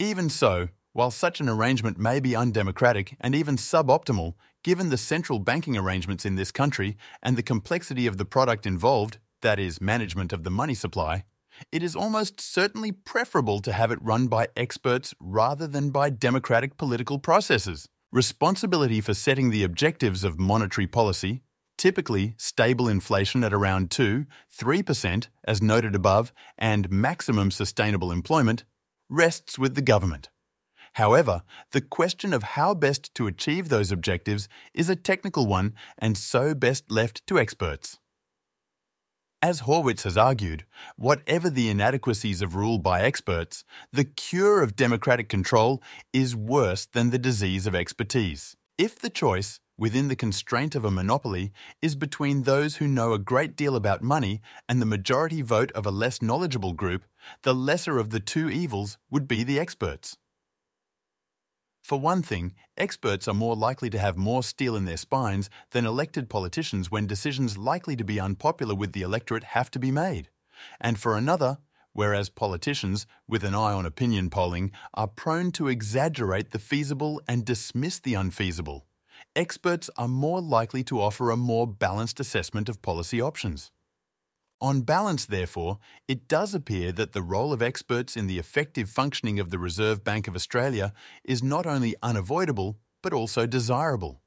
Even 0.00 0.30
so, 0.30 0.68
while 0.92 1.10
such 1.10 1.40
an 1.40 1.48
arrangement 1.48 1.98
may 1.98 2.20
be 2.20 2.36
undemocratic 2.36 3.16
and 3.20 3.34
even 3.34 3.56
suboptimal, 3.56 4.34
given 4.62 4.90
the 4.90 4.96
central 4.96 5.38
banking 5.38 5.76
arrangements 5.76 6.24
in 6.24 6.36
this 6.36 6.52
country 6.52 6.96
and 7.22 7.36
the 7.36 7.42
complexity 7.42 8.06
of 8.06 8.16
the 8.16 8.24
product 8.24 8.66
involved, 8.66 9.18
that 9.40 9.58
is, 9.58 9.80
management 9.80 10.32
of 10.32 10.44
the 10.44 10.50
money 10.50 10.74
supply, 10.74 11.24
it 11.70 11.82
is 11.82 11.94
almost 11.94 12.40
certainly 12.40 12.92
preferable 12.92 13.60
to 13.60 13.72
have 13.72 13.90
it 13.90 14.02
run 14.02 14.26
by 14.26 14.48
experts 14.56 15.14
rather 15.20 15.66
than 15.66 15.90
by 15.90 16.10
democratic 16.10 16.76
political 16.76 17.18
processes. 17.18 17.88
Responsibility 18.10 19.00
for 19.00 19.14
setting 19.14 19.50
the 19.50 19.64
objectives 19.64 20.24
of 20.24 20.38
monetary 20.38 20.86
policy, 20.86 21.42
typically 21.78 22.34
stable 22.36 22.88
inflation 22.88 23.42
at 23.42 23.52
around 23.52 23.90
2, 23.90 24.26
3%, 24.56 25.26
as 25.44 25.62
noted 25.62 25.94
above, 25.94 26.32
and 26.58 26.90
maximum 26.90 27.50
sustainable 27.50 28.12
employment, 28.12 28.64
rests 29.08 29.58
with 29.58 29.74
the 29.74 29.82
government. 29.82 30.28
However, 30.94 31.42
the 31.70 31.80
question 31.80 32.34
of 32.34 32.42
how 32.42 32.74
best 32.74 33.14
to 33.14 33.26
achieve 33.26 33.68
those 33.68 33.90
objectives 33.90 34.48
is 34.74 34.88
a 34.88 34.96
technical 34.96 35.46
one 35.46 35.74
and 35.98 36.18
so 36.18 36.54
best 36.54 36.90
left 36.90 37.26
to 37.28 37.38
experts. 37.38 37.98
As 39.44 39.62
Horwitz 39.62 40.02
has 40.04 40.16
argued, 40.16 40.66
whatever 40.96 41.50
the 41.50 41.68
inadequacies 41.68 42.42
of 42.42 42.54
rule 42.54 42.78
by 42.78 43.02
experts, 43.02 43.64
the 43.92 44.04
cure 44.04 44.62
of 44.62 44.76
democratic 44.76 45.28
control 45.28 45.82
is 46.12 46.36
worse 46.36 46.86
than 46.86 47.10
the 47.10 47.18
disease 47.18 47.66
of 47.66 47.74
expertise. 47.74 48.56
If 48.78 49.00
the 49.00 49.10
choice, 49.10 49.58
within 49.76 50.06
the 50.06 50.14
constraint 50.14 50.76
of 50.76 50.84
a 50.84 50.92
monopoly, 50.92 51.52
is 51.80 51.96
between 51.96 52.42
those 52.42 52.76
who 52.76 52.86
know 52.86 53.14
a 53.14 53.18
great 53.18 53.56
deal 53.56 53.74
about 53.74 54.00
money 54.00 54.40
and 54.68 54.80
the 54.80 54.86
majority 54.86 55.42
vote 55.42 55.72
of 55.72 55.86
a 55.86 55.90
less 55.90 56.22
knowledgeable 56.22 56.72
group, 56.72 57.04
the 57.42 57.54
lesser 57.54 57.98
of 57.98 58.10
the 58.10 58.20
two 58.20 58.48
evils 58.48 58.96
would 59.10 59.26
be 59.26 59.42
the 59.42 59.58
experts. 59.58 60.18
For 61.82 61.98
one 61.98 62.22
thing, 62.22 62.54
experts 62.76 63.26
are 63.26 63.34
more 63.34 63.56
likely 63.56 63.90
to 63.90 63.98
have 63.98 64.16
more 64.16 64.44
steel 64.44 64.76
in 64.76 64.84
their 64.84 64.96
spines 64.96 65.50
than 65.72 65.84
elected 65.84 66.30
politicians 66.30 66.90
when 66.90 67.08
decisions 67.08 67.58
likely 67.58 67.96
to 67.96 68.04
be 68.04 68.20
unpopular 68.20 68.74
with 68.74 68.92
the 68.92 69.02
electorate 69.02 69.44
have 69.44 69.70
to 69.72 69.80
be 69.80 69.90
made. 69.90 70.28
And 70.80 70.98
for 70.98 71.16
another, 71.16 71.58
whereas 71.92 72.28
politicians, 72.28 73.06
with 73.26 73.42
an 73.42 73.54
eye 73.54 73.72
on 73.72 73.84
opinion 73.84 74.30
polling, 74.30 74.70
are 74.94 75.08
prone 75.08 75.50
to 75.52 75.66
exaggerate 75.66 76.52
the 76.52 76.60
feasible 76.60 77.20
and 77.26 77.44
dismiss 77.44 77.98
the 77.98 78.14
unfeasible, 78.14 78.86
experts 79.34 79.90
are 79.96 80.08
more 80.08 80.40
likely 80.40 80.84
to 80.84 81.00
offer 81.00 81.30
a 81.30 81.36
more 81.36 81.66
balanced 81.66 82.20
assessment 82.20 82.68
of 82.68 82.80
policy 82.80 83.20
options. 83.20 83.72
On 84.62 84.82
balance, 84.82 85.26
therefore, 85.26 85.80
it 86.06 86.28
does 86.28 86.54
appear 86.54 86.92
that 86.92 87.14
the 87.14 87.20
role 87.20 87.52
of 87.52 87.60
experts 87.60 88.16
in 88.16 88.28
the 88.28 88.38
effective 88.38 88.88
functioning 88.88 89.40
of 89.40 89.50
the 89.50 89.58
Reserve 89.58 90.04
Bank 90.04 90.28
of 90.28 90.36
Australia 90.36 90.92
is 91.24 91.42
not 91.42 91.66
only 91.66 91.96
unavoidable, 92.00 92.78
but 93.02 93.12
also 93.12 93.44
desirable. 93.44 94.22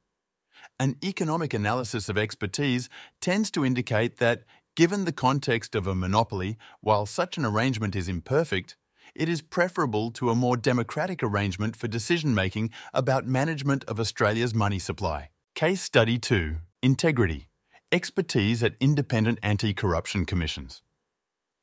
An 0.77 0.97
economic 1.01 1.53
analysis 1.53 2.09
of 2.09 2.17
expertise 2.17 2.89
tends 3.21 3.49
to 3.51 3.63
indicate 3.63 4.17
that, 4.17 4.43
given 4.75 5.05
the 5.05 5.13
context 5.13 5.73
of 5.73 5.87
a 5.87 5.95
monopoly, 5.95 6.57
while 6.81 7.05
such 7.05 7.37
an 7.37 7.45
arrangement 7.45 7.95
is 7.95 8.09
imperfect, 8.09 8.75
it 9.15 9.29
is 9.29 9.41
preferable 9.41 10.11
to 10.11 10.29
a 10.29 10.35
more 10.35 10.57
democratic 10.57 11.23
arrangement 11.23 11.77
for 11.77 11.87
decision 11.87 12.35
making 12.35 12.71
about 12.93 13.25
management 13.25 13.85
of 13.85 14.01
Australia's 14.01 14.53
money 14.53 14.79
supply. 14.79 15.29
Case 15.53 15.81
Study 15.81 16.17
2 16.19 16.57
Integrity 16.83 17.47
Expertise 17.91 18.63
at 18.63 18.75
Independent 18.79 19.37
Anti 19.43 19.71
Corruption 19.73 20.25
Commissions. 20.25 20.81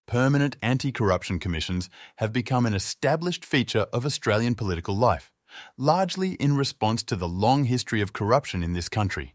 Permanent 0.07 0.57
anti 0.63 0.93
corruption 0.93 1.39
commissions 1.41 1.91
have 2.19 2.33
become 2.33 2.65
an 2.65 2.75
established 2.75 3.45
feature 3.45 3.87
of 3.93 4.07
Australian 4.07 4.55
political 4.55 4.97
life 4.97 5.33
largely 5.77 6.33
in 6.35 6.57
response 6.57 7.03
to 7.03 7.17
the 7.17 7.29
long 7.29 7.65
history 7.65 8.01
of 8.01 8.15
corruption 8.15 8.63
in 8.63 8.73
this 8.73 8.89
country. 8.89 9.35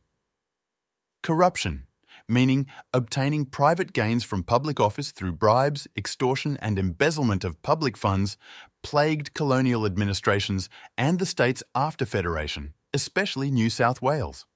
Corruption, 1.22 1.86
meaning 2.28 2.66
obtaining 2.94 3.46
private 3.46 3.94
gains 3.94 4.24
from 4.24 4.42
public 4.42 4.80
office 4.80 5.12
through 5.12 5.34
bribes, 5.34 5.88
extortion, 5.96 6.58
and 6.62 6.80
embezzlement 6.80 7.44
of 7.44 7.62
public 7.62 7.96
funds, 7.96 8.36
plagued 8.82 9.36
colonial 9.36 9.86
administrations 9.86 10.70
and 10.98 11.20
the 11.20 11.26
states 11.26 11.62
after 11.76 12.06
Federation, 12.06 12.74
especially 12.94 13.52
New 13.52 13.70
South 13.70 14.02
Wales. 14.02 14.47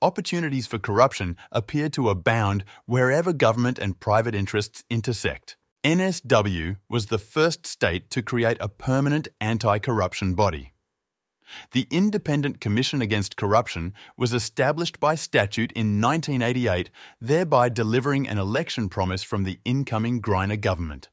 Opportunities 0.00 0.66
for 0.66 0.78
corruption 0.78 1.36
appear 1.50 1.88
to 1.90 2.08
abound 2.08 2.64
wherever 2.86 3.32
government 3.32 3.78
and 3.78 4.00
private 4.00 4.34
interests 4.34 4.84
intersect. 4.90 5.56
NSW 5.84 6.76
was 6.88 7.06
the 7.06 7.18
first 7.18 7.66
state 7.66 8.08
to 8.10 8.22
create 8.22 8.56
a 8.60 8.68
permanent 8.68 9.28
anti 9.40 9.78
corruption 9.78 10.34
body. 10.34 10.72
The 11.72 11.86
Independent 11.90 12.60
Commission 12.60 13.02
Against 13.02 13.36
Corruption 13.36 13.92
was 14.16 14.32
established 14.32 15.00
by 15.00 15.14
statute 15.14 15.72
in 15.72 16.00
1988, 16.00 16.90
thereby 17.20 17.68
delivering 17.68 18.28
an 18.28 18.38
election 18.38 18.88
promise 18.88 19.22
from 19.22 19.44
the 19.44 19.58
incoming 19.64 20.22
Greiner 20.22 20.60
government. 20.60 21.08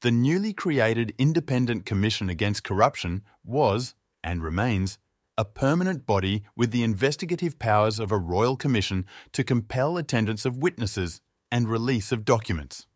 The 0.00 0.10
newly 0.10 0.52
created 0.52 1.14
Independent 1.18 1.84
Commission 1.84 2.30
Against 2.30 2.64
Corruption 2.64 3.24
was, 3.44 3.94
and 4.22 4.42
remains, 4.42 4.98
a 5.38 5.44
permanent 5.44 6.04
body 6.04 6.42
with 6.56 6.72
the 6.72 6.82
investigative 6.82 7.60
powers 7.60 8.00
of 8.00 8.10
a 8.10 8.18
royal 8.18 8.56
commission 8.56 9.06
to 9.32 9.44
compel 9.44 9.96
attendance 9.96 10.44
of 10.44 10.56
witnesses 10.56 11.20
and 11.52 11.68
release 11.68 12.10
of 12.10 12.24
documents. 12.24 12.86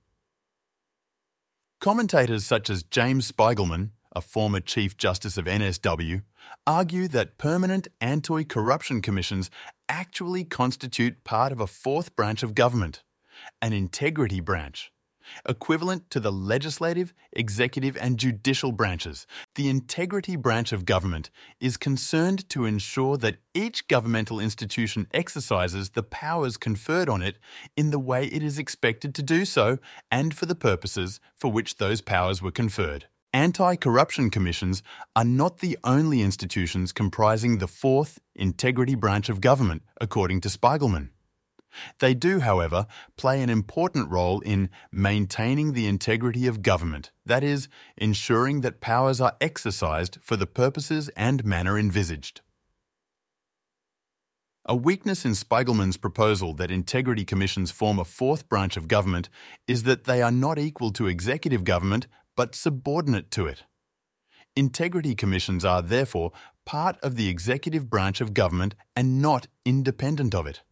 Commentators 1.80 2.44
such 2.44 2.68
as 2.68 2.82
James 2.82 3.30
Spigelman, 3.30 3.90
a 4.14 4.20
former 4.20 4.58
Chief 4.58 4.96
Justice 4.96 5.38
of 5.38 5.44
NSW, 5.46 6.22
argue 6.66 7.06
that 7.08 7.38
permanent 7.38 7.86
anti 8.00 8.42
corruption 8.42 9.00
commissions 9.00 9.48
actually 9.88 10.42
constitute 10.42 11.22
part 11.22 11.52
of 11.52 11.60
a 11.60 11.66
fourth 11.68 12.14
branch 12.16 12.42
of 12.42 12.56
government, 12.56 13.04
an 13.60 13.72
integrity 13.72 14.40
branch. 14.40 14.92
Equivalent 15.48 16.10
to 16.10 16.20
the 16.20 16.32
legislative, 16.32 17.12
executive, 17.32 17.96
and 17.96 18.18
judicial 18.18 18.72
branches, 18.72 19.26
the 19.54 19.68
integrity 19.68 20.36
branch 20.36 20.72
of 20.72 20.84
government 20.84 21.30
is 21.60 21.76
concerned 21.76 22.48
to 22.50 22.64
ensure 22.64 23.16
that 23.16 23.38
each 23.54 23.88
governmental 23.88 24.40
institution 24.40 25.06
exercises 25.12 25.90
the 25.90 26.02
powers 26.02 26.56
conferred 26.56 27.08
on 27.08 27.22
it 27.22 27.38
in 27.76 27.90
the 27.90 27.98
way 27.98 28.26
it 28.26 28.42
is 28.42 28.58
expected 28.58 29.14
to 29.14 29.22
do 29.22 29.44
so 29.44 29.78
and 30.10 30.34
for 30.34 30.46
the 30.46 30.54
purposes 30.54 31.20
for 31.34 31.50
which 31.50 31.76
those 31.76 32.00
powers 32.00 32.40
were 32.40 32.50
conferred. 32.50 33.06
Anti 33.34 33.76
corruption 33.76 34.28
commissions 34.28 34.82
are 35.16 35.24
not 35.24 35.58
the 35.58 35.78
only 35.84 36.20
institutions 36.20 36.92
comprising 36.92 37.58
the 37.58 37.66
fourth 37.66 38.18
integrity 38.34 38.94
branch 38.94 39.30
of 39.30 39.40
government, 39.40 39.82
according 39.98 40.42
to 40.42 40.50
Spigelman. 40.50 41.08
They 41.98 42.14
do, 42.14 42.40
however, 42.40 42.86
play 43.16 43.42
an 43.42 43.50
important 43.50 44.10
role 44.10 44.40
in 44.40 44.70
maintaining 44.90 45.72
the 45.72 45.86
integrity 45.86 46.46
of 46.46 46.62
government, 46.62 47.10
that 47.24 47.42
is, 47.42 47.68
ensuring 47.96 48.60
that 48.60 48.80
powers 48.80 49.20
are 49.20 49.36
exercised 49.40 50.18
for 50.20 50.36
the 50.36 50.46
purposes 50.46 51.08
and 51.16 51.44
manner 51.44 51.78
envisaged. 51.78 52.40
A 54.64 54.76
weakness 54.76 55.24
in 55.24 55.32
Spigelman's 55.32 55.96
proposal 55.96 56.54
that 56.54 56.70
integrity 56.70 57.24
commissions 57.24 57.72
form 57.72 57.98
a 57.98 58.04
fourth 58.04 58.48
branch 58.48 58.76
of 58.76 58.86
government 58.86 59.28
is 59.66 59.82
that 59.82 60.04
they 60.04 60.22
are 60.22 60.30
not 60.30 60.56
equal 60.56 60.92
to 60.92 61.08
executive 61.08 61.64
government 61.64 62.06
but 62.36 62.54
subordinate 62.54 63.30
to 63.32 63.46
it. 63.46 63.64
Integrity 64.54 65.14
commissions 65.14 65.64
are, 65.64 65.82
therefore, 65.82 66.30
part 66.64 66.96
of 67.02 67.16
the 67.16 67.28
executive 67.28 67.90
branch 67.90 68.20
of 68.20 68.34
government 68.34 68.74
and 68.94 69.20
not 69.20 69.48
independent 69.64 70.34
of 70.34 70.46
it. 70.46 70.62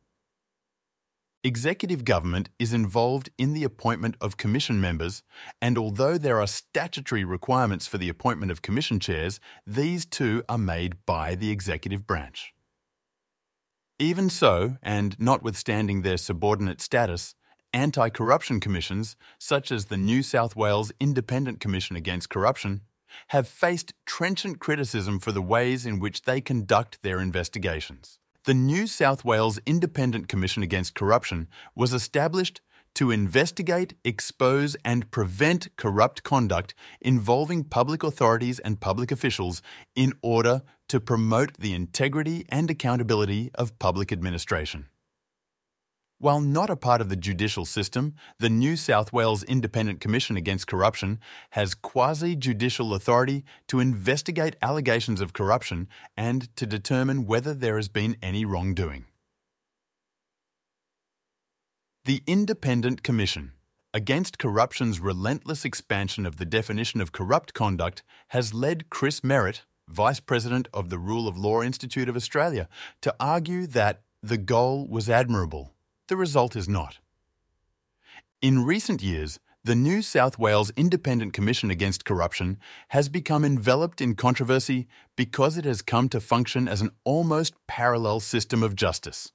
Executive 1.43 2.05
government 2.05 2.51
is 2.59 2.75
involved 2.75 3.31
in 3.39 3.55
the 3.55 3.65
appointment 3.65 4.15
of 4.21 4.37
commission 4.37 4.79
members, 4.79 5.23
and 5.63 5.79
although 5.79 6.19
there 6.19 6.39
are 6.39 6.47
statutory 6.47 7.25
requirements 7.25 7.87
for 7.87 7.97
the 7.97 8.11
appointment 8.11 8.53
of 8.53 8.61
commission 8.61 9.01
chairs, 9.01 9.41
these 9.67 10.05
too 10.05 10.43
are 10.51 10.59
made 10.59 11.07
by 11.07 11.35
the 11.35 11.51
executive 11.51 12.07
branch. 12.07 12.53
Even 13.99 14.29
so, 14.29 14.77
and 14.83 15.19
notwithstanding 15.19 16.03
their 16.03 16.19
subordinate 16.19 16.83
status, 16.83 17.35
anti 17.73 18.11
corruption 18.11 18.61
commissions, 18.61 19.17
such 19.39 19.73
as 19.73 19.87
the 19.87 19.97
New 19.97 20.23
South 20.23 20.55
Wales 20.55 20.93
Independent 21.01 21.59
Commission 21.59 21.97
Against 21.97 22.29
Corruption, 22.29 22.83
have 23.29 23.49
faced 23.49 23.95
trenchant 24.05 24.59
criticism 24.59 25.19
for 25.19 25.33
the 25.33 25.41
ways 25.41 25.87
in 25.87 26.01
which 26.01 26.23
they 26.23 26.43
conduct 26.43 27.03
their 27.03 27.19
investigations. 27.19 28.19
The 28.51 28.55
New 28.55 28.89
South 28.89 29.25
Wales 29.25 29.61
Independent 29.65 30.27
Commission 30.27 30.65
Against 30.65 30.97
Corruption 30.97 31.47
was 31.77 31.93
established 31.93 32.61
to 32.97 33.13
investigate, 33.13 33.95
expose, 34.05 34.77
and 34.85 35.09
prevent 35.13 35.69
corrupt 35.77 36.25
conduct 36.25 36.75
involving 37.01 37.63
public 37.63 38.03
authorities 38.03 38.59
and 38.59 38.81
public 38.81 39.13
officials 39.13 39.63
in 39.95 40.15
order 40.21 40.63
to 40.89 40.99
promote 40.99 41.59
the 41.59 41.75
integrity 41.75 42.45
and 42.49 42.69
accountability 42.69 43.53
of 43.55 43.79
public 43.79 44.11
administration. 44.11 44.87
While 46.21 46.43
not 46.43 46.69
a 46.69 46.77
part 46.77 47.01
of 47.01 47.09
the 47.09 47.17
judicial 47.17 47.65
system, 47.65 48.15
the 48.39 48.51
New 48.51 48.77
South 48.77 49.11
Wales 49.11 49.43
Independent 49.43 50.01
Commission 50.01 50.37
Against 50.37 50.67
Corruption 50.67 51.19
has 51.53 51.75
quasi 51.75 52.37
judicial 52.37 52.93
authority 52.93 53.43
to 53.69 53.81
investigate 53.81 54.55
allegations 54.61 55.23
of 55.23 55.33
corruption 55.33 55.89
and 56.19 56.55
to 56.57 56.67
determine 56.67 57.25
whether 57.25 57.55
there 57.55 57.77
has 57.77 57.89
been 57.89 58.19
any 58.23 58.45
wrongdoing. 58.45 59.07
The 62.05 62.23
Independent 62.27 63.03
Commission 63.03 63.53
against 63.95 64.39
corruption's 64.39 65.01
relentless 65.01 65.65
expansion 65.65 66.27
of 66.27 66.37
the 66.37 66.45
definition 66.45 67.01
of 67.01 67.13
corrupt 67.13 67.55
conduct 67.55 68.03
has 68.29 68.53
led 68.53 68.91
Chris 68.91 69.25
Merritt, 69.25 69.63
Vice 69.89 70.21
President 70.21 70.69
of 70.75 70.91
the 70.91 70.99
Rule 70.99 71.27
of 71.27 71.39
Law 71.39 71.63
Institute 71.63 72.11
of 72.11 72.15
Australia, 72.15 72.69
to 73.01 73.15
argue 73.19 73.67
that 73.69 74.03
the 74.23 74.37
goal 74.37 74.87
was 74.87 75.09
admirable 75.09 75.73
the 76.11 76.17
result 76.17 76.57
is 76.57 76.69
not. 76.69 76.99
In 78.43 78.65
recent 78.65 79.01
years, 79.01 79.39
the 79.63 79.77
New 79.77 80.03
South 80.03 80.39
Wales 80.39 80.73
Independent 80.77 81.33
Commission 81.33 81.71
Against 81.71 82.05
Corruption 82.05 82.59
has 82.89 83.09
become 83.09 83.45
enveloped 83.45 84.01
in 84.01 84.17
controversy 84.17 84.89
because 85.17 85.57
it 85.57 85.65
has 85.65 85.83
come 85.83 86.09
to 86.09 86.21
function 86.21 86.67
as 86.67 86.81
an 86.81 86.91
almost 87.05 87.55
parallel 87.69 88.19
system 88.19 88.63
of 88.63 88.75
justice. 88.75 89.31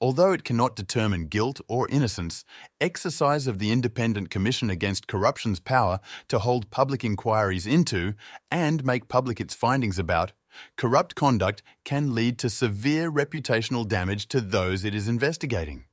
Although 0.00 0.32
it 0.32 0.44
cannot 0.44 0.76
determine 0.76 1.26
guilt 1.26 1.60
or 1.66 1.88
innocence, 1.88 2.44
exercise 2.80 3.48
of 3.48 3.58
the 3.58 3.72
Independent 3.72 4.30
Commission 4.30 4.70
Against 4.70 5.08
Corruption's 5.08 5.58
power 5.58 5.98
to 6.28 6.38
hold 6.38 6.70
public 6.70 7.02
inquiries 7.02 7.66
into 7.66 8.14
and 8.52 8.84
make 8.84 9.08
public 9.08 9.40
its 9.40 9.54
findings 9.54 9.98
about 9.98 10.32
corrupt 10.76 11.14
conduct 11.14 11.62
can 11.84 12.14
lead 12.14 12.38
to 12.38 12.50
severe 12.50 13.10
reputational 13.10 13.86
damage 13.86 14.26
to 14.28 14.40
those 14.40 14.84
it 14.84 14.94
is 14.94 15.08
investigating. 15.08 15.84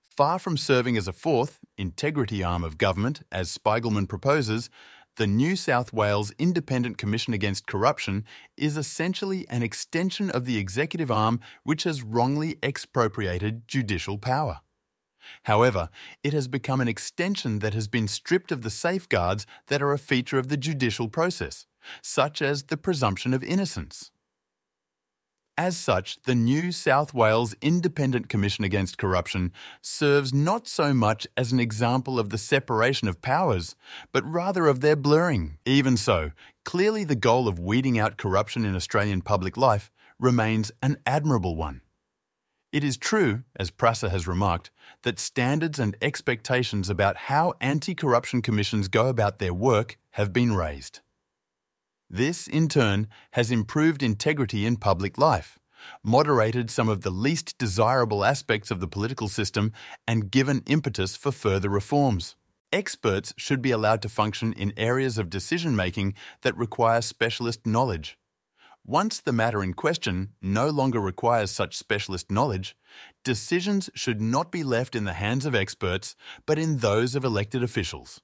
Far 0.00 0.38
from 0.38 0.56
serving 0.56 0.96
as 0.96 1.06
a 1.06 1.12
fourth, 1.12 1.58
integrity 1.76 2.42
arm 2.42 2.64
of 2.64 2.78
government, 2.78 3.22
as 3.30 3.56
Spigelman 3.56 4.08
proposes, 4.08 4.70
the 5.16 5.26
New 5.26 5.56
South 5.56 5.92
Wales 5.92 6.32
Independent 6.38 6.98
Commission 6.98 7.32
Against 7.32 7.66
Corruption 7.66 8.24
is 8.56 8.76
essentially 8.76 9.46
an 9.48 9.62
extension 9.62 10.30
of 10.30 10.44
the 10.44 10.58
executive 10.58 11.10
arm 11.10 11.40
which 11.64 11.84
has 11.84 12.02
wrongly 12.02 12.56
expropriated 12.62 13.66
judicial 13.66 14.18
power. 14.18 14.60
However, 15.44 15.88
it 16.22 16.32
has 16.32 16.48
become 16.48 16.80
an 16.80 16.88
extension 16.88 17.58
that 17.60 17.74
has 17.74 17.88
been 17.88 18.08
stripped 18.08 18.52
of 18.52 18.62
the 18.62 18.70
safeguards 18.70 19.46
that 19.68 19.82
are 19.82 19.92
a 19.92 19.98
feature 19.98 20.38
of 20.38 20.48
the 20.48 20.56
judicial 20.56 21.08
process 21.08 21.66
such 22.02 22.42
as 22.42 22.64
the 22.64 22.76
presumption 22.76 23.34
of 23.34 23.42
innocence. 23.42 24.10
As 25.58 25.74
such, 25.74 26.20
the 26.24 26.34
new 26.34 26.70
South 26.70 27.14
Wales 27.14 27.54
Independent 27.62 28.28
Commission 28.28 28.62
Against 28.62 28.98
Corruption 28.98 29.52
serves 29.80 30.34
not 30.34 30.68
so 30.68 30.92
much 30.92 31.26
as 31.34 31.50
an 31.50 31.58
example 31.58 32.18
of 32.20 32.28
the 32.28 32.36
separation 32.36 33.08
of 33.08 33.22
powers, 33.22 33.74
but 34.12 34.22
rather 34.30 34.66
of 34.66 34.80
their 34.80 34.96
blurring. 34.96 35.56
Even 35.64 35.96
so, 35.96 36.32
clearly 36.66 37.04
the 37.04 37.16
goal 37.16 37.48
of 37.48 37.58
weeding 37.58 37.98
out 37.98 38.18
corruption 38.18 38.66
in 38.66 38.76
Australian 38.76 39.22
public 39.22 39.56
life 39.56 39.90
remains 40.18 40.72
an 40.82 40.98
admirable 41.06 41.56
one. 41.56 41.80
It 42.70 42.84
is 42.84 42.98
true, 42.98 43.44
as 43.58 43.70
Prasser 43.70 44.10
has 44.10 44.26
remarked, 44.26 44.70
that 45.04 45.18
standards 45.18 45.78
and 45.78 45.96
expectations 46.02 46.90
about 46.90 47.16
how 47.16 47.54
anti 47.62 47.94
corruption 47.94 48.42
commissions 48.42 48.88
go 48.88 49.08
about 49.08 49.38
their 49.38 49.54
work 49.54 49.96
have 50.10 50.34
been 50.34 50.54
raised. 50.54 51.00
This, 52.08 52.46
in 52.46 52.68
turn, 52.68 53.08
has 53.32 53.50
improved 53.50 54.02
integrity 54.02 54.64
in 54.64 54.76
public 54.76 55.18
life, 55.18 55.58
moderated 56.04 56.70
some 56.70 56.88
of 56.88 57.02
the 57.02 57.10
least 57.10 57.58
desirable 57.58 58.24
aspects 58.24 58.70
of 58.70 58.80
the 58.80 58.88
political 58.88 59.28
system, 59.28 59.72
and 60.06 60.30
given 60.30 60.62
impetus 60.66 61.16
for 61.16 61.32
further 61.32 61.68
reforms. 61.68 62.36
Experts 62.72 63.34
should 63.36 63.60
be 63.60 63.70
allowed 63.70 64.02
to 64.02 64.08
function 64.08 64.52
in 64.52 64.72
areas 64.76 65.18
of 65.18 65.30
decision 65.30 65.74
making 65.74 66.14
that 66.42 66.56
require 66.56 67.00
specialist 67.00 67.66
knowledge. 67.66 68.18
Once 68.84 69.20
the 69.20 69.32
matter 69.32 69.64
in 69.64 69.74
question 69.74 70.30
no 70.40 70.68
longer 70.68 71.00
requires 71.00 71.50
such 71.50 71.76
specialist 71.76 72.30
knowledge, 72.30 72.76
decisions 73.24 73.90
should 73.94 74.20
not 74.20 74.52
be 74.52 74.62
left 74.62 74.94
in 74.94 75.02
the 75.02 75.12
hands 75.12 75.44
of 75.44 75.56
experts, 75.56 76.14
but 76.46 76.56
in 76.56 76.78
those 76.78 77.16
of 77.16 77.24
elected 77.24 77.64
officials. 77.64 78.20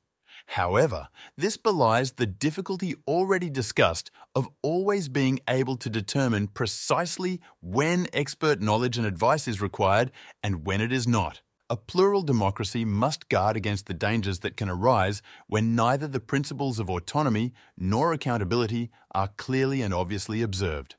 However, 0.46 1.08
this 1.36 1.56
belies 1.56 2.12
the 2.12 2.26
difficulty 2.26 2.94
already 3.06 3.48
discussed 3.50 4.10
of 4.34 4.48
always 4.62 5.08
being 5.08 5.40
able 5.48 5.76
to 5.76 5.90
determine 5.90 6.48
precisely 6.48 7.40
when 7.60 8.08
expert 8.12 8.60
knowledge 8.60 8.98
and 8.98 9.06
advice 9.06 9.48
is 9.48 9.60
required 9.60 10.10
and 10.42 10.66
when 10.66 10.80
it 10.80 10.92
is 10.92 11.06
not. 11.06 11.42
A 11.70 11.76
plural 11.76 12.22
democracy 12.22 12.84
must 12.84 13.30
guard 13.30 13.56
against 13.56 13.86
the 13.86 13.94
dangers 13.94 14.40
that 14.40 14.58
can 14.58 14.68
arise 14.68 15.22
when 15.46 15.74
neither 15.74 16.06
the 16.06 16.20
principles 16.20 16.78
of 16.78 16.90
autonomy 16.90 17.54
nor 17.78 18.12
accountability 18.12 18.90
are 19.14 19.28
clearly 19.28 19.80
and 19.80 19.94
obviously 19.94 20.42
observed. 20.42 20.96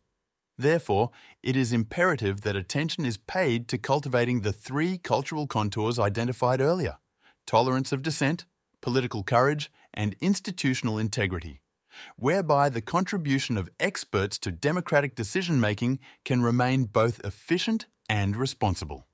Therefore, 0.58 1.12
it 1.44 1.56
is 1.56 1.74
imperative 1.74 2.42
that 2.42 2.56
attention 2.56 3.06
is 3.06 3.18
paid 3.18 3.68
to 3.68 3.78
cultivating 3.78 4.42
the 4.42 4.54
three 4.54 4.98
cultural 4.98 5.46
contours 5.46 6.00
identified 6.00 6.62
earlier 6.62 6.98
tolerance 7.46 7.92
of 7.92 8.02
dissent, 8.02 8.46
political 8.84 9.24
courage, 9.24 9.72
and 9.94 10.16
institutional 10.20 11.00
integrity, 11.00 11.62
whereby 12.18 12.68
the 12.68 12.82
contribution 12.82 13.58
of 13.58 13.70
experts 13.80 14.38
to 14.38 14.52
democratic 14.52 15.16
decision 15.16 15.60
making 15.60 16.00
can 16.26 16.44
remain 16.44 16.84
both 16.84 17.22
efficient 17.24 17.86
and 18.10 18.36
responsible. 18.36 19.08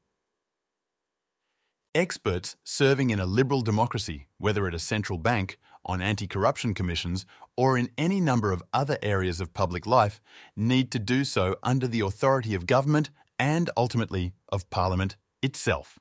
Experts 1.93 2.55
serving 2.63 3.11
in 3.11 3.20
a 3.20 3.26
liberal 3.26 3.61
democracy, 3.61 4.28
whether 4.39 4.67
at 4.67 4.74
a 4.74 4.80
central 4.80 5.20
bank, 5.20 5.59
on 5.86 6.01
anti 6.01 6.28
corruption 6.28 6.74
commissions, 6.74 7.26
or 7.55 7.78
in 7.78 7.89
any 7.97 8.20
number 8.20 8.51
of 8.51 8.63
other 8.74 8.97
areas 9.03 9.39
of 9.39 9.53
public 9.53 9.86
life, 9.86 10.20
need 10.55 10.91
to 10.91 10.99
do 10.99 11.24
so 11.24 11.55
under 11.61 11.88
the 11.88 12.01
authority 12.01 12.55
of 12.55 12.65
government 12.65 13.11
and 13.38 13.70
ultimately 13.78 14.34
of 14.49 14.70
Parliament 14.70 15.15
itself. 15.43 15.99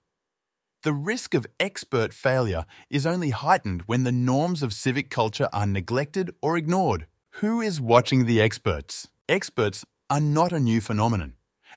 The 0.85 0.93
risk 0.93 1.35
of 1.35 1.45
expert 1.59 2.14
failure 2.14 2.64
is 2.89 3.05
only 3.05 3.31
heightened 3.31 3.83
when 3.87 4.05
the 4.05 4.12
norms 4.12 4.62
of 4.62 4.72
civic 4.72 5.11
culture 5.11 5.49
are 5.53 5.66
neglected 5.66 6.33
or 6.41 6.57
ignored. 6.57 7.07
Who 7.41 7.61
is 7.61 7.81
watching 7.81 8.26
the 8.26 8.41
experts? 8.41 9.09
Experts 9.29 9.85
are 10.09 10.20
not 10.20 10.53
a 10.53 10.61
new 10.61 10.81
phenomenon. 10.81 11.35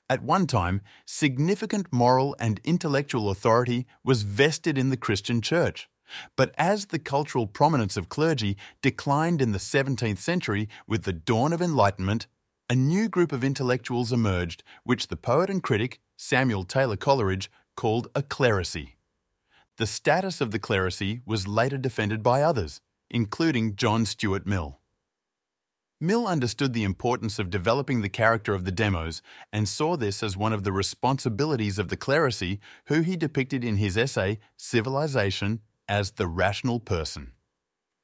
At 0.08 0.22
one 0.22 0.46
time, 0.46 0.82
significant 1.04 1.88
moral 1.92 2.36
and 2.38 2.60
intellectual 2.62 3.28
authority 3.28 3.86
was 4.04 4.22
vested 4.22 4.78
in 4.78 4.90
the 4.90 4.96
Christian 4.96 5.40
Church. 5.40 5.88
But 6.36 6.54
as 6.56 6.86
the 6.86 7.00
cultural 7.00 7.48
prominence 7.48 7.96
of 7.96 8.08
clergy 8.08 8.56
declined 8.82 9.42
in 9.42 9.50
the 9.50 9.58
17th 9.58 10.18
century 10.18 10.68
with 10.86 11.02
the 11.02 11.12
dawn 11.12 11.52
of 11.52 11.60
enlightenment, 11.60 12.28
a 12.70 12.76
new 12.76 13.08
group 13.08 13.32
of 13.32 13.42
intellectuals 13.42 14.12
emerged, 14.12 14.62
which 14.84 15.08
the 15.08 15.16
poet 15.16 15.50
and 15.50 15.60
critic 15.60 16.00
Samuel 16.16 16.62
Taylor 16.62 16.96
Coleridge 16.96 17.50
called 17.76 18.08
a 18.14 18.22
clerisy. 18.22 18.94
The 19.78 19.86
status 19.86 20.40
of 20.40 20.50
the 20.50 20.58
clerisy 20.58 21.22
was 21.26 21.48
later 21.48 21.78
defended 21.78 22.22
by 22.22 22.42
others, 22.42 22.80
including 23.10 23.76
John 23.76 24.06
Stuart 24.06 24.46
Mill. 24.46 24.80
Mill 26.00 26.26
understood 26.26 26.72
the 26.72 26.82
importance 26.82 27.38
of 27.38 27.48
developing 27.48 28.00
the 28.00 28.08
character 28.08 28.54
of 28.54 28.64
the 28.64 28.72
demos 28.72 29.22
and 29.52 29.68
saw 29.68 29.96
this 29.96 30.22
as 30.22 30.36
one 30.36 30.52
of 30.52 30.64
the 30.64 30.72
responsibilities 30.72 31.78
of 31.78 31.88
the 31.88 31.96
clerisy, 31.96 32.58
who 32.86 33.02
he 33.02 33.16
depicted 33.16 33.62
in 33.62 33.76
his 33.76 33.96
essay 33.96 34.40
Civilization 34.56 35.60
as 35.88 36.12
the 36.12 36.26
rational 36.26 36.80
person. 36.80 37.32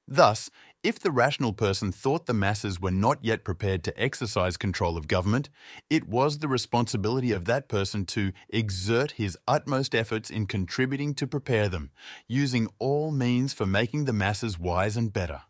Thus, 0.06 0.48
if 0.88 0.98
the 0.98 1.10
rational 1.10 1.52
person 1.52 1.92
thought 1.92 2.24
the 2.24 2.32
masses 2.32 2.80
were 2.80 2.90
not 2.90 3.18
yet 3.20 3.44
prepared 3.44 3.84
to 3.84 4.02
exercise 4.02 4.56
control 4.56 4.96
of 4.96 5.06
government, 5.06 5.50
it 5.90 6.08
was 6.08 6.38
the 6.38 6.48
responsibility 6.48 7.30
of 7.30 7.44
that 7.44 7.68
person 7.68 8.06
to 8.06 8.32
exert 8.48 9.10
his 9.10 9.36
utmost 9.46 9.94
efforts 9.94 10.30
in 10.30 10.46
contributing 10.46 11.12
to 11.12 11.26
prepare 11.26 11.68
them, 11.68 11.90
using 12.26 12.68
all 12.78 13.10
means 13.10 13.52
for 13.52 13.66
making 13.66 14.06
the 14.06 14.14
masses 14.14 14.58
wise 14.58 14.96
and 14.96 15.12
better. 15.12 15.42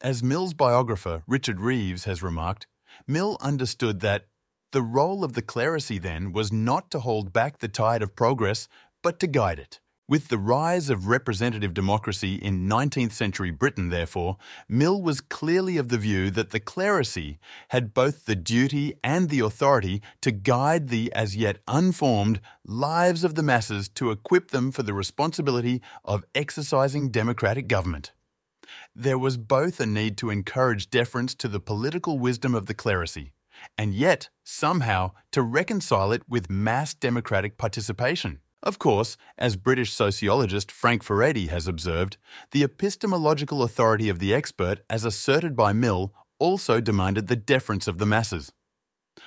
As 0.00 0.22
Mill's 0.22 0.54
biographer, 0.54 1.24
Richard 1.26 1.58
Reeves, 1.58 2.04
has 2.04 2.22
remarked, 2.22 2.68
Mill 3.08 3.36
understood 3.40 3.98
that 3.98 4.26
the 4.70 4.82
role 4.82 5.24
of 5.24 5.32
the 5.32 5.42
clerisy 5.42 6.00
then 6.00 6.32
was 6.32 6.52
not 6.52 6.88
to 6.92 7.00
hold 7.00 7.32
back 7.32 7.58
the 7.58 7.66
tide 7.66 8.00
of 8.00 8.14
progress, 8.14 8.68
but 9.02 9.18
to 9.18 9.26
guide 9.26 9.58
it. 9.58 9.80
With 10.06 10.28
the 10.28 10.36
rise 10.36 10.90
of 10.90 11.06
representative 11.06 11.72
democracy 11.72 12.34
in 12.34 12.68
19th 12.68 13.12
century 13.12 13.50
Britain, 13.50 13.88
therefore, 13.88 14.36
Mill 14.68 15.00
was 15.00 15.22
clearly 15.22 15.78
of 15.78 15.88
the 15.88 15.96
view 15.96 16.30
that 16.32 16.50
the 16.50 16.60
clerisy 16.60 17.38
had 17.70 17.94
both 17.94 18.26
the 18.26 18.36
duty 18.36 18.92
and 19.02 19.30
the 19.30 19.40
authority 19.40 20.02
to 20.20 20.30
guide 20.30 20.88
the 20.88 21.10
as 21.14 21.36
yet 21.36 21.62
unformed 21.66 22.42
lives 22.66 23.24
of 23.24 23.34
the 23.34 23.42
masses 23.42 23.88
to 23.88 24.10
equip 24.10 24.50
them 24.50 24.70
for 24.70 24.82
the 24.82 24.92
responsibility 24.92 25.80
of 26.04 26.26
exercising 26.34 27.08
democratic 27.10 27.66
government. 27.66 28.12
There 28.94 29.18
was 29.18 29.38
both 29.38 29.80
a 29.80 29.86
need 29.86 30.18
to 30.18 30.28
encourage 30.28 30.90
deference 30.90 31.34
to 31.36 31.48
the 31.48 31.60
political 31.60 32.18
wisdom 32.18 32.54
of 32.54 32.66
the 32.66 32.74
clerisy, 32.74 33.30
and 33.78 33.94
yet, 33.94 34.28
somehow, 34.42 35.12
to 35.32 35.40
reconcile 35.40 36.12
it 36.12 36.28
with 36.28 36.50
mass 36.50 36.92
democratic 36.92 37.56
participation. 37.56 38.40
Of 38.64 38.78
course, 38.78 39.18
as 39.36 39.56
British 39.56 39.92
sociologist 39.92 40.72
Frank 40.72 41.04
Furedi 41.04 41.48
has 41.50 41.68
observed, 41.68 42.16
the 42.50 42.64
epistemological 42.64 43.62
authority 43.62 44.08
of 44.08 44.20
the 44.20 44.32
expert, 44.32 44.80
as 44.88 45.04
asserted 45.04 45.54
by 45.54 45.74
Mill, 45.74 46.14
also 46.38 46.80
demanded 46.80 47.28
the 47.28 47.36
deference 47.36 47.86
of 47.86 47.98
the 47.98 48.06
masses. 48.06 48.52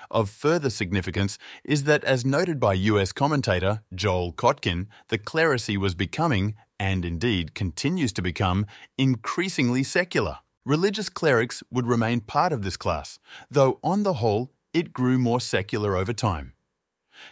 Of 0.10 0.32
further 0.32 0.72
significance 0.72 1.38
is 1.64 1.84
that, 1.84 2.04
as 2.04 2.26
noted 2.26 2.60
by 2.60 2.74
US 2.74 3.12
commentator 3.12 3.84
Joel 3.94 4.34
Kotkin, 4.34 4.88
the 5.10 5.20
clerisy 5.20 5.78
was 5.78 5.94
becoming, 5.94 6.56
and 6.80 7.06
indeed 7.06 7.54
continues 7.54 8.12
to 8.14 8.24
become, 8.24 8.66
increasingly 8.98 9.84
secular. 9.84 10.40
Religious 10.66 11.10
clerics 11.10 11.62
would 11.70 11.86
remain 11.86 12.22
part 12.22 12.52
of 12.52 12.64
this 12.64 12.76
class, 12.76 13.20
though 13.52 13.80
on 13.84 14.02
the 14.02 14.14
whole 14.14 14.52
it 14.74 14.94
grew 14.94 15.20
more 15.20 15.40
secular 15.40 15.96
over 15.96 16.12
time. 16.12 16.54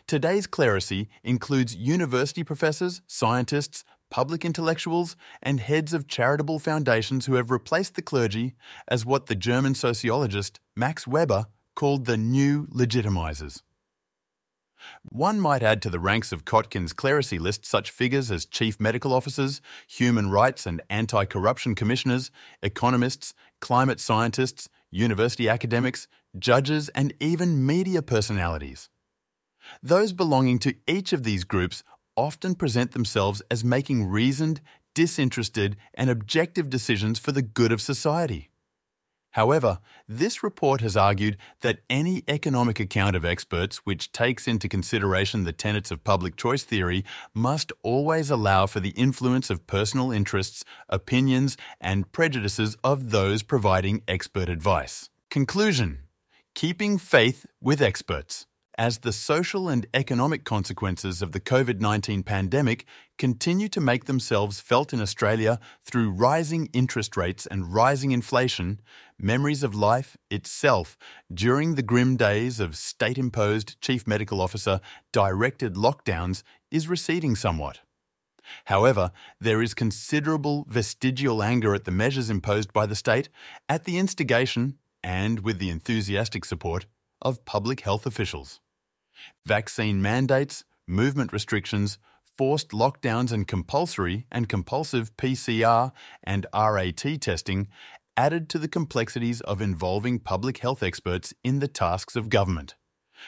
Today's 0.08 0.48
clerisy 0.48 1.08
includes 1.24 1.76
university 1.76 2.44
professors, 2.44 3.02
scientists, 3.08 3.84
public 4.10 4.46
intellectuals, 4.46 5.16
and 5.42 5.60
heads 5.60 5.94
of 5.94 6.08
charitable 6.08 6.60
foundations 6.60 7.26
who 7.26 7.36
have 7.36 7.52
replaced 7.52 7.96
the 7.96 8.02
clergy 8.02 8.56
as 8.88 9.06
what 9.06 9.26
the 9.26 9.36
German 9.36 9.76
sociologist 9.76 10.60
Max 10.76 11.08
Weber 11.08 11.46
called 11.76 12.06
the 12.06 12.18
new 12.18 12.68
legitimizers. 12.68 13.62
One 15.04 15.40
might 15.40 15.64
add 15.64 15.82
to 15.84 15.90
the 15.90 16.00
ranks 16.00 16.32
of 16.32 16.46
Kotkin's 16.46 16.94
clerisy 16.94 17.40
list 17.40 17.66
such 17.66 17.90
figures 17.90 18.30
as 18.30 18.46
chief 18.46 18.80
medical 18.80 19.14
officers, 19.14 19.62
human 19.88 20.30
rights 20.30 20.66
and 20.66 20.82
anti 20.90 21.26
corruption 21.26 21.76
commissioners, 21.76 22.32
economists, 22.62 23.34
climate 23.60 24.00
scientists, 24.00 24.70
university 24.92 25.50
academics, 25.50 26.08
judges, 26.38 26.90
and 26.90 27.14
even 27.20 27.66
media 27.66 28.02
personalities. 28.02 28.90
Those 29.82 30.14
belonging 30.14 30.60
to 30.60 30.76
each 30.88 31.14
of 31.14 31.24
these 31.24 31.44
groups 31.44 31.84
often 32.18 32.56
present 32.56 32.92
themselves 32.92 33.42
as 33.52 33.64
making 33.64 34.08
reasoned, 34.08 34.62
disinterested, 34.94 35.76
and 35.94 36.10
objective 36.10 36.70
decisions 36.70 37.20
for 37.20 37.32
the 37.32 37.42
good 37.42 37.72
of 37.72 37.82
society. 37.82 38.50
However, 39.36 39.80
this 40.08 40.44
report 40.44 40.80
has 40.80 40.96
argued 40.96 41.36
that 41.60 41.82
any 41.90 42.24
economic 42.26 42.80
account 42.80 43.18
of 43.18 43.26
experts 43.26 43.80
which 43.80 44.14
takes 44.14 44.48
into 44.48 44.70
consideration 44.70 45.44
the 45.44 45.52
tenets 45.52 45.92
of 45.92 46.06
public 46.06 46.38
choice 46.38 46.64
theory 46.64 47.04
must 47.34 47.74
always 47.84 48.30
allow 48.30 48.66
for 48.66 48.80
the 48.80 48.92
influence 48.92 49.50
of 49.50 49.68
personal 49.68 50.10
interests, 50.10 50.64
opinions, 50.88 51.58
and 51.82 52.10
prejudices 52.14 52.78
of 52.82 53.12
those 53.12 53.44
providing 53.44 54.04
expert 54.08 54.48
advice. 54.48 55.10
Conclusion 55.30 56.04
Keeping 56.54 56.98
faith 56.98 57.46
with 57.60 57.82
experts 57.82 58.48
as 58.78 59.00
the 59.00 59.14
social 59.14 59.70
and 59.70 59.86
economic 59.94 60.44
consequences 60.44 61.22
of 61.22 61.32
the 61.32 61.40
COVID 61.40 61.80
19 61.80 62.24
pandemic 62.24 62.86
continue 63.18 63.70
to 63.70 63.80
make 63.80 64.06
themselves 64.06 64.60
felt 64.60 64.94
in 64.94 65.02
Australia 65.02 65.60
through 65.84 66.12
rising 66.12 66.70
interest 66.74 67.16
rates 67.16 67.46
and 67.46 67.74
rising 67.74 68.12
inflation, 68.12 68.82
memories 69.18 69.64
of 69.64 69.74
life 69.74 70.18
itself 70.30 70.98
during 71.34 71.76
the 71.76 71.84
grim 71.84 72.18
days 72.18 72.60
of 72.60 72.76
state 72.76 73.18
imposed 73.18 73.80
Chief 73.82 74.06
Medical 74.06 74.42
Officer 74.42 74.82
directed 75.12 75.76
lockdowns 75.76 76.44
is 76.70 76.88
receding 76.88 77.36
somewhat. 77.36 77.80
However, 78.66 79.12
there 79.40 79.62
is 79.62 79.74
considerable 79.74 80.66
vestigial 80.68 81.42
anger 81.42 81.74
at 81.74 81.86
the 81.86 81.92
measures 81.92 82.30
imposed 82.30 82.74
by 82.74 82.86
the 82.86 82.96
state 82.96 83.30
at 83.68 83.86
the 83.86 83.98
instigation 83.98 84.78
and 85.04 85.40
with 85.40 85.60
the 85.60 85.70
enthusiastic 85.70 86.46
support 86.46 86.86
of 87.22 87.46
public 87.46 87.82
health 87.82 88.06
officials. 88.06 88.60
Vaccine 89.46 90.02
mandates, 90.02 90.64
movement 90.88 91.34
restrictions, 91.34 91.98
forced 92.38 92.70
lockdowns, 92.70 93.32
and 93.32 93.48
compulsory 93.48 94.26
and 94.32 94.50
compulsive 94.50 95.16
PCR 95.18 95.92
and 96.24 96.46
RAT 96.54 97.22
testing 97.22 97.68
added 98.18 98.50
to 98.50 98.60
the 98.60 98.68
complexities 98.68 99.42
of 99.42 99.62
involving 99.62 100.20
public 100.20 100.60
health 100.60 100.82
experts 100.82 101.34
in 101.44 101.60
the 101.60 101.68
tasks 101.68 102.16
of 102.16 102.30
government. 102.30 102.76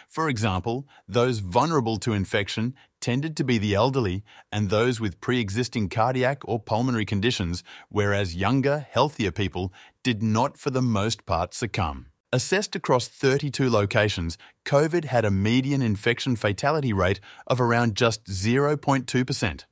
For 0.08 0.30
example, 0.30 0.88
those 1.08 1.40
vulnerable 1.40 1.98
to 1.98 2.14
infection 2.14 2.76
tended 3.00 3.38
to 3.38 3.44
be 3.44 3.58
the 3.58 3.74
elderly 3.74 4.24
and 4.52 4.70
those 4.70 5.00
with 5.00 5.22
pre 5.22 5.40
existing 5.40 5.90
cardiac 5.90 6.42
or 6.46 6.60
pulmonary 6.60 7.06
conditions, 7.06 7.64
whereas 7.90 8.36
younger, 8.36 8.86
healthier 8.90 9.32
people 9.32 9.74
did 10.04 10.22
not 10.22 10.58
for 10.58 10.70
the 10.70 10.82
most 10.82 11.26
part 11.26 11.54
succumb. 11.54 12.08
Assessed 12.34 12.75
across 12.75 13.07
32 13.07 13.69
locations, 13.69 14.38
COVID 14.65 15.05
had 15.05 15.23
a 15.23 15.32
median 15.32 15.82
infection 15.82 16.36
fatality 16.36 16.91
rate 16.91 17.21
of 17.47 17.61
around 17.61 17.95
just 17.95 18.25
0.2%. 18.25 19.63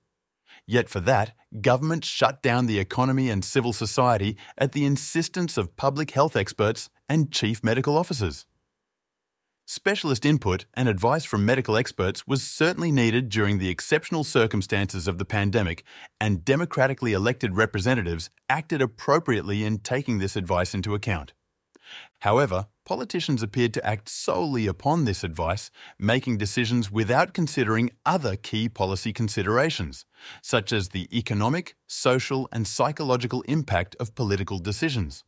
Yet 0.66 0.88
for 0.88 1.02
that, 1.02 1.34
government 1.60 2.06
shut 2.06 2.42
down 2.42 2.66
the 2.66 2.80
economy 2.80 3.30
and 3.30 3.44
civil 3.44 3.74
society 3.74 4.38
at 4.58 4.72
the 4.72 4.86
insistence 4.86 5.58
of 5.58 5.76
public 5.76 6.12
health 6.12 6.38
experts 6.38 6.90
and 7.10 7.30
chief 7.30 7.62
medical 7.62 7.98
officers. 7.98 8.46
Specialist 9.68 10.26
input 10.26 10.66
and 10.76 10.88
advice 10.88 11.26
from 11.26 11.46
medical 11.46 11.76
experts 11.76 12.26
was 12.26 12.42
certainly 12.42 12.92
needed 12.92 13.28
during 13.28 13.58
the 13.58 13.70
exceptional 13.70 14.24
circumstances 14.24 15.10
of 15.10 15.18
the 15.18 15.26
pandemic, 15.26 15.84
and 16.22 16.46
democratically 16.46 17.12
elected 17.12 17.58
representatives 17.58 18.30
acted 18.48 18.82
appropriately 18.82 19.66
in 19.66 19.80
taking 19.80 20.20
this 20.20 20.38
advice 20.38 20.74
into 20.74 20.96
account. 20.96 21.34
However, 22.20 22.68
politicians 22.86 23.44
appeared 23.44 23.74
to 23.76 23.86
act 23.86 24.10
solely 24.10 24.68
upon 24.68 25.06
this 25.06 25.24
advice, 25.24 25.70
making 26.00 26.38
decisions 26.38 26.92
without 26.92 27.34
considering 27.34 27.92
other 28.06 28.36
key 28.36 28.70
policy 28.70 29.14
considerations, 29.14 30.06
such 30.42 30.72
as 30.72 30.90
the 30.90 31.08
economic, 31.16 31.76
social, 31.88 32.48
and 32.52 32.68
psychological 32.68 33.42
impact 33.44 33.96
of 34.00 34.16
political 34.16 34.60
decisions. 34.60 35.24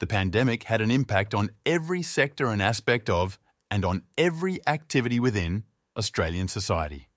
The 0.00 0.06
pandemic 0.06 0.64
had 0.64 0.80
an 0.80 0.90
impact 0.90 1.34
on 1.34 1.50
every 1.64 2.02
sector 2.02 2.48
and 2.48 2.62
aspect 2.62 3.08
of, 3.08 3.38
and 3.70 3.84
on 3.84 4.02
every 4.18 4.60
activity 4.66 5.18
within, 5.18 5.64
Australian 5.96 6.48
society. 6.48 7.08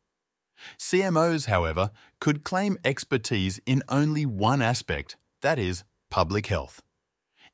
CMOs, 0.79 1.47
however, 1.47 1.91
could 2.19 2.43
claim 2.43 2.77
expertise 2.83 3.59
in 3.65 3.83
only 3.89 4.25
one 4.25 4.61
aspect, 4.61 5.17
that 5.41 5.59
is, 5.59 5.83
public 6.09 6.47
health. 6.47 6.81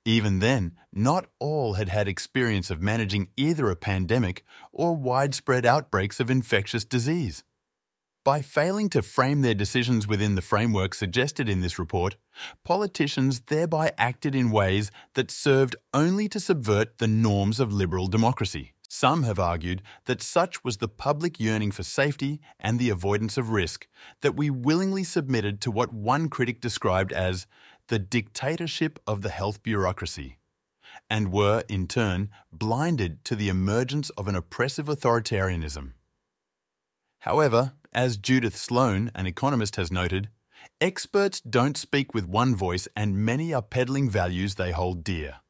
Even 0.05 0.39
then, 0.39 0.73
not 0.91 1.27
all 1.39 1.73
had 1.73 1.89
had 1.89 2.07
experience 2.07 2.71
of 2.71 2.81
managing 2.81 3.27
either 3.37 3.69
a 3.69 3.75
pandemic 3.75 4.43
or 4.71 4.95
widespread 4.95 5.65
outbreaks 5.65 6.19
of 6.19 6.31
infectious 6.31 6.83
disease. 6.83 7.43
By 8.23 8.41
failing 8.41 8.89
to 8.89 9.01
frame 9.01 9.41
their 9.41 9.53
decisions 9.53 10.07
within 10.07 10.35
the 10.35 10.41
framework 10.41 10.93
suggested 10.93 11.49
in 11.49 11.61
this 11.61 11.79
report, 11.79 12.17
politicians 12.63 13.41
thereby 13.41 13.93
acted 13.97 14.35
in 14.35 14.51
ways 14.51 14.91
that 15.15 15.31
served 15.31 15.75
only 15.93 16.27
to 16.29 16.39
subvert 16.39 16.97
the 16.97 17.07
norms 17.07 17.59
of 17.59 17.73
liberal 17.73 18.07
democracy. 18.07 18.73
Some 18.93 19.23
have 19.23 19.39
argued 19.39 19.81
that 20.03 20.21
such 20.21 20.63
was 20.63 20.77
the 20.77 20.89
public 20.89 21.39
yearning 21.39 21.71
for 21.71 21.81
safety 21.81 22.41
and 22.59 22.77
the 22.77 22.89
avoidance 22.89 23.37
of 23.37 23.49
risk 23.49 23.87
that 24.21 24.35
we 24.35 24.49
willingly 24.49 25.05
submitted 25.05 25.61
to 25.61 25.71
what 25.71 25.93
one 25.93 26.27
critic 26.27 26.59
described 26.59 27.13
as 27.13 27.47
the 27.91 27.99
dictatorship 27.99 29.01
of 29.05 29.21
the 29.21 29.27
health 29.27 29.61
bureaucracy, 29.63 30.37
and 31.09 31.29
were, 31.29 31.61
in 31.67 31.87
turn, 31.87 32.29
blinded 32.49 33.25
to 33.25 33.35
the 33.35 33.49
emergence 33.49 34.09
of 34.11 34.29
an 34.29 34.35
oppressive 34.35 34.85
authoritarianism. 34.85 35.91
However, 37.19 37.73
as 37.91 38.15
Judith 38.15 38.55
Sloan, 38.55 39.11
an 39.13 39.27
economist, 39.27 39.75
has 39.75 39.91
noted, 39.91 40.29
experts 40.79 41.41
don't 41.41 41.75
speak 41.75 42.13
with 42.13 42.29
one 42.29 42.55
voice 42.55 42.87
and 42.95 43.25
many 43.25 43.53
are 43.53 43.61
peddling 43.61 44.09
values 44.09 44.55
they 44.55 44.71
hold 44.71 45.03
dear. 45.03 45.41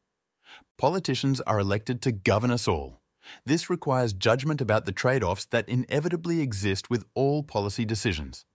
Politicians 0.79 1.41
are 1.41 1.59
elected 1.59 2.01
to 2.01 2.11
govern 2.11 2.49
us 2.49 2.67
all. 2.67 3.01
This 3.45 3.69
requires 3.69 4.13
judgment 4.13 4.61
about 4.61 4.85
the 4.87 4.91
trade 4.91 5.23
offs 5.23 5.45
that 5.51 5.69
inevitably 5.69 6.41
exist 6.41 6.89
with 6.89 7.05
all 7.13 7.43
policy 7.43 7.85
decisions. 7.85 8.45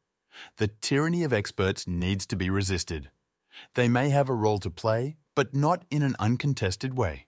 The 0.57 0.66
tyranny 0.66 1.22
of 1.22 1.32
experts 1.32 1.87
needs 1.87 2.26
to 2.26 2.34
be 2.34 2.51
resisted. 2.51 3.11
They 3.74 3.88
may 3.88 4.11
have 4.11 4.28
a 4.28 4.34
role 4.34 4.59
to 4.61 4.70
play, 4.70 5.16
but 5.34 5.54
not 5.54 5.84
in 5.90 6.02
an 6.02 6.16
uncontested 6.18 6.96
way. 6.96 7.26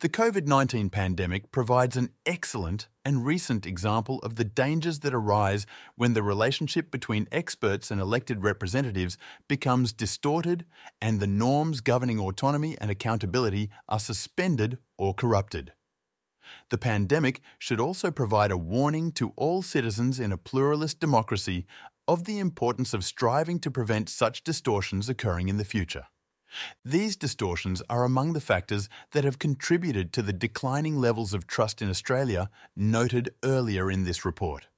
The 0.00 0.08
COVID 0.08 0.46
19 0.46 0.90
pandemic 0.90 1.50
provides 1.50 1.96
an 1.96 2.10
excellent 2.24 2.86
and 3.04 3.26
recent 3.26 3.66
example 3.66 4.20
of 4.20 4.36
the 4.36 4.44
dangers 4.44 5.00
that 5.00 5.12
arise 5.12 5.66
when 5.96 6.12
the 6.14 6.22
relationship 6.22 6.92
between 6.92 7.26
experts 7.32 7.90
and 7.90 8.00
elected 8.00 8.44
representatives 8.44 9.18
becomes 9.48 9.92
distorted 9.92 10.64
and 11.00 11.18
the 11.18 11.26
norms 11.26 11.80
governing 11.80 12.20
autonomy 12.20 12.76
and 12.80 12.92
accountability 12.92 13.70
are 13.88 13.98
suspended 13.98 14.78
or 14.96 15.14
corrupted. 15.14 15.72
The 16.70 16.78
pandemic 16.78 17.40
should 17.58 17.80
also 17.80 18.12
provide 18.12 18.52
a 18.52 18.56
warning 18.56 19.10
to 19.12 19.32
all 19.34 19.62
citizens 19.62 20.20
in 20.20 20.30
a 20.30 20.38
pluralist 20.38 21.00
democracy 21.00 21.66
of 22.08 22.24
the 22.24 22.38
importance 22.38 22.94
of 22.94 23.04
striving 23.04 23.60
to 23.60 23.70
prevent 23.70 24.08
such 24.08 24.42
distortions 24.42 25.08
occurring 25.08 25.48
in 25.48 25.58
the 25.58 25.64
future. 25.64 26.06
These 26.82 27.16
distortions 27.16 27.82
are 27.90 28.04
among 28.04 28.32
the 28.32 28.40
factors 28.40 28.88
that 29.12 29.24
have 29.24 29.38
contributed 29.38 30.12
to 30.14 30.22
the 30.22 30.32
declining 30.32 30.96
levels 30.96 31.34
of 31.34 31.46
trust 31.46 31.82
in 31.82 31.90
Australia 31.90 32.48
noted 32.74 33.34
earlier 33.44 33.90
in 33.90 34.04
this 34.04 34.24
report. 34.24 34.68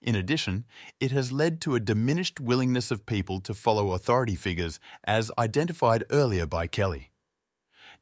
In 0.00 0.14
addition, 0.14 0.64
it 1.00 1.10
has 1.10 1.32
led 1.32 1.60
to 1.62 1.74
a 1.74 1.80
diminished 1.80 2.38
willingness 2.38 2.92
of 2.92 3.04
people 3.04 3.40
to 3.40 3.52
follow 3.52 3.92
authority 3.92 4.36
figures, 4.36 4.78
as 5.02 5.32
identified 5.36 6.04
earlier 6.10 6.46
by 6.46 6.68
Kelly. 6.68 7.10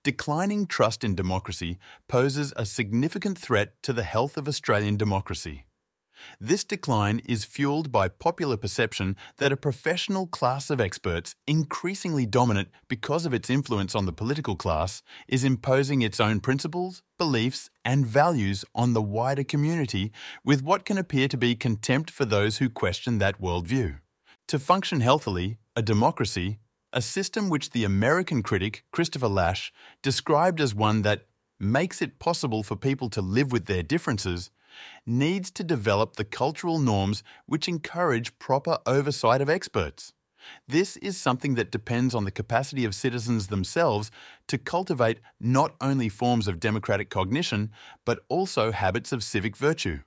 Declining 0.02 0.66
trust 0.66 1.02
in 1.02 1.14
democracy 1.14 1.78
poses 2.06 2.52
a 2.54 2.66
significant 2.66 3.38
threat 3.38 3.82
to 3.82 3.94
the 3.94 4.02
health 4.02 4.36
of 4.36 4.46
Australian 4.46 4.98
democracy. 4.98 5.64
This 6.40 6.64
decline 6.64 7.20
is 7.26 7.44
fueled 7.44 7.90
by 7.90 8.08
popular 8.08 8.56
perception 8.56 9.16
that 9.38 9.52
a 9.52 9.56
professional 9.56 10.26
class 10.26 10.70
of 10.70 10.80
experts, 10.80 11.34
increasingly 11.46 12.26
dominant 12.26 12.68
because 12.88 13.26
of 13.26 13.34
its 13.34 13.50
influence 13.50 13.94
on 13.94 14.06
the 14.06 14.12
political 14.12 14.56
class, 14.56 15.02
is 15.28 15.44
imposing 15.44 16.02
its 16.02 16.20
own 16.20 16.40
principles, 16.40 17.02
beliefs, 17.18 17.70
and 17.84 18.06
values 18.06 18.64
on 18.74 18.92
the 18.92 19.02
wider 19.02 19.44
community 19.44 20.12
with 20.44 20.62
what 20.62 20.84
can 20.84 20.98
appear 20.98 21.28
to 21.28 21.36
be 21.36 21.54
contempt 21.54 22.10
for 22.10 22.24
those 22.24 22.58
who 22.58 22.68
question 22.68 23.18
that 23.18 23.40
worldview. 23.40 23.98
To 24.48 24.58
function 24.58 25.00
healthily, 25.00 25.58
a 25.76 25.82
democracy, 25.82 26.58
a 26.92 27.00
system 27.00 27.48
which 27.48 27.70
the 27.70 27.84
American 27.84 28.42
critic 28.42 28.84
Christopher 28.90 29.28
Lasch 29.28 29.72
described 30.02 30.60
as 30.60 30.74
one 30.74 31.02
that 31.02 31.26
makes 31.60 32.00
it 32.02 32.18
possible 32.18 32.62
for 32.62 32.74
people 32.74 33.08
to 33.10 33.20
live 33.20 33.52
with 33.52 33.66
their 33.66 33.82
differences 33.82 34.50
needs 35.06 35.50
to 35.52 35.64
develop 35.64 36.16
the 36.16 36.24
cultural 36.24 36.78
norms 36.78 37.22
which 37.46 37.68
encourage 37.68 38.38
proper 38.38 38.78
oversight 38.86 39.40
of 39.40 39.50
experts. 39.50 40.12
This 40.66 40.96
is 40.98 41.16
something 41.16 41.54
that 41.54 41.70
depends 41.70 42.14
on 42.14 42.24
the 42.24 42.30
capacity 42.30 42.84
of 42.84 42.94
citizens 42.94 43.48
themselves 43.48 44.10
to 44.48 44.58
cultivate 44.58 45.20
not 45.38 45.74
only 45.80 46.08
forms 46.08 46.48
of 46.48 46.60
democratic 46.60 47.10
cognition, 47.10 47.70
but 48.04 48.20
also 48.28 48.72
habits 48.72 49.12
of 49.12 49.22
civic 49.22 49.56
virtue. 49.56 50.00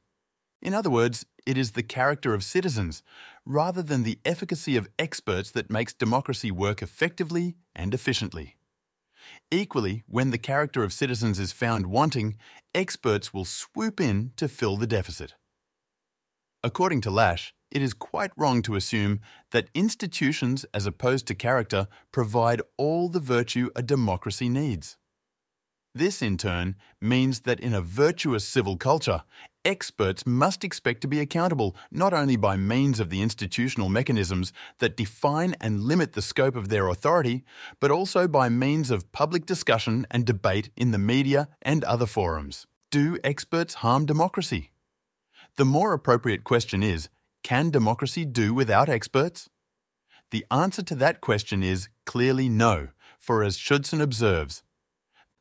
In 0.61 0.73
other 0.73 0.89
words, 0.89 1.25
it 1.45 1.57
is 1.57 1.71
the 1.71 1.83
character 1.83 2.33
of 2.33 2.43
citizens, 2.43 3.03
rather 3.45 3.83
than 3.83 4.03
the 4.03 4.19
efficacy 4.23 4.77
of 4.77 4.87
experts, 4.97 5.51
that 5.51 5.69
makes 5.69 5.93
democracy 5.93 6.51
work 6.51 6.81
effectively 6.81 7.55
and 7.75 7.93
efficiently. 7.93 8.55
Equally, 9.51 10.03
when 10.07 10.31
the 10.31 10.37
character 10.37 10.83
of 10.83 10.93
citizens 10.93 11.39
is 11.39 11.51
found 11.51 11.87
wanting, 11.87 12.37
experts 12.73 13.33
will 13.33 13.45
swoop 13.45 13.99
in 13.99 14.31
to 14.37 14.47
fill 14.47 14.77
the 14.77 14.87
deficit. 14.87 15.35
According 16.63 17.01
to 17.01 17.11
Lasch, 17.11 17.53
it 17.71 17.81
is 17.81 17.93
quite 17.93 18.31
wrong 18.37 18.61
to 18.61 18.75
assume 18.75 19.19
that 19.51 19.69
institutions, 19.73 20.65
as 20.73 20.85
opposed 20.85 21.27
to 21.27 21.35
character, 21.35 21.87
provide 22.11 22.61
all 22.77 23.09
the 23.09 23.19
virtue 23.19 23.69
a 23.75 23.81
democracy 23.81 24.47
needs. 24.47 24.97
This, 25.95 26.23
in 26.23 26.37
turn, 26.37 26.75
means 26.99 27.41
that 27.41 27.59
in 27.59 27.75
a 27.75 27.81
virtuous 27.81 28.43
civil 28.43 28.77
culture, 28.77 29.23
experts 29.63 30.25
must 30.25 30.63
expect 30.63 31.01
to 31.01 31.07
be 31.07 31.19
accountable 31.19 31.75
not 31.91 32.13
only 32.13 32.35
by 32.35 32.57
means 32.57 32.99
of 32.99 33.11
the 33.11 33.21
institutional 33.21 33.89
mechanisms 33.89 34.51
that 34.79 34.97
define 34.97 35.55
and 35.61 35.83
limit 35.83 36.13
the 36.13 36.21
scope 36.23 36.55
of 36.55 36.69
their 36.69 36.87
authority, 36.87 37.43
but 37.79 37.91
also 37.91 38.27
by 38.27 38.49
means 38.49 38.89
of 38.89 39.11
public 39.11 39.45
discussion 39.45 40.07
and 40.09 40.25
debate 40.25 40.71
in 40.75 40.89
the 40.89 40.97
media 40.97 41.47
and 41.61 41.83
other 41.83 42.07
forums. 42.07 42.65
Do 42.89 43.19
experts 43.23 43.75
harm 43.75 44.07
democracy? 44.07 44.71
The 45.57 45.65
more 45.65 45.93
appropriate 45.93 46.43
question 46.43 46.81
is 46.81 47.09
can 47.43 47.69
democracy 47.69 48.25
do 48.25 48.53
without 48.53 48.89
experts? 48.89 49.47
The 50.31 50.45
answer 50.49 50.81
to 50.81 50.95
that 50.95 51.21
question 51.21 51.61
is 51.61 51.89
clearly 52.05 52.49
no, 52.49 52.87
for 53.19 53.43
as 53.43 53.57
Schudson 53.57 54.01
observes, 54.01 54.63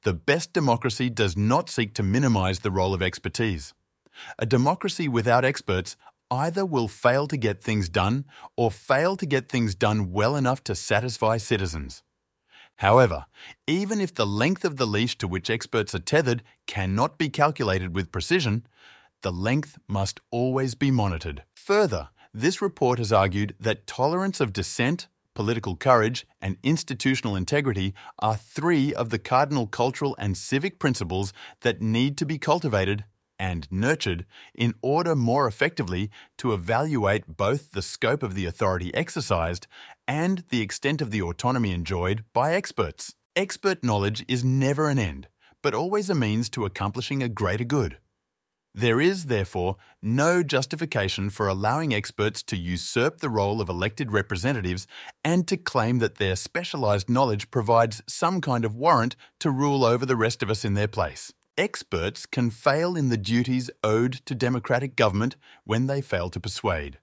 the 0.02 0.12
best 0.12 0.52
democracy 0.52 1.08
does 1.08 1.36
not 1.36 1.70
seek 1.70 1.94
to 1.94 2.02
minimize 2.02 2.60
the 2.60 2.70
role 2.70 2.94
of 2.94 3.02
expertise. 3.02 3.72
A 4.38 4.46
democracy 4.46 5.08
without 5.08 5.44
experts 5.44 5.96
either 6.30 6.64
will 6.64 6.88
fail 6.88 7.26
to 7.28 7.36
get 7.36 7.62
things 7.62 7.88
done 7.88 8.24
or 8.56 8.70
fail 8.70 9.16
to 9.16 9.26
get 9.26 9.48
things 9.48 9.74
done 9.74 10.12
well 10.12 10.34
enough 10.34 10.64
to 10.64 10.74
satisfy 10.74 11.36
citizens. 11.36 12.02
However, 12.76 13.26
even 13.66 14.00
if 14.00 14.14
the 14.14 14.26
length 14.26 14.64
of 14.64 14.76
the 14.76 14.86
leash 14.86 15.16
to 15.18 15.28
which 15.28 15.50
experts 15.50 15.94
are 15.94 16.00
tethered 16.00 16.42
cannot 16.66 17.18
be 17.18 17.28
calculated 17.28 17.94
with 17.94 18.10
precision, 18.10 18.66
the 19.20 19.32
length 19.32 19.78
must 19.86 20.20
always 20.30 20.74
be 20.74 20.90
monitored. 20.90 21.44
Further, 21.54 22.08
this 22.34 22.62
report 22.62 22.98
has 22.98 23.12
argued 23.12 23.54
that 23.60 23.86
tolerance 23.86 24.40
of 24.40 24.52
dissent, 24.52 25.06
political 25.34 25.76
courage, 25.76 26.26
and 26.40 26.56
institutional 26.62 27.36
integrity 27.36 27.94
are 28.18 28.36
three 28.36 28.92
of 28.94 29.10
the 29.10 29.18
cardinal 29.18 29.66
cultural 29.66 30.14
and 30.18 30.36
civic 30.36 30.78
principles 30.78 31.32
that 31.60 31.80
need 31.80 32.16
to 32.18 32.26
be 32.26 32.38
cultivated 32.38 33.04
and 33.38 33.66
nurtured 33.70 34.24
in 34.54 34.74
order 34.82 35.16
more 35.16 35.48
effectively 35.48 36.10
to 36.38 36.52
evaluate 36.52 37.36
both 37.36 37.72
the 37.72 37.82
scope 37.82 38.22
of 38.22 38.34
the 38.34 38.46
authority 38.46 38.94
exercised 38.94 39.66
and 40.06 40.44
the 40.50 40.60
extent 40.60 41.02
of 41.02 41.10
the 41.10 41.22
autonomy 41.22 41.72
enjoyed 41.72 42.24
by 42.32 42.54
experts. 42.54 43.14
Expert 43.34 43.82
knowledge 43.82 44.24
is 44.28 44.44
never 44.44 44.88
an 44.88 44.98
end, 44.98 45.26
but 45.62 45.74
always 45.74 46.08
a 46.08 46.14
means 46.14 46.48
to 46.50 46.64
accomplishing 46.64 47.22
a 47.22 47.28
greater 47.28 47.64
good. 47.64 47.98
There 48.74 49.02
is, 49.02 49.26
therefore, 49.26 49.76
no 50.00 50.42
justification 50.42 51.28
for 51.28 51.46
allowing 51.46 51.92
experts 51.92 52.42
to 52.44 52.56
usurp 52.56 53.18
the 53.18 53.28
role 53.28 53.60
of 53.60 53.68
elected 53.68 54.12
representatives 54.12 54.86
and 55.22 55.46
to 55.48 55.58
claim 55.58 55.98
that 55.98 56.14
their 56.14 56.36
specialised 56.36 57.10
knowledge 57.10 57.50
provides 57.50 58.02
some 58.08 58.40
kind 58.40 58.64
of 58.64 58.74
warrant 58.74 59.14
to 59.40 59.50
rule 59.50 59.84
over 59.84 60.06
the 60.06 60.16
rest 60.16 60.42
of 60.42 60.48
us 60.48 60.64
in 60.64 60.72
their 60.72 60.88
place. 60.88 61.34
Experts 61.58 62.24
can 62.24 62.48
fail 62.48 62.96
in 62.96 63.10
the 63.10 63.18
duties 63.18 63.70
owed 63.84 64.14
to 64.24 64.34
democratic 64.34 64.96
government 64.96 65.36
when 65.64 65.86
they 65.86 66.00
fail 66.00 66.30
to 66.30 66.40
persuade, 66.40 66.98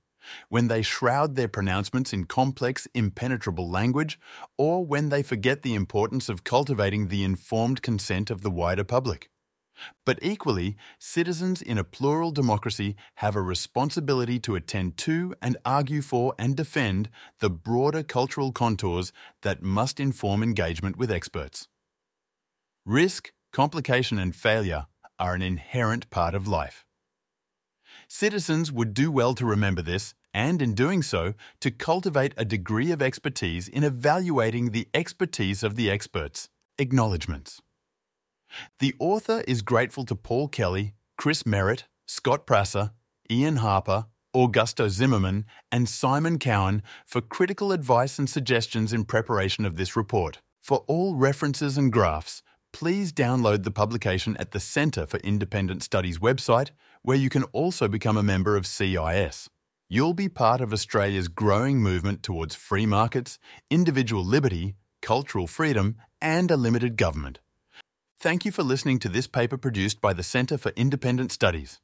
when 0.49 0.69
they 0.69 0.81
shroud 0.81 1.35
their 1.35 1.47
pronouncements 1.47 2.11
in 2.11 2.23
complex, 2.23 2.87
impenetrable 2.95 3.69
language, 3.69 4.19
or 4.57 4.83
when 4.83 5.09
they 5.09 5.21
forget 5.21 5.61
the 5.61 5.75
importance 5.75 6.29
of 6.29 6.43
cultivating 6.43 7.09
the 7.09 7.23
informed 7.23 7.83
consent 7.83 8.31
of 8.31 8.41
the 8.41 8.49
wider 8.49 8.83
public. 8.83 9.29
But 10.05 10.19
equally, 10.21 10.75
citizens 10.97 11.61
in 11.61 11.77
a 11.77 11.83
plural 11.83 12.31
democracy 12.31 12.95
have 13.15 13.35
a 13.35 13.41
responsibility 13.41 14.39
to 14.39 14.55
attend 14.55 14.97
to 14.97 15.35
and 15.41 15.57
argue 15.65 16.01
for 16.01 16.33
and 16.37 16.55
defend 16.55 17.09
the 17.39 17.49
broader 17.49 18.03
cultural 18.03 18.51
contours 18.51 19.11
that 19.41 19.61
must 19.61 19.99
inform 19.99 20.43
engagement 20.43 20.97
with 20.97 21.11
experts. 21.11 21.67
Risk, 22.85 23.31
complication, 23.51 24.17
and 24.19 24.35
failure 24.35 24.87
are 25.19 25.35
an 25.35 25.41
inherent 25.41 26.09
part 26.09 26.33
of 26.33 26.47
life. 26.47 26.85
Citizens 28.07 28.71
would 28.71 28.93
do 28.93 29.11
well 29.11 29.35
to 29.35 29.45
remember 29.45 29.81
this 29.81 30.15
and, 30.33 30.61
in 30.61 30.73
doing 30.73 31.01
so, 31.01 31.33
to 31.59 31.71
cultivate 31.71 32.33
a 32.37 32.45
degree 32.45 32.91
of 32.91 33.01
expertise 33.01 33.67
in 33.67 33.83
evaluating 33.83 34.71
the 34.71 34.87
expertise 34.93 35.63
of 35.63 35.75
the 35.75 35.89
experts. 35.89 36.49
Acknowledgements. 36.77 37.61
The 38.79 38.95
author 38.99 39.43
is 39.47 39.61
grateful 39.61 40.05
to 40.05 40.15
Paul 40.15 40.47
Kelly, 40.47 40.93
Chris 41.17 41.45
Merritt, 41.45 41.85
Scott 42.07 42.45
Prasser, 42.45 42.91
Ian 43.29 43.57
Harper, 43.57 44.05
Augusto 44.35 44.89
Zimmermann, 44.89 45.45
and 45.71 45.89
Simon 45.89 46.37
Cowan 46.39 46.83
for 47.05 47.21
critical 47.21 47.71
advice 47.71 48.19
and 48.19 48.29
suggestions 48.29 48.93
in 48.93 49.03
preparation 49.05 49.65
of 49.65 49.75
this 49.75 49.95
report. 49.95 50.39
For 50.61 50.83
all 50.87 51.15
references 51.15 51.77
and 51.77 51.91
graphs, 51.91 52.43
please 52.71 53.11
download 53.11 53.63
the 53.63 53.71
publication 53.71 54.37
at 54.37 54.51
the 54.51 54.59
Centre 54.59 55.05
for 55.05 55.17
Independent 55.17 55.83
Studies 55.83 56.19
website, 56.19 56.69
where 57.01 57.17
you 57.17 57.29
can 57.29 57.43
also 57.45 57.87
become 57.87 58.17
a 58.17 58.23
member 58.23 58.55
of 58.55 58.67
CIS. 58.67 59.49
You'll 59.89 60.13
be 60.13 60.29
part 60.29 60.61
of 60.61 60.71
Australia's 60.71 61.27
growing 61.27 61.81
movement 61.81 62.21
towards 62.21 62.53
free 62.53 62.85
markets, 62.85 63.39
individual 63.71 64.23
liberty, 64.23 64.75
cultural 65.01 65.47
freedom, 65.47 65.95
and 66.21 66.51
a 66.51 66.57
limited 66.57 66.95
government. 66.95 67.39
Thank 68.21 68.43
you 68.43 68.51
for 68.51 68.63
listening 68.63 68.99
to 68.99 69.07
this 69.07 69.27
paper 69.27 69.55
produced 69.55 70.01
by 70.01 70.11
the 70.11 70.23
Centre 70.23 70.57
for 70.57 70.73
Independent 70.75 71.31
Studies. 71.31 71.79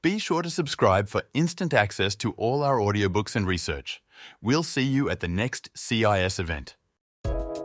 Be 0.00 0.18
sure 0.18 0.40
to 0.40 0.48
subscribe 0.48 1.10
for 1.10 1.24
instant 1.34 1.74
access 1.74 2.14
to 2.14 2.32
all 2.38 2.62
our 2.62 2.78
audiobooks 2.78 3.36
and 3.36 3.46
research. 3.46 4.02
We'll 4.40 4.62
see 4.62 4.84
you 4.84 5.10
at 5.10 5.20
the 5.20 5.28
next 5.28 5.68
CIS 5.74 6.38
event. 6.38 6.76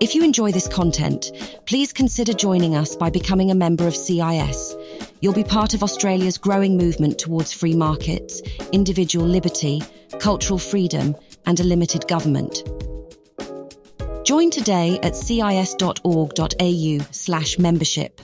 If 0.01 0.13
you 0.13 0.25
enjoy 0.25 0.51
this 0.51 0.67
content, 0.67 1.31
please 1.65 1.93
consider 1.93 2.33
joining 2.33 2.75
us 2.75 2.97
by 2.97 3.09
becoming 3.09 3.49
a 3.49 3.55
member 3.55 3.87
of 3.87 3.95
CIS. 3.95 4.75
You'll 5.21 5.31
be 5.31 5.45
part 5.45 5.73
of 5.73 5.81
Australia's 5.81 6.37
growing 6.37 6.75
movement 6.75 7.17
towards 7.17 7.53
free 7.53 7.77
markets, 7.77 8.41
individual 8.73 9.25
liberty, 9.25 9.81
cultural 10.19 10.59
freedom, 10.59 11.15
and 11.45 11.57
a 11.61 11.63
limited 11.63 12.09
government. 12.09 12.61
Join 14.23 14.49
today 14.49 14.99
at 15.03 15.15
cis.org.au 15.15 16.99
slash 17.11 17.59
membership. 17.59 18.21